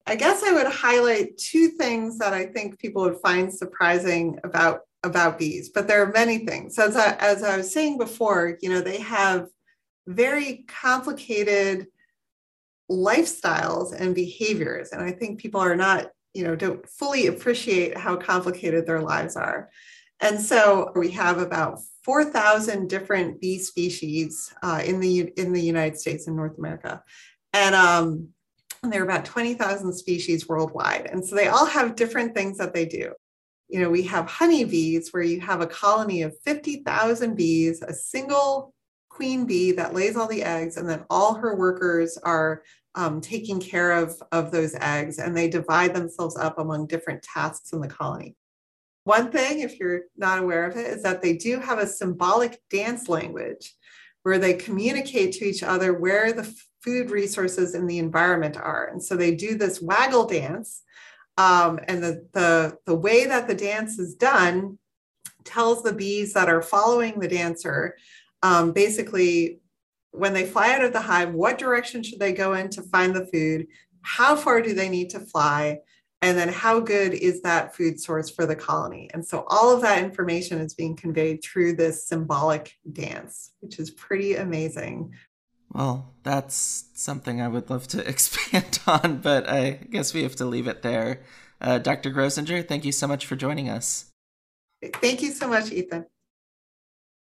I 0.05 0.17
guess 0.17 0.43
I 0.43 0.51
would 0.51 0.67
highlight 0.67 1.37
two 1.37 1.69
things 1.69 2.17
that 2.17 2.33
I 2.33 2.47
think 2.47 2.79
people 2.79 3.03
would 3.03 3.21
find 3.21 3.53
surprising 3.53 4.37
about 4.43 4.81
about 5.03 5.39
bees, 5.39 5.69
but 5.69 5.87
there 5.87 6.03
are 6.03 6.11
many 6.11 6.39
things. 6.45 6.77
As 6.77 6.97
I, 6.97 7.15
as 7.15 7.41
I 7.41 7.55
was 7.57 7.71
saying 7.73 7.97
before, 7.97 8.57
you 8.61 8.69
know, 8.69 8.81
they 8.81 8.99
have 8.99 9.47
very 10.05 10.65
complicated 10.67 11.87
lifestyles 12.91 13.93
and 13.97 14.13
behaviors. 14.13 14.89
And 14.91 15.01
I 15.01 15.11
think 15.11 15.39
people 15.39 15.61
are 15.61 15.75
not, 15.75 16.07
you 16.33 16.43
know, 16.43 16.55
don't 16.55 16.87
fully 16.87 17.27
appreciate 17.27 17.97
how 17.97 18.17
complicated 18.17 18.85
their 18.85 19.01
lives 19.01 19.35
are. 19.35 19.69
And 20.19 20.39
so 20.39 20.91
we 20.95 21.11
have 21.11 21.37
about 21.39 21.79
4,000 22.03 22.89
different 22.89 23.39
bee 23.41 23.59
species 23.59 24.53
uh, 24.61 24.81
in 24.85 24.99
the 24.99 25.31
in 25.37 25.53
the 25.53 25.61
United 25.61 25.97
States 25.99 26.27
and 26.27 26.35
North 26.35 26.57
America, 26.57 27.03
and 27.53 27.75
um, 27.75 28.29
there 28.83 29.01
are 29.01 29.05
about 29.05 29.25
20,000 29.25 29.93
species 29.93 30.47
worldwide. 30.47 31.07
And 31.11 31.27
so 31.27 31.35
they 31.35 31.47
all 31.47 31.67
have 31.67 31.95
different 31.95 32.33
things 32.35 32.57
that 32.57 32.73
they 32.73 32.85
do. 32.85 33.13
You 33.69 33.79
know, 33.81 33.89
we 33.91 34.01
have 34.03 34.25
honeybees, 34.27 35.09
where 35.13 35.21
you 35.23 35.41
have 35.41 35.61
a 35.61 35.67
colony 35.67 36.23
of 36.23 36.35
50,000 36.43 37.35
bees, 37.35 37.81
a 37.83 37.93
single 37.93 38.73
queen 39.09 39.45
bee 39.45 39.71
that 39.73 39.93
lays 39.93 40.15
all 40.17 40.27
the 40.27 40.43
eggs, 40.43 40.77
and 40.77 40.89
then 40.89 41.03
all 41.09 41.35
her 41.35 41.55
workers 41.55 42.17
are 42.23 42.63
um, 42.95 43.21
taking 43.21 43.59
care 43.59 43.91
of, 43.93 44.21
of 44.31 44.51
those 44.51 44.75
eggs 44.79 45.19
and 45.19 45.35
they 45.35 45.49
divide 45.49 45.93
themselves 45.95 46.37
up 46.37 46.59
among 46.59 46.87
different 46.87 47.23
tasks 47.23 47.73
in 47.73 47.81
the 47.81 47.87
colony. 47.87 48.35
One 49.05 49.31
thing, 49.31 49.61
if 49.61 49.79
you're 49.79 50.01
not 50.17 50.39
aware 50.39 50.65
of 50.67 50.77
it, 50.77 50.85
is 50.87 51.01
that 51.03 51.21
they 51.21 51.33
do 51.35 51.59
have 51.59 51.79
a 51.79 51.87
symbolic 51.87 52.61
dance 52.69 53.09
language 53.09 53.75
where 54.23 54.37
they 54.37 54.53
communicate 54.53 55.33
to 55.33 55.45
each 55.45 55.63
other 55.63 55.93
where 55.93 56.31
the 56.33 56.53
food 56.83 57.09
resources 57.09 57.73
in 57.73 57.87
the 57.87 57.97
environment 57.97 58.57
are. 58.57 58.89
And 58.91 59.01
so 59.01 59.15
they 59.15 59.33
do 59.35 59.55
this 59.57 59.81
waggle 59.81 60.25
dance. 60.27 60.83
Um, 61.37 61.79
and 61.87 62.03
the, 62.03 62.27
the, 62.33 62.77
the 62.85 62.93
way 62.95 63.25
that 63.25 63.47
the 63.47 63.55
dance 63.55 63.97
is 63.97 64.13
done 64.13 64.77
tells 65.43 65.81
the 65.81 65.93
bees 65.93 66.33
that 66.33 66.49
are 66.49 66.61
following 66.61 67.19
the 67.19 67.27
dancer 67.27 67.95
um, 68.43 68.71
basically 68.73 69.61
when 70.12 70.34
they 70.34 70.45
fly 70.45 70.74
out 70.74 70.84
of 70.84 70.93
the 70.93 71.01
hive, 71.01 71.34
what 71.34 71.57
direction 71.57 72.03
should 72.03 72.20
they 72.20 72.34
go 72.34 72.53
in 72.53 72.70
to 72.72 72.82
find 72.84 73.16
the 73.16 73.26
food? 73.28 73.68
How 74.01 74.36
far 74.36 74.62
do 74.62 74.74
they 74.74 74.89
need 74.89 75.09
to 75.12 75.20
fly? 75.20 75.80
And 76.22 76.38
then 76.38 76.49
how 76.49 76.80
good 76.80 77.14
is 77.14 77.41
that 77.41 77.76
food 77.76 77.99
source 77.99 78.30
for 78.30 78.45
the 78.45 78.55
colony? 78.55 79.09
And 79.14 79.26
so 79.26 79.45
all 79.47 79.74
of 79.74 79.82
that 79.82 80.03
information 80.03 80.59
is 80.59 80.76
being 80.76 80.95
conveyed 80.95 81.43
through 81.43 81.76
this 81.78 82.07
symbolic 82.07 82.78
dance, 82.91 83.53
which 83.62 83.80
is 83.80 83.89
pretty 83.91 84.36
amazing. 84.36 85.14
Well, 85.72 86.14
that's 86.24 86.89
something 86.93 87.41
I 87.41 87.47
would 87.47 87.70
love 87.70 87.88
to 87.89 88.07
expand 88.07 88.80
on, 88.86 89.18
but 89.18 89.49
I 89.49 89.80
guess 89.89 90.14
we 90.14 90.24
have 90.24 90.36
to 90.36 90.45
leave 90.45 90.68
it 90.68 90.82
there. 90.84 91.22
Uh, 91.62 91.78
Dr. 91.78 92.12
Grozinger, 92.12 92.68
thank 92.68 92.86
you 92.86 92.91
so 92.91 93.07
much 93.07 93.26
for 93.26 93.36
joining 93.36 93.70
us. 93.70 94.05
Thank 94.95 95.22
you 95.22 95.30
so 95.32 95.47
much, 95.47 95.72
Ethan. 95.72 96.05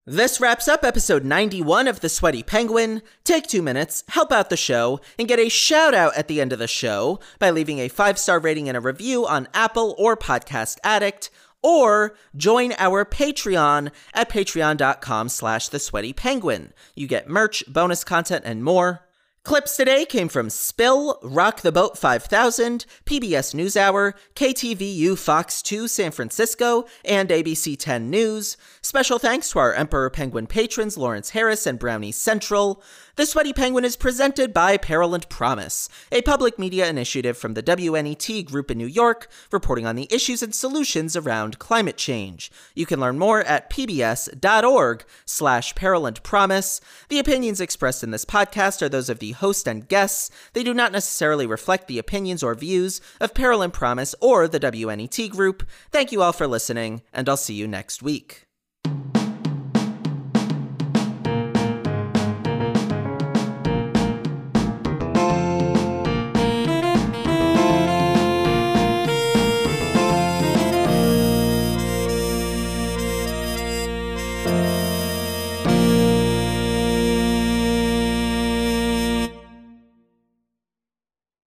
This 0.09 0.41
wraps 0.41 0.69
up 0.69 0.85
episode 0.85 1.25
91 1.25 1.89
of 1.89 1.99
The 1.99 2.09
Sweaty 2.09 2.45
Penguin. 2.45 3.03
Take 3.25 3.49
two 3.49 3.61
minutes, 3.61 4.05
help 4.11 4.31
out 4.31 4.51
the 4.51 4.57
show, 4.57 5.01
and 5.19 5.27
get 5.27 5.41
a 5.41 5.49
shout 5.49 5.95
out 5.95 6.17
at 6.17 6.29
the 6.29 6.41
end 6.41 6.53
of 6.53 6.61
the 6.61 6.69
show 6.69 7.19
by 7.41 7.51
leaving 7.51 7.81
a 7.81 7.89
five 7.89 8.17
star 8.17 8.39
rating 8.39 8.69
and 8.69 8.77
a 8.77 8.81
review 8.81 9.27
on 9.27 9.49
Apple 9.53 9.97
or 9.99 10.17
Podcast 10.17 10.77
Addict, 10.85 11.29
or 11.61 12.15
join 12.37 12.73
our 12.79 13.05
Patreon 13.05 13.91
at 14.15 14.31
patreon.com 14.31 15.29
slash 15.29 15.67
the 15.71 15.81
sweaty 15.81 16.13
penguin. 16.13 16.73
You 16.95 17.09
get 17.09 17.29
merch, 17.29 17.65
bonus 17.67 18.05
content, 18.05 18.45
and 18.47 18.63
more. 18.63 19.01
Clips 19.47 19.77
today 19.77 20.05
came 20.05 20.29
from 20.29 20.51
Spill, 20.51 21.21
Rock 21.23 21.61
the 21.61 21.71
Boat 21.71 21.97
5000, 21.97 22.85
PBS 23.05 23.55
NewsHour, 23.55 24.15
KTVU 24.35 25.17
Fox 25.17 25.63
2 25.63 25.87
San 25.87 26.11
Francisco, 26.11 26.85
and 27.05 27.29
ABC 27.29 27.79
10 27.79 28.11
News. 28.11 28.57
Special 28.83 29.21
thanks 29.21 29.51
to 29.53 29.61
our 29.61 29.73
Emperor 29.73 30.11
Penguin 30.11 30.49
patrons 30.49 30.99
Lawrence 30.99 31.31
Harris 31.31 31.65
and 31.65 31.79
Brownie 31.79 32.11
Central. 32.11 32.83
The 33.17 33.25
Sweaty 33.25 33.55
Penguin 33.55 33.87
is 33.87 33.97
presented 33.97 34.53
by 34.53 34.73
and 34.79 35.29
Promise, 35.31 35.89
a 36.13 36.21
public 36.21 36.59
media 36.59 36.87
initiative 36.87 37.39
from 37.39 37.55
the 37.55 37.63
WNET 37.63 38.45
group 38.45 38.71
in 38.71 38.77
New 38.77 38.87
York, 38.87 39.29
reporting 39.51 39.87
on 39.87 39.97
the 39.97 40.07
issues 40.11 40.43
and 40.43 40.55
solutions 40.55 41.17
around 41.17 41.59
climate 41.59 41.97
change. 41.97 42.51
You 42.75 42.85
can 42.85 43.01
learn 43.01 43.19
more 43.19 43.41
at 43.45 43.71
pbs.org 43.71 45.07
slash 45.25 45.75
Peril 45.75 46.05
and 46.05 46.23
Promise. 46.23 46.83
The 47.09 47.19
opinions 47.19 47.59
expressed 47.61 48.03
in 48.05 48.11
this 48.11 48.27
podcast 48.27 48.83
are 48.83 48.89
those 48.91 49.09
of 49.09 49.21
the 49.21 49.33
host 49.33 49.67
and 49.67 49.89
guests. 49.89 50.31
They 50.53 50.63
do 50.63 50.75
not 50.75 50.93
necessarily 50.93 51.47
reflect 51.47 51.89
the 51.89 51.99
opinions 51.99 52.43
or 52.43 52.55
views 52.55 53.01
of 53.21 53.33
and 53.39 53.73
Promise 53.73 54.15
or 54.21 54.47
the 54.47 54.61
WNET 54.61 55.31
group. 55.31 55.67
Thank 55.91 56.13
you 56.13 56.21
all 56.21 56.33
for 56.35 56.47
listening, 56.47 57.01
and 57.15 57.31
I'll 57.31 57.39
see 57.39 57.55
you 57.55 57.67
next 57.67 58.03
week. 58.03 58.46